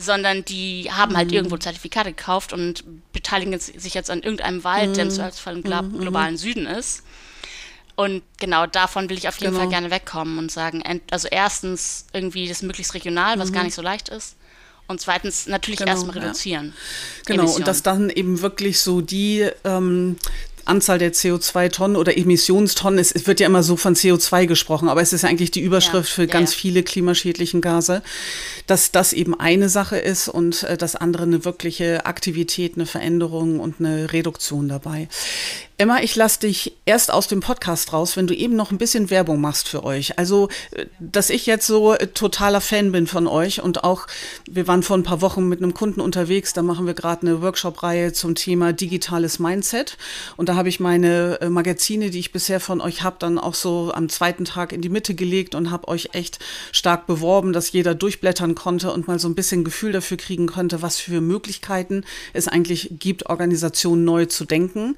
sondern 0.00 0.44
die 0.44 0.90
haben 0.92 1.16
halt 1.16 1.32
irgendwo 1.32 1.56
Zertifikate 1.56 2.10
gekauft 2.10 2.52
und 2.52 2.84
beteiligen 3.12 3.58
sich 3.58 3.94
jetzt 3.94 4.10
an 4.10 4.22
irgendeinem 4.22 4.62
Wald, 4.62 4.96
der 4.96 5.04
im 5.04 5.10
Zweifelsfall 5.10 5.56
im 5.56 5.62
glo 5.64 5.82
globalen 5.82 6.36
Süden 6.36 6.66
ist. 6.66 7.02
Und 7.98 8.22
genau 8.38 8.64
davon 8.66 9.10
will 9.10 9.18
ich 9.18 9.26
auf 9.26 9.38
jeden 9.40 9.50
Genau. 9.54 9.64
Fall 9.64 9.70
gerne 9.70 9.90
wegkommen 9.90 10.38
und 10.38 10.52
sagen, 10.52 10.84
also 11.10 11.26
erstens 11.26 12.06
irgendwie 12.12 12.46
das 12.46 12.62
möglichst 12.62 12.94
regional, 12.94 13.40
was 13.40 13.52
gar 13.52 13.64
nicht 13.64 13.74
so 13.74 13.82
leicht 13.82 14.08
ist. 14.08 14.36
Und 14.86 15.00
zweitens 15.00 15.48
natürlich 15.48 15.80
Genau, 15.80 15.90
erstmal 15.90 16.14
ja. 16.14 16.22
reduzieren. 16.22 16.74
Genau, 17.26 17.40
Emissionen. 17.42 17.62
und 17.62 17.66
dass 17.66 17.82
dann 17.82 18.08
eben 18.08 18.40
wirklich 18.40 18.78
so 18.80 19.00
die 19.00 19.50
ähm, 19.64 20.16
Anzahl 20.68 20.98
der 20.98 21.12
CO2-Tonnen 21.12 21.96
oder 21.96 22.16
Emissionstonnen, 22.16 22.98
es, 22.98 23.12
es 23.12 23.26
wird 23.26 23.40
ja 23.40 23.46
immer 23.46 23.62
so 23.62 23.76
von 23.76 23.94
CO2 23.94 24.46
gesprochen, 24.46 24.88
aber 24.88 25.02
es 25.02 25.12
ist 25.12 25.22
ja 25.22 25.28
eigentlich 25.28 25.50
die 25.50 25.60
Überschrift 25.60 26.08
Ja, 26.10 26.14
für 26.14 26.22
ja, 26.22 26.32
ganz 26.32 26.54
ja. 26.54 26.60
viele 26.60 26.82
klimaschädlichen 26.82 27.60
Gase, 27.60 28.02
dass 28.66 28.92
das 28.92 29.12
eben 29.12 29.38
eine 29.38 29.68
Sache 29.68 29.98
ist 29.98 30.28
und 30.28 30.62
äh, 30.64 30.76
das 30.76 30.96
andere 30.96 31.24
eine 31.24 31.44
wirkliche 31.44 32.06
Aktivität, 32.06 32.74
eine 32.76 32.86
Veränderung 32.86 33.60
und 33.60 33.76
eine 33.80 34.12
Reduktion 34.12 34.68
dabei. 34.68 35.08
Emma, 35.80 36.00
ich 36.00 36.16
lasse 36.16 36.40
dich 36.40 36.72
erst 36.86 37.12
aus 37.12 37.28
dem 37.28 37.38
Podcast 37.38 37.92
raus, 37.92 38.16
wenn 38.16 38.26
du 38.26 38.34
eben 38.34 38.56
noch 38.56 38.72
ein 38.72 38.78
bisschen 38.78 39.10
Werbung 39.10 39.40
machst 39.40 39.68
für 39.68 39.84
euch. 39.84 40.18
Also, 40.18 40.48
äh, 40.72 40.86
dass 40.98 41.30
ich 41.30 41.46
jetzt 41.46 41.68
so 41.68 41.94
äh, 41.94 42.08
totaler 42.08 42.60
Fan 42.60 42.90
bin 42.90 43.06
von 43.06 43.28
euch 43.28 43.62
und 43.62 43.84
auch, 43.84 44.08
wir 44.50 44.66
waren 44.66 44.82
vor 44.82 44.98
ein 44.98 45.04
paar 45.04 45.20
Wochen 45.20 45.48
mit 45.48 45.62
einem 45.62 45.74
Kunden 45.74 46.00
unterwegs, 46.00 46.52
da 46.52 46.62
machen 46.62 46.86
wir 46.86 46.94
gerade 46.94 47.22
eine 47.22 47.42
Workshop-Reihe 47.42 48.12
zum 48.12 48.34
Thema 48.34 48.72
digitales 48.72 49.38
Mindset. 49.38 49.96
Und 50.36 50.48
da 50.48 50.56
habe 50.58 50.68
ich 50.68 50.80
meine 50.80 51.40
äh, 51.40 51.48
Magazine, 51.48 52.10
die 52.10 52.18
ich 52.18 52.32
bisher 52.32 52.60
von 52.60 52.80
euch 52.80 53.02
habe, 53.02 53.16
dann 53.18 53.38
auch 53.38 53.54
so 53.54 53.92
am 53.94 54.08
zweiten 54.08 54.44
Tag 54.44 54.72
in 54.72 54.82
die 54.82 54.88
Mitte 54.88 55.14
gelegt 55.14 55.54
und 55.54 55.70
habe 55.70 55.88
euch 55.88 56.10
echt 56.12 56.40
stark 56.72 57.06
beworben, 57.06 57.52
dass 57.52 57.72
jeder 57.72 57.94
durchblättern 57.94 58.54
konnte 58.54 58.92
und 58.92 59.08
mal 59.08 59.18
so 59.18 59.28
ein 59.28 59.34
bisschen 59.34 59.64
Gefühl 59.64 59.92
dafür 59.92 60.16
kriegen 60.16 60.46
konnte, 60.46 60.82
was 60.82 60.98
für 60.98 61.20
Möglichkeiten 61.20 62.04
es 62.32 62.48
eigentlich 62.48 62.90
gibt, 62.98 63.26
Organisationen 63.26 64.04
neu 64.04 64.26
zu 64.26 64.44
denken. 64.44 64.96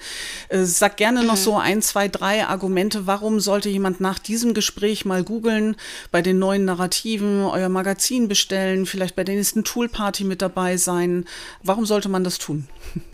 Äh, 0.48 0.64
Sag 0.64 0.96
gerne 0.96 1.22
noch 1.22 1.36
so 1.36 1.56
ein, 1.56 1.82
zwei, 1.82 2.08
drei 2.08 2.46
Argumente. 2.46 3.06
Warum 3.06 3.38
sollte 3.38 3.68
jemand 3.68 4.00
nach 4.00 4.18
diesem 4.18 4.54
Gespräch 4.54 5.04
mal 5.04 5.22
googeln, 5.22 5.76
bei 6.10 6.22
den 6.22 6.38
neuen 6.38 6.64
Narrativen 6.64 7.44
euer 7.44 7.68
Magazin 7.68 8.28
bestellen, 8.28 8.86
vielleicht 8.86 9.14
bei 9.14 9.24
der 9.24 9.34
nächsten 9.34 9.62
Toolparty 9.62 10.24
mit 10.24 10.40
dabei 10.40 10.78
sein? 10.78 11.26
Warum 11.62 11.84
sollte 11.84 12.08
man 12.08 12.24
das 12.24 12.38
tun? 12.38 12.66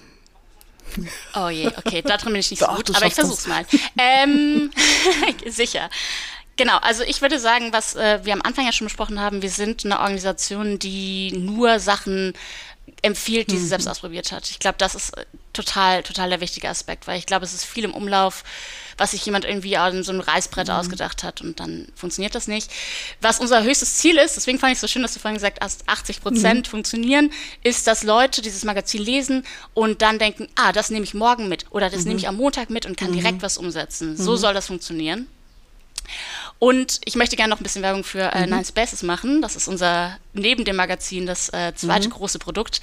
Oh 1.35 1.49
je, 1.49 1.66
okay, 1.66 2.03
da 2.03 2.16
drin 2.16 2.33
bin 2.33 2.40
ich 2.40 2.51
nicht 2.51 2.61
so 2.61 2.66
Doch, 2.66 2.77
gut, 2.77 2.96
aber 2.96 3.07
ich 3.07 3.14
versuch's 3.14 3.46
mal. 3.46 3.66
Ähm, 3.99 4.70
sicher. 5.46 5.90
Genau, 6.57 6.79
also 6.79 7.03
ich 7.03 7.20
würde 7.20 7.38
sagen, 7.38 7.72
was 7.72 7.96
äh, 7.96 8.20
wir 8.25 8.33
am 8.33 8.42
Anfang 8.42 8.64
ja 8.64 8.72
schon 8.72 8.87
besprochen 8.87 9.20
haben, 9.20 9.42
wir 9.42 9.51
sind 9.51 9.85
eine 9.85 10.01
Organisation, 10.01 10.79
die 10.79 11.33
nur 11.37 11.81
Sachen 11.81 12.33
empfiehlt, 13.02 13.50
die 13.50 13.59
sie 13.59 13.66
selbst 13.66 13.88
ausprobiert 13.88 14.32
hat. 14.32 14.50
Ich 14.50 14.59
glaube, 14.59 14.78
das 14.78 14.94
ist 14.94 15.16
äh, 15.16 15.24
total, 15.52 16.02
total 16.02 16.30
der 16.30 16.40
wichtige 16.40 16.68
Aspekt, 16.68 17.06
weil 17.06 17.18
ich 17.18 17.26
glaube, 17.26 17.44
es 17.44 17.54
ist 17.54 17.64
viel 17.64 17.85
im 17.85 17.94
Umlauf, 17.94 18.44
was 18.98 19.11
sich 19.12 19.24
jemand 19.24 19.44
irgendwie 19.44 19.76
an 19.76 20.02
so 20.02 20.12
einem 20.12 20.20
Reißbrett 20.20 20.70
ausgedacht 20.70 21.22
hat 21.22 21.40
und 21.40 21.61
dann 21.61 21.88
funktioniert 21.94 22.35
das 22.35 22.48
nicht. 22.48 22.70
Was 23.20 23.40
unser 23.40 23.62
höchstes 23.62 23.96
Ziel 23.96 24.16
ist, 24.16 24.37
deswegen 24.37 24.59
fand 24.59 24.72
ich 24.72 24.76
es 24.76 24.80
so 24.80 24.88
schön, 24.88 25.02
dass 25.02 25.14
du 25.14 25.20
vorhin 25.20 25.37
gesagt 25.37 25.59
hast, 25.62 25.88
80 25.88 26.22
Prozent 26.22 26.68
funktionieren, 26.68 27.30
ist, 27.62 27.87
dass 27.87 28.02
Leute 28.02 28.42
dieses 28.42 28.64
Magazin 28.64 29.02
lesen 29.02 29.44
und 29.74 30.02
dann 30.02 30.18
denken, 30.18 30.48
ah, 30.54 30.72
das 30.72 30.90
nehme 30.90 31.04
ich 31.04 31.14
morgen 31.14 31.48
mit 31.48 31.66
oder 31.70 31.90
das 31.90 32.04
nehme 32.04 32.18
ich 32.18 32.28
am 32.28 32.37
Montag 32.37 32.70
mit 32.70 32.87
und 32.87 32.96
kann 32.96 33.12
direkt 33.12 33.42
was 33.42 33.59
umsetzen. 33.59 34.16
So 34.16 34.37
soll 34.37 34.54
das 34.54 34.66
funktionieren. 34.66 35.28
Und 36.58 37.00
ich 37.04 37.16
möchte 37.16 37.36
gerne 37.36 37.50
noch 37.50 37.60
ein 37.60 37.62
bisschen 37.62 37.82
Werbung 37.82 38.04
für 38.04 38.32
äh, 38.32 38.46
Nine 38.46 38.64
Spaces 38.64 39.02
machen. 39.02 39.42
Das 39.42 39.56
ist 39.56 39.68
unser, 39.68 40.18
neben 40.32 40.64
dem 40.64 40.76
Magazin, 40.76 41.26
das 41.26 41.50
äh, 41.50 41.74
zweite 41.74 42.08
große 42.08 42.38
Produkt. 42.38 42.80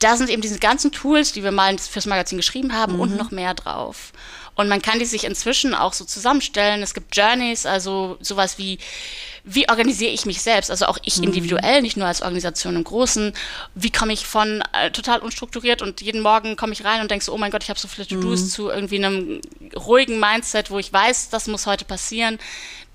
Da 0.00 0.16
sind 0.16 0.30
eben 0.30 0.42
diese 0.42 0.58
ganzen 0.58 0.92
Tools, 0.92 1.32
die 1.32 1.44
wir 1.44 1.52
mal 1.52 1.78
fürs 1.78 2.06
Magazin 2.06 2.38
geschrieben 2.38 2.74
haben 2.74 2.98
und 2.98 3.16
noch 3.16 3.30
mehr 3.30 3.54
drauf. 3.54 4.12
Und 4.54 4.68
man 4.68 4.82
kann 4.82 4.98
die 4.98 5.04
sich 5.06 5.24
inzwischen 5.24 5.74
auch 5.74 5.92
so 5.92 6.04
zusammenstellen. 6.04 6.82
Es 6.82 6.92
gibt 6.94 7.16
Journeys, 7.16 7.66
also 7.66 8.18
sowas 8.20 8.58
wie, 8.58 8.78
wie 9.44 9.68
organisiere 9.68 10.12
ich 10.12 10.26
mich 10.26 10.42
selbst, 10.42 10.70
also 10.70 10.86
auch 10.86 10.98
ich 11.04 11.22
individuell, 11.22 11.80
nicht 11.80 11.96
nur 11.96 12.06
als 12.06 12.20
Organisation 12.20 12.76
im 12.76 12.84
Großen. 12.84 13.32
Wie 13.74 13.90
komme 13.90 14.12
ich 14.12 14.26
von 14.26 14.62
äh, 14.72 14.90
total 14.90 15.20
unstrukturiert 15.20 15.80
und 15.80 16.00
jeden 16.02 16.20
Morgen 16.20 16.56
komme 16.56 16.72
ich 16.74 16.84
rein 16.84 17.00
und 17.00 17.10
denke 17.10 17.24
so, 17.24 17.32
oh 17.32 17.38
mein 17.38 17.50
Gott, 17.50 17.62
ich 17.62 17.70
habe 17.70 17.80
so 17.80 17.88
viele 17.88 18.06
To-Dos 18.06 18.50
zu 18.50 18.68
irgendwie 18.68 18.96
einem 18.96 19.40
ruhigen 19.76 20.20
Mindset, 20.20 20.70
wo 20.70 20.78
ich 20.78 20.92
weiß, 20.92 21.30
das 21.30 21.46
muss 21.46 21.66
heute 21.66 21.84
passieren. 21.86 22.38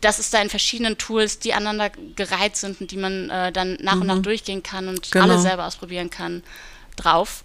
Das 0.01 0.19
ist 0.19 0.33
da 0.33 0.41
in 0.41 0.49
verschiedenen 0.49 0.97
Tools, 0.99 1.39
die 1.39 1.53
aneinander 1.53 1.89
gereiht 2.15 2.57
sind 2.57 2.79
und 2.79 2.91
die 2.91 2.97
man 2.97 3.29
äh, 3.31 3.51
dann 3.51 3.77
nach 3.81 3.95
und 3.95 4.05
nach 4.05 4.19
durchgehen 4.19 4.61
kann 4.61 4.87
und 4.87 5.11
Genau. 5.11 5.25
alle 5.25 5.39
selber 5.39 5.65
ausprobieren 5.65 6.09
kann, 6.11 6.43
drauf. 6.95 7.43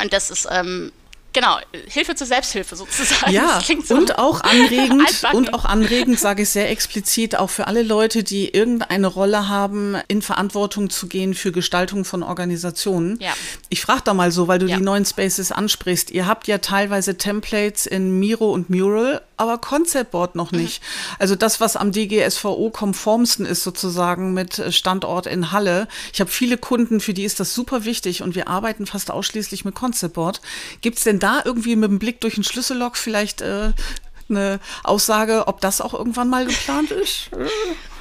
Und 0.00 0.12
das 0.12 0.30
ist, 0.30 0.48
ähm, 0.50 0.92
genau, 1.34 1.58
Hilfe 1.88 2.14
zur 2.14 2.26
Selbsthilfe 2.26 2.76
sozusagen. 2.76 3.30
Ja, 3.30 3.60
so 3.84 3.94
und 3.94 4.18
auch 4.18 4.40
anregend, 4.40 5.02
und 5.34 5.52
auch 5.52 5.66
anregend, 5.66 6.18
sage 6.18 6.42
ich 6.44 6.48
sehr 6.48 6.70
explizit, 6.70 7.36
auch 7.36 7.50
für 7.50 7.66
alle 7.66 7.82
Leute, 7.82 8.22
die 8.22 8.48
irgendeine 8.48 9.06
Rolle 9.08 9.48
haben, 9.48 9.96
in 10.08 10.22
Verantwortung 10.22 10.88
zu 10.88 11.06
gehen 11.08 11.34
für 11.34 11.52
Gestaltung 11.52 12.06
von 12.06 12.22
Organisationen. 12.22 13.18
Ja. 13.20 13.32
Ich 13.68 13.82
frage 13.82 14.00
da 14.04 14.14
mal 14.14 14.30
so, 14.30 14.48
weil 14.48 14.58
du 14.58 14.66
Ja. 14.66 14.76
die 14.78 14.82
neuen 14.82 15.04
Spaces 15.04 15.52
ansprichst. 15.52 16.10
Ihr 16.10 16.26
habt 16.26 16.46
ja 16.48 16.58
teilweise 16.58 17.18
Templates 17.18 17.84
in 17.84 18.18
Miro 18.18 18.50
und 18.52 18.70
Mural 18.70 19.20
aber 19.36 19.58
Concept 19.58 20.10
Board 20.10 20.34
noch 20.34 20.52
nicht. 20.52 20.82
Also 21.18 21.34
das, 21.34 21.60
was 21.60 21.76
am 21.76 21.92
DGSVO 21.92 22.70
konformsten 22.70 23.46
ist 23.46 23.62
sozusagen 23.62 24.32
mit 24.32 24.62
Standort 24.74 25.26
in 25.26 25.52
Halle. 25.52 25.88
Ich 26.12 26.20
habe 26.20 26.30
viele 26.30 26.58
Kunden, 26.58 27.00
für 27.00 27.14
die 27.14 27.24
ist 27.24 27.40
das 27.40 27.54
super 27.54 27.84
wichtig 27.84 28.22
und 28.22 28.34
wir 28.34 28.48
arbeiten 28.48 28.86
fast 28.86 29.10
ausschließlich 29.10 29.64
mit 29.64 29.74
Concept 29.74 30.14
Board. 30.14 30.40
Gibt 30.80 30.98
es 30.98 31.04
denn 31.04 31.18
da 31.18 31.42
irgendwie 31.44 31.76
mit 31.76 31.90
dem 31.90 31.98
Blick 31.98 32.20
durch 32.20 32.36
ein 32.38 32.44
Schlüssellock 32.44 32.96
vielleicht 32.96 33.40
äh, 33.40 33.72
eine 34.28 34.60
Aussage, 34.82 35.46
ob 35.46 35.60
das 35.60 35.80
auch 35.80 35.94
irgendwann 35.94 36.30
mal 36.30 36.46
geplant 36.46 36.90
ist? 36.90 37.30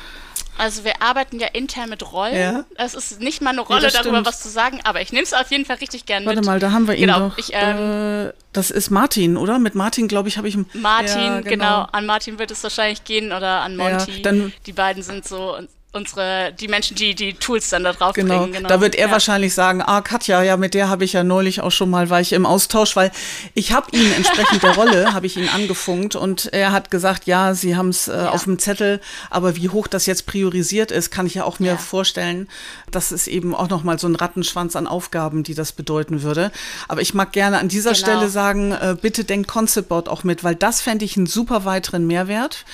Also 0.57 0.83
wir 0.83 1.01
arbeiten 1.01 1.39
ja 1.39 1.47
intern 1.47 1.89
mit 1.89 2.11
Rollen. 2.13 2.35
Ja. 2.37 2.65
Es 2.75 2.93
ist 2.93 3.19
nicht 3.19 3.41
mal 3.41 3.49
eine 3.51 3.61
Rolle, 3.61 3.81
das 3.81 3.93
darüber 3.93 4.17
stimmt. 4.17 4.27
was 4.27 4.41
zu 4.41 4.49
sagen, 4.49 4.79
aber 4.83 5.01
ich 5.01 5.11
nehme 5.11 5.23
es 5.23 5.33
auf 5.33 5.49
jeden 5.51 5.65
Fall 5.65 5.77
richtig 5.77 6.05
gern 6.05 6.25
Warte 6.25 6.39
mit. 6.39 6.45
mal, 6.45 6.59
da 6.59 6.71
haben 6.71 6.87
wir 6.87 6.93
ihn 6.95 7.01
genau, 7.07 7.29
doch. 7.29 7.37
Ich, 7.37 7.49
ähm, 7.53 8.27
äh, 8.29 8.33
das 8.53 8.69
ist 8.71 8.89
Martin, 8.91 9.35
oder? 9.37 9.57
Mit 9.59 9.73
Martin, 9.75 10.07
glaube 10.07 10.29
ich, 10.29 10.37
habe 10.37 10.47
ich... 10.47 10.57
Martin, 10.73 11.21
Ja, 11.21 11.41
genau. 11.41 11.87
An 11.91 12.05
Martin 12.05 12.37
wird 12.37 12.51
es 12.51 12.61
wahrscheinlich 12.63 13.03
gehen 13.03 13.31
oder 13.31 13.61
an 13.61 13.77
Ja, 13.79 13.89
Monty. 13.89 14.21
dann- 14.21 14.53
die 14.65 14.73
beiden 14.73 15.01
sind 15.01 15.25
so 15.27 15.55
un- 15.57 15.67
unsere, 15.93 16.51
die 16.59 16.67
Menschen, 16.67 16.95
die 16.95 17.13
die 17.13 17.33
Tools 17.33 17.69
dann 17.69 17.83
da 17.83 17.93
drauf 17.93 18.13
Genau. 18.13 18.39
bringen. 18.41 18.53
Genau. 18.53 18.67
da 18.69 18.81
wird 18.81 18.95
er 18.95 19.05
ja. 19.07 19.11
wahrscheinlich 19.11 19.53
sagen, 19.53 19.81
ah, 19.81 20.01
Katja, 20.01 20.41
ja, 20.41 20.57
mit 20.57 20.73
der 20.73 20.89
habe 20.89 21.05
ich 21.05 21.13
ja 21.13 21.23
neulich 21.23 21.61
auch 21.61 21.71
schon 21.71 21.89
mal, 21.89 22.09
war 22.09 22.19
ich 22.19 22.33
im 22.33 22.45
Austausch, 22.47 22.95
weil 22.95 23.11
ich 23.53 23.71
habe 23.73 23.95
ihn 23.95 24.11
entsprechend 24.13 24.63
der 24.63 24.75
Rolle, 24.75 25.13
habe 25.13 25.27
ich 25.27 25.37
ihn 25.37 25.47
angefunkt 25.49 26.15
und 26.15 26.51
er 26.51 26.71
hat 26.71 26.89
gesagt, 26.89 27.27
ja, 27.27 27.53
sie 27.53 27.75
haben 27.75 27.89
es 27.89 28.07
äh, 28.07 28.11
auf 28.11 28.45
dem 28.45 28.57
Zettel, 28.57 29.01
aber 29.29 29.55
wie 29.55 29.69
hoch 29.69 29.87
das 29.87 30.07
jetzt 30.07 30.25
priorisiert 30.25 30.91
ist, 30.91 31.11
kann 31.11 31.27
ich 31.27 31.35
ja 31.35 31.43
auch 31.43 31.59
mir 31.59 31.73
Ja. 31.73 31.77
vorstellen, 31.77 32.47
das 32.89 33.11
ist 33.11 33.27
eben 33.27 33.53
auch 33.53 33.69
nochmal 33.69 33.99
so 33.99 34.07
ein 34.07 34.15
Rattenschwanz 34.15 34.75
an 34.75 34.87
Aufgaben, 34.87 35.43
die 35.43 35.53
das 35.53 35.71
bedeuten 35.73 36.23
würde. 36.23 36.51
Aber 36.87 37.01
ich 37.01 37.13
mag 37.13 37.31
gerne 37.33 37.59
an 37.59 37.67
dieser 37.69 37.91
Genau. 37.93 38.03
Stelle 38.03 38.29
sagen, 38.29 38.71
äh, 38.71 38.95
bitte 38.99 39.23
denkt 39.25 39.47
Concept 39.47 39.89
Board 39.89 40.09
auch 40.09 40.23
mit, 40.23 40.43
weil 40.43 40.55
das 40.55 40.81
fände 40.81 41.05
ich 41.05 41.17
einen 41.17 41.27
super 41.27 41.65
weiteren 41.65 42.07
Mehrwert, 42.07 42.65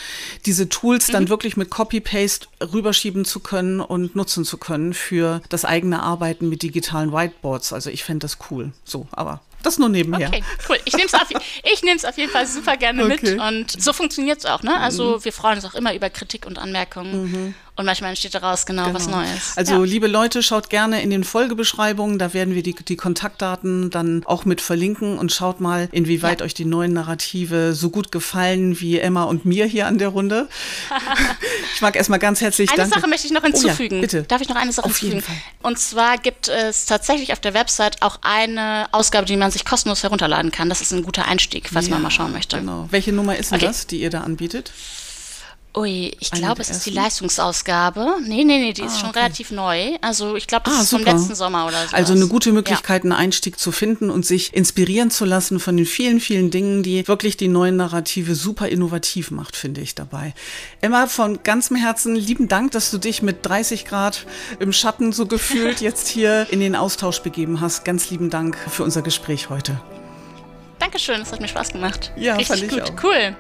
diese 0.46 0.70
Tools 0.70 1.08
dann 1.08 1.28
wirklich 1.28 1.58
mit 1.58 1.70
Copy-Paste 1.70 2.48
rüberschieben 2.62 3.09
zu 3.26 3.40
können 3.40 3.80
und 3.82 4.16
nutzen 4.16 4.46
zu 4.46 4.58
können 4.58 4.94
für 4.94 5.42
das 5.50 5.66
eigene 5.66 6.02
Arbeiten 6.02 6.50
mit 6.50 6.62
digitalen 6.64 7.12
Whiteboards. 7.12 7.74
Also 7.74 7.90
ich 7.90 8.04
fände 8.04 8.24
das 8.26 8.38
cool. 8.50 8.72
So, 8.84 9.08
aber 9.12 9.42
das 9.64 9.78
nur 9.78 9.90
nebenher. 9.90 10.30
Okay, 10.30 10.44
cool. 10.70 10.78
Ich 10.86 10.94
nehme 10.94 11.08
es 11.08 11.14
auf, 11.14 11.30
ich 11.32 11.84
auf 12.06 12.18
jeden 12.18 12.32
Fall 12.32 12.48
super 12.48 12.78
gerne 12.78 13.04
Okay. 13.04 13.32
mit. 13.34 13.42
Und 13.42 13.82
so 13.82 13.92
funktioniert 13.92 14.40
es 14.40 14.46
auch, 14.46 14.64
ne? 14.64 14.80
Also 14.80 15.24
wir 15.26 15.34
freuen 15.34 15.56
uns 15.56 15.66
auch 15.66 15.76
immer 15.76 15.94
über 15.94 16.10
Kritik 16.10 16.46
und 16.46 16.58
Anmerkungen. 16.58 17.56
Und 17.80 17.86
manchmal 17.86 18.10
entsteht 18.10 18.36
daraus 18.36 18.66
genau, 18.66 18.94
was 18.94 19.08
Neues. 19.08 19.54
Also 19.56 19.76
ja. 19.76 19.84
liebe 19.86 20.08
Leute, 20.08 20.44
schaut 20.44 20.70
gerne 20.70 21.02
in 21.02 21.10
den 21.12 21.24
Folgebeschreibungen, 21.24 22.20
da 22.20 22.34
werden 22.34 22.54
wir 22.54 22.62
die, 22.62 22.76
die 22.76 22.98
Kontaktdaten 22.98 23.90
dann 23.90 24.22
auch 24.26 24.44
mit 24.44 24.60
verlinken 24.60 25.18
und 25.18 25.32
schaut 25.32 25.62
mal, 25.62 25.88
inwieweit 25.94 26.42
euch 26.42 26.54
die 26.54 26.66
neuen 26.66 26.92
Narrative 26.92 27.74
so 27.74 27.90
gut 27.90 28.12
gefallen 28.12 28.82
wie 28.82 29.00
Emma 29.00 29.24
und 29.24 29.46
mir 29.46 29.66
hier 29.66 29.88
an 29.88 29.98
der 29.98 30.10
Runde. 30.10 30.50
ich 31.74 31.80
mag 31.80 31.96
erstmal 31.96 32.20
ganz 32.20 32.42
herzlich 32.42 32.70
Eine 32.70 32.80
danke. 32.80 32.96
Sache 32.96 33.08
möchte 33.08 33.28
ich 33.28 33.32
noch 33.34 33.44
Oh 33.44 33.48
ja, 33.48 33.54
hinzufügen. 33.54 34.02
bitte. 34.02 34.24
Darf 34.24 34.42
ich 34.42 34.50
noch 34.50 34.58
eine 34.58 34.74
Sache 34.74 34.86
Auf 34.86 34.98
jeden 35.02 35.14
hinzufügen? 35.14 35.42
Und 35.64 35.80
zwar 35.80 36.18
gibt 36.18 36.50
es 36.50 36.86
tatsächlich 36.86 37.32
auf 37.32 37.40
der 37.40 37.54
Website 37.54 38.02
auch 38.02 38.20
eine 38.24 38.90
Ausgabe, 38.92 39.26
die 39.26 39.38
man 39.38 39.52
sich 39.52 39.64
kostenlos 39.64 40.04
herunterladen 40.04 40.52
kann. 40.52 40.68
Das 40.68 40.82
ist 40.82 40.92
ein 40.92 41.04
guter 41.04 41.30
Einstieg, 41.30 41.70
falls 41.72 41.90
man 41.90 42.02
mal 42.02 42.12
schauen 42.12 42.34
möchte. 42.34 42.58
Genau. 42.60 42.90
Welche 42.92 43.14
Nummer 43.14 43.38
ist 43.38 43.52
denn 43.52 43.60
Okay. 43.60 43.68
das, 43.68 43.88
die 43.88 44.02
ihr 44.02 44.10
da 44.10 44.20
anbietet? 44.20 44.74
Ui, 45.78 46.12
ich 46.20 46.32
glaube, 46.32 46.62
es 46.64 46.72
ist 46.72 46.86
die? 46.88 46.90
Leistungsausgabe. 46.90 48.16
Nee, 48.26 48.44
nee, 48.44 48.58
nee, 48.58 48.74
die 48.74 48.82
ist 48.82 48.96
Ah, 48.96 49.00
schon 49.02 49.10
okay. 49.10 49.20
relativ 49.20 49.52
neu. 49.52 49.98
Also 50.02 50.36
ich 50.36 50.48
glaube, 50.48 50.64
das 50.66 50.74
Ah, 50.74 50.82
ist 50.82 50.90
vom 50.90 51.04
letzten 51.04 51.36
Sommer 51.36 51.68
oder 51.68 51.88
so. 51.88 51.96
Also 51.96 52.14
eine 52.14 52.28
gute 52.28 52.52
Möglichkeit, 52.52 53.04
einen 53.04 53.12
Einstieg 53.12 53.60
zu 53.60 53.72
finden 53.72 54.10
und 54.10 54.26
sich 54.26 54.52
inspirieren 54.54 55.12
zu 55.12 55.26
lassen 55.26 55.60
von 55.60 55.78
den 55.78 55.86
vielen, 55.86 56.20
vielen 56.20 56.50
Dingen, 56.50 56.82
die 56.82 57.08
wirklich 57.08 57.38
die 57.38 57.48
neuen 57.48 57.76
Narrative 57.78 58.34
super 58.34 58.68
innovativ 58.68 59.30
macht, 59.30 59.56
finde 59.56 59.82
ich 59.82 59.94
dabei. 59.94 60.34
Emma, 60.82 61.06
von 61.06 61.44
ganzem 61.44 61.78
Herzen 61.78 62.16
lieben 62.16 62.48
Dank, 62.48 62.72
dass 62.72 62.90
du 62.90 62.98
dich 62.98 63.22
mit 63.22 63.46
30 63.46 63.86
Grad 63.86 64.26
im 64.60 64.74
Schatten 64.74 65.12
so 65.14 65.28
gefühlt 65.28 65.82
jetzt 65.82 66.08
hier 66.08 66.48
in 66.50 66.62
den 66.62 66.76
Austausch 66.76 67.20
begeben 67.20 67.62
hast. 67.62 67.86
Ganz 67.86 68.10
lieben 68.10 68.32
Dank 68.32 68.58
für 68.70 68.84
unser 68.84 69.04
Gespräch 69.04 69.50
heute. 69.52 69.80
Dankeschön, 70.80 71.22
es 71.22 71.32
hat 71.32 71.42
mir 71.42 71.48
Spaß 71.48 71.74
gemacht. 71.74 72.12
Ja, 72.18 72.36
Richtig 72.38 72.48
fand 72.60 72.64
ich 72.64 72.70
gut, 72.72 72.82
auch. 73.00 73.04
cool. 73.04 73.36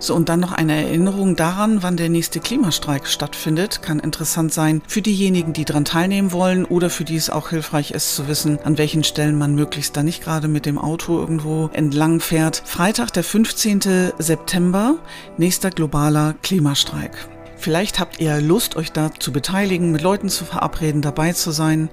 So, 0.00 0.14
und 0.14 0.28
dann 0.28 0.38
noch 0.38 0.52
eine 0.52 0.84
Erinnerung 0.84 1.34
daran, 1.34 1.82
wann 1.82 1.96
der 1.96 2.08
nächste 2.08 2.38
Klimastreik 2.38 3.08
stattfindet. 3.08 3.82
Kann 3.82 3.98
interessant 3.98 4.52
sein 4.52 4.80
für 4.86 5.02
diejenigen, 5.02 5.52
die 5.52 5.64
daran 5.64 5.84
teilnehmen 5.84 6.30
wollen 6.30 6.64
oder 6.64 6.88
für 6.88 7.04
die 7.04 7.16
es 7.16 7.30
auch 7.30 7.50
hilfreich 7.50 7.90
ist 7.90 8.14
zu 8.14 8.28
wissen, 8.28 8.60
an 8.62 8.78
welchen 8.78 9.02
Stellen 9.02 9.36
man 9.36 9.56
möglichst 9.56 9.96
da 9.96 10.04
nicht 10.04 10.22
gerade 10.22 10.46
mit 10.46 10.66
dem 10.66 10.78
Auto 10.78 11.18
irgendwo 11.18 11.68
entlang 11.72 12.20
fährt. 12.20 12.62
Freitag, 12.64 13.12
der 13.12 13.24
15. 13.24 14.12
September, 14.18 14.94
nächster 15.36 15.70
globaler 15.70 16.34
Klimastreik. 16.42 17.28
Vielleicht 17.56 17.98
habt 17.98 18.20
ihr 18.20 18.40
Lust, 18.40 18.76
euch 18.76 18.92
da 18.92 19.10
zu 19.18 19.32
beteiligen, 19.32 19.90
mit 19.90 20.02
Leuten 20.02 20.28
zu 20.28 20.44
verabreden, 20.44 21.02
dabei 21.02 21.32
zu 21.32 21.50
sein 21.50 21.90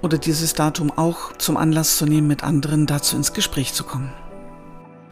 oder 0.00 0.16
dieses 0.16 0.54
Datum 0.54 0.92
auch 0.96 1.36
zum 1.38 1.56
Anlass 1.56 1.98
zu 1.98 2.06
nehmen, 2.06 2.28
mit 2.28 2.44
anderen 2.44 2.86
dazu 2.86 3.16
ins 3.16 3.32
Gespräch 3.32 3.74
zu 3.74 3.82
kommen. 3.82 4.12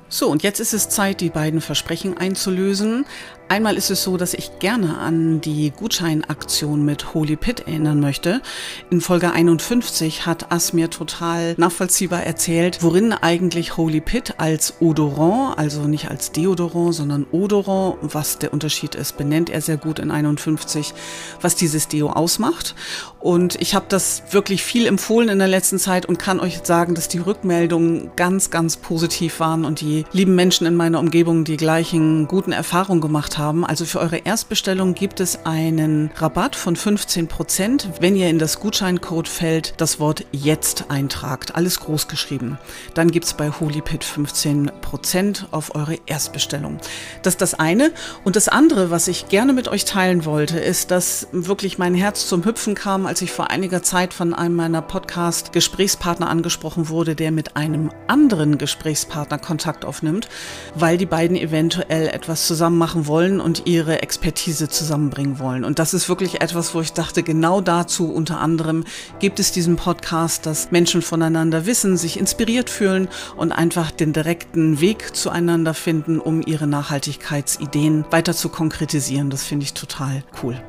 So, 0.08 0.28
und 0.30 0.42
jetzt 0.42 0.60
ist 0.60 0.72
es 0.72 0.88
Zeit, 0.88 1.20
die 1.20 1.30
beiden 1.30 1.60
Versprechen 1.60 2.16
einzulösen. 2.16 3.06
Einmal 3.48 3.76
ist 3.76 3.92
es 3.92 4.02
so, 4.02 4.16
dass 4.16 4.34
ich 4.34 4.58
gerne 4.58 4.98
an 4.98 5.40
die 5.40 5.70
Gutscheinaktion 5.70 6.84
mit 6.84 7.14
Holy 7.14 7.36
Pit 7.36 7.60
erinnern 7.60 8.00
möchte. 8.00 8.42
In 8.90 9.00
Folge 9.00 9.30
51 9.30 10.26
hat 10.26 10.50
Asmir 10.50 10.90
total 10.90 11.54
nachvollziehbar 11.56 12.24
erzählt, 12.24 12.82
worin 12.82 13.12
eigentlich 13.12 13.76
Holy 13.76 14.00
Pit 14.00 14.34
als 14.38 14.74
Odorant, 14.80 15.56
also 15.58 15.82
nicht 15.82 16.10
als 16.10 16.32
Deodorant, 16.32 16.94
sondern 16.94 17.24
Odorant, 17.30 17.98
was 18.02 18.40
der 18.40 18.52
Unterschied 18.52 18.96
ist, 18.96 19.16
benennt 19.16 19.48
er 19.48 19.60
sehr 19.60 19.76
gut 19.76 20.00
in 20.00 20.10
51, 20.10 20.92
was 21.40 21.54
dieses 21.54 21.86
Deo 21.86 22.10
ausmacht. 22.10 22.74
Und 23.20 23.60
ich 23.60 23.76
habe 23.76 23.86
das 23.88 24.24
wirklich 24.30 24.64
viel 24.64 24.86
empfohlen 24.86 25.28
in 25.28 25.38
der 25.38 25.48
letzten 25.48 25.78
Zeit 25.78 26.06
und 26.06 26.18
kann 26.18 26.40
euch 26.40 26.60
sagen, 26.64 26.96
dass 26.96 27.06
die 27.06 27.18
Rückmeldungen 27.18 28.10
ganz, 28.16 28.50
ganz 28.50 28.76
positiv 28.76 29.38
waren 29.38 29.64
und 29.64 29.80
die 29.80 30.04
lieben 30.10 30.34
Menschen 30.34 30.66
in 30.66 30.74
meiner 30.74 30.98
Umgebung 30.98 31.44
die 31.44 31.56
gleichen 31.56 32.26
guten 32.26 32.52
Erfahrungen 32.52 33.00
gemacht 33.00 33.35
haben. 33.38 33.64
Also 33.64 33.84
für 33.84 34.00
eure 34.00 34.18
Erstbestellung 34.18 34.94
gibt 34.94 35.20
es 35.20 35.44
einen 35.44 36.10
Rabatt 36.16 36.56
von 36.56 36.76
15 36.76 37.28
Prozent, 37.28 37.88
wenn 38.00 38.16
ihr 38.16 38.28
in 38.28 38.38
das 38.38 38.60
Gutscheincodefeld 38.60 39.74
das 39.76 40.00
Wort 40.00 40.24
jetzt 40.32 40.86
eintragt. 40.88 41.54
Alles 41.54 41.80
groß 41.80 42.08
geschrieben. 42.08 42.58
Dann 42.94 43.10
gibt's 43.10 43.34
bei 43.34 43.50
HolyPit 43.50 44.04
15 44.04 44.70
Prozent 44.80 45.48
auf 45.50 45.74
eure 45.74 45.98
Erstbestellung. 46.06 46.78
Das 47.22 47.34
ist 47.34 47.42
das 47.42 47.54
eine. 47.54 47.92
Und 48.24 48.36
das 48.36 48.48
andere, 48.48 48.90
was 48.90 49.08
ich 49.08 49.28
gerne 49.28 49.52
mit 49.52 49.68
euch 49.68 49.84
teilen 49.84 50.24
wollte, 50.24 50.58
ist, 50.58 50.90
dass 50.90 51.28
wirklich 51.32 51.78
mein 51.78 51.94
Herz 51.94 52.28
zum 52.28 52.44
Hüpfen 52.44 52.74
kam, 52.74 53.06
als 53.06 53.22
ich 53.22 53.32
vor 53.32 53.50
einiger 53.50 53.82
Zeit 53.82 54.14
von 54.14 54.34
einem 54.34 54.56
meiner 54.56 54.82
Podcast-Gesprächspartner 54.82 56.28
angesprochen 56.28 56.88
wurde, 56.88 57.14
der 57.14 57.32
mit 57.32 57.56
einem 57.56 57.90
anderen 58.06 58.58
Gesprächspartner 58.58 59.38
Kontakt 59.38 59.84
aufnimmt, 59.84 60.28
weil 60.74 60.98
die 60.98 61.06
beiden 61.06 61.36
eventuell 61.36 62.08
etwas 62.08 62.46
zusammen 62.46 62.78
machen 62.78 63.06
wollen 63.06 63.25
und 63.40 63.66
ihre 63.66 64.02
Expertise 64.02 64.68
zusammenbringen 64.68 65.38
wollen. 65.38 65.64
Und 65.64 65.78
das 65.78 65.94
ist 65.94 66.08
wirklich 66.08 66.40
etwas, 66.40 66.74
wo 66.74 66.80
ich 66.80 66.92
dachte, 66.92 67.22
genau 67.22 67.60
dazu 67.60 68.12
unter 68.12 68.40
anderem 68.40 68.84
gibt 69.18 69.40
es 69.40 69.52
diesen 69.52 69.76
Podcast, 69.76 70.46
dass 70.46 70.70
Menschen 70.70 71.02
voneinander 71.02 71.66
wissen, 71.66 71.96
sich 71.96 72.18
inspiriert 72.18 72.70
fühlen 72.70 73.08
und 73.36 73.52
einfach 73.52 73.90
den 73.90 74.12
direkten 74.12 74.80
Weg 74.80 75.14
zueinander 75.16 75.74
finden, 75.74 76.20
um 76.20 76.42
ihre 76.46 76.66
Nachhaltigkeitsideen 76.66 78.04
weiter 78.10 78.34
zu 78.34 78.48
konkretisieren. 78.48 79.30
Das 79.30 79.42
finde 79.42 79.64
ich 79.64 79.74
total 79.74 80.22
cool. 80.42 80.62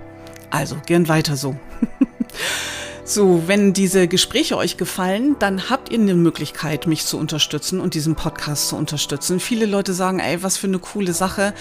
Also, 0.49 0.77
gern 0.85 1.07
weiter 1.07 1.35
so. 1.35 1.55
So, 3.09 3.43
wenn 3.47 3.71
diese 3.71 4.09
Gespräche 4.09 4.57
euch 4.57 4.75
gefallen, 4.75 5.37
dann 5.39 5.69
habt 5.69 5.93
ihr 5.93 5.97
eine 5.97 6.13
Möglichkeit, 6.13 6.87
mich 6.87 7.05
zu 7.05 7.17
unterstützen 7.17 7.79
und 7.79 7.93
diesen 7.93 8.15
Podcast 8.15 8.67
zu 8.67 8.75
unterstützen. 8.75 9.39
Viele 9.39 9.65
Leute 9.65 9.93
sagen, 9.93 10.19
ey, 10.19 10.43
was 10.43 10.57
für 10.57 10.67
eine 10.67 10.79
coole 10.79 11.13
Sache. 11.13 11.53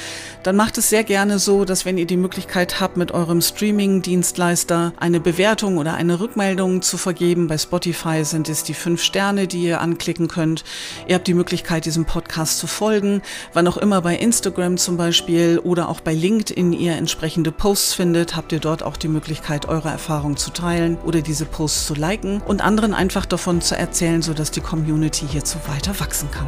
Dann 0.42 0.56
macht 0.56 0.76
es 0.76 0.90
sehr 0.90 1.04
gerne 1.04 1.38
so, 1.38 1.64
dass 1.64 1.84
wenn 1.84 1.98
ihr 1.98 2.06
die 2.06 2.16
Möglichkeit 2.16 2.80
habt, 2.80 2.96
mit 2.96 3.12
eurem 3.12 3.40
Streaming-Dienstleister 3.40 4.92
eine 4.98 5.20
Bewertung 5.20 5.78
oder 5.78 5.94
eine 5.94 6.18
Rückmeldung 6.18 6.82
zu 6.82 6.98
vergeben. 6.98 7.46
Bei 7.46 7.58
Spotify 7.58 8.24
sind 8.24 8.48
es 8.48 8.64
die 8.64 8.74
fünf 8.74 9.00
Sterne, 9.00 9.46
die 9.46 9.62
ihr 9.62 9.80
anklicken 9.80 10.26
könnt. 10.26 10.64
Ihr 11.06 11.14
habt 11.14 11.28
die 11.28 11.34
Möglichkeit, 11.34 11.84
diesem 11.84 12.06
Podcast 12.06 12.58
zu 12.58 12.66
folgen. 12.66 13.22
Wann 13.52 13.68
auch 13.68 13.76
immer 13.76 14.02
bei 14.02 14.16
Instagram 14.16 14.78
zum 14.78 14.96
Beispiel 14.96 15.60
oder 15.62 15.90
auch 15.90 16.00
bei 16.00 16.12
LinkedIn 16.12 16.72
ihr 16.72 16.96
entsprechende 16.96 17.52
Posts 17.52 17.94
findet, 17.94 18.34
habt 18.34 18.50
ihr 18.50 18.58
dort 18.58 18.82
auch 18.82 18.96
die 18.96 19.06
Möglichkeit, 19.06 19.68
eure 19.68 19.90
Erfahrungen 19.90 20.36
zu 20.36 20.50
teilen 20.50 20.98
oder 21.04 21.20
diese 21.20 21.35
Posts 21.44 21.86
zu 21.86 21.94
liken 21.94 22.40
und 22.40 22.62
anderen 22.62 22.94
einfach 22.94 23.26
davon 23.26 23.60
zu 23.60 23.76
erzählen, 23.76 24.22
sodass 24.22 24.50
die 24.50 24.60
Community 24.60 25.26
hierzu 25.28 25.58
weiter 25.66 25.98
wachsen 26.00 26.30
kann. 26.30 26.46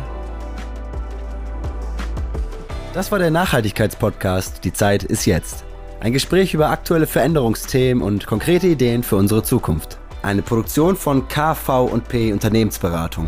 Das 2.95 3.13
war 3.13 3.19
der 3.19 3.31
Nachhaltigkeitspodcast 3.31 4.65
Die 4.65 4.73
Zeit 4.73 5.05
ist 5.05 5.27
jetzt. 5.27 5.65
Ein 6.01 6.13
Gespräch 6.13 6.55
über 6.55 6.71
aktuelle 6.71 7.07
Veränderungsthemen 7.07 8.03
und 8.03 8.27
konkrete 8.27 8.69
Ideen 8.69 9.03
für 9.03 9.17
unsere 9.17 9.43
Zukunft. 9.43 9.99
Eine 10.23 10.43
Produktion 10.43 10.97
von 10.97 11.29
KV&P 11.29 12.33
Unternehmensberatung. 12.33 13.27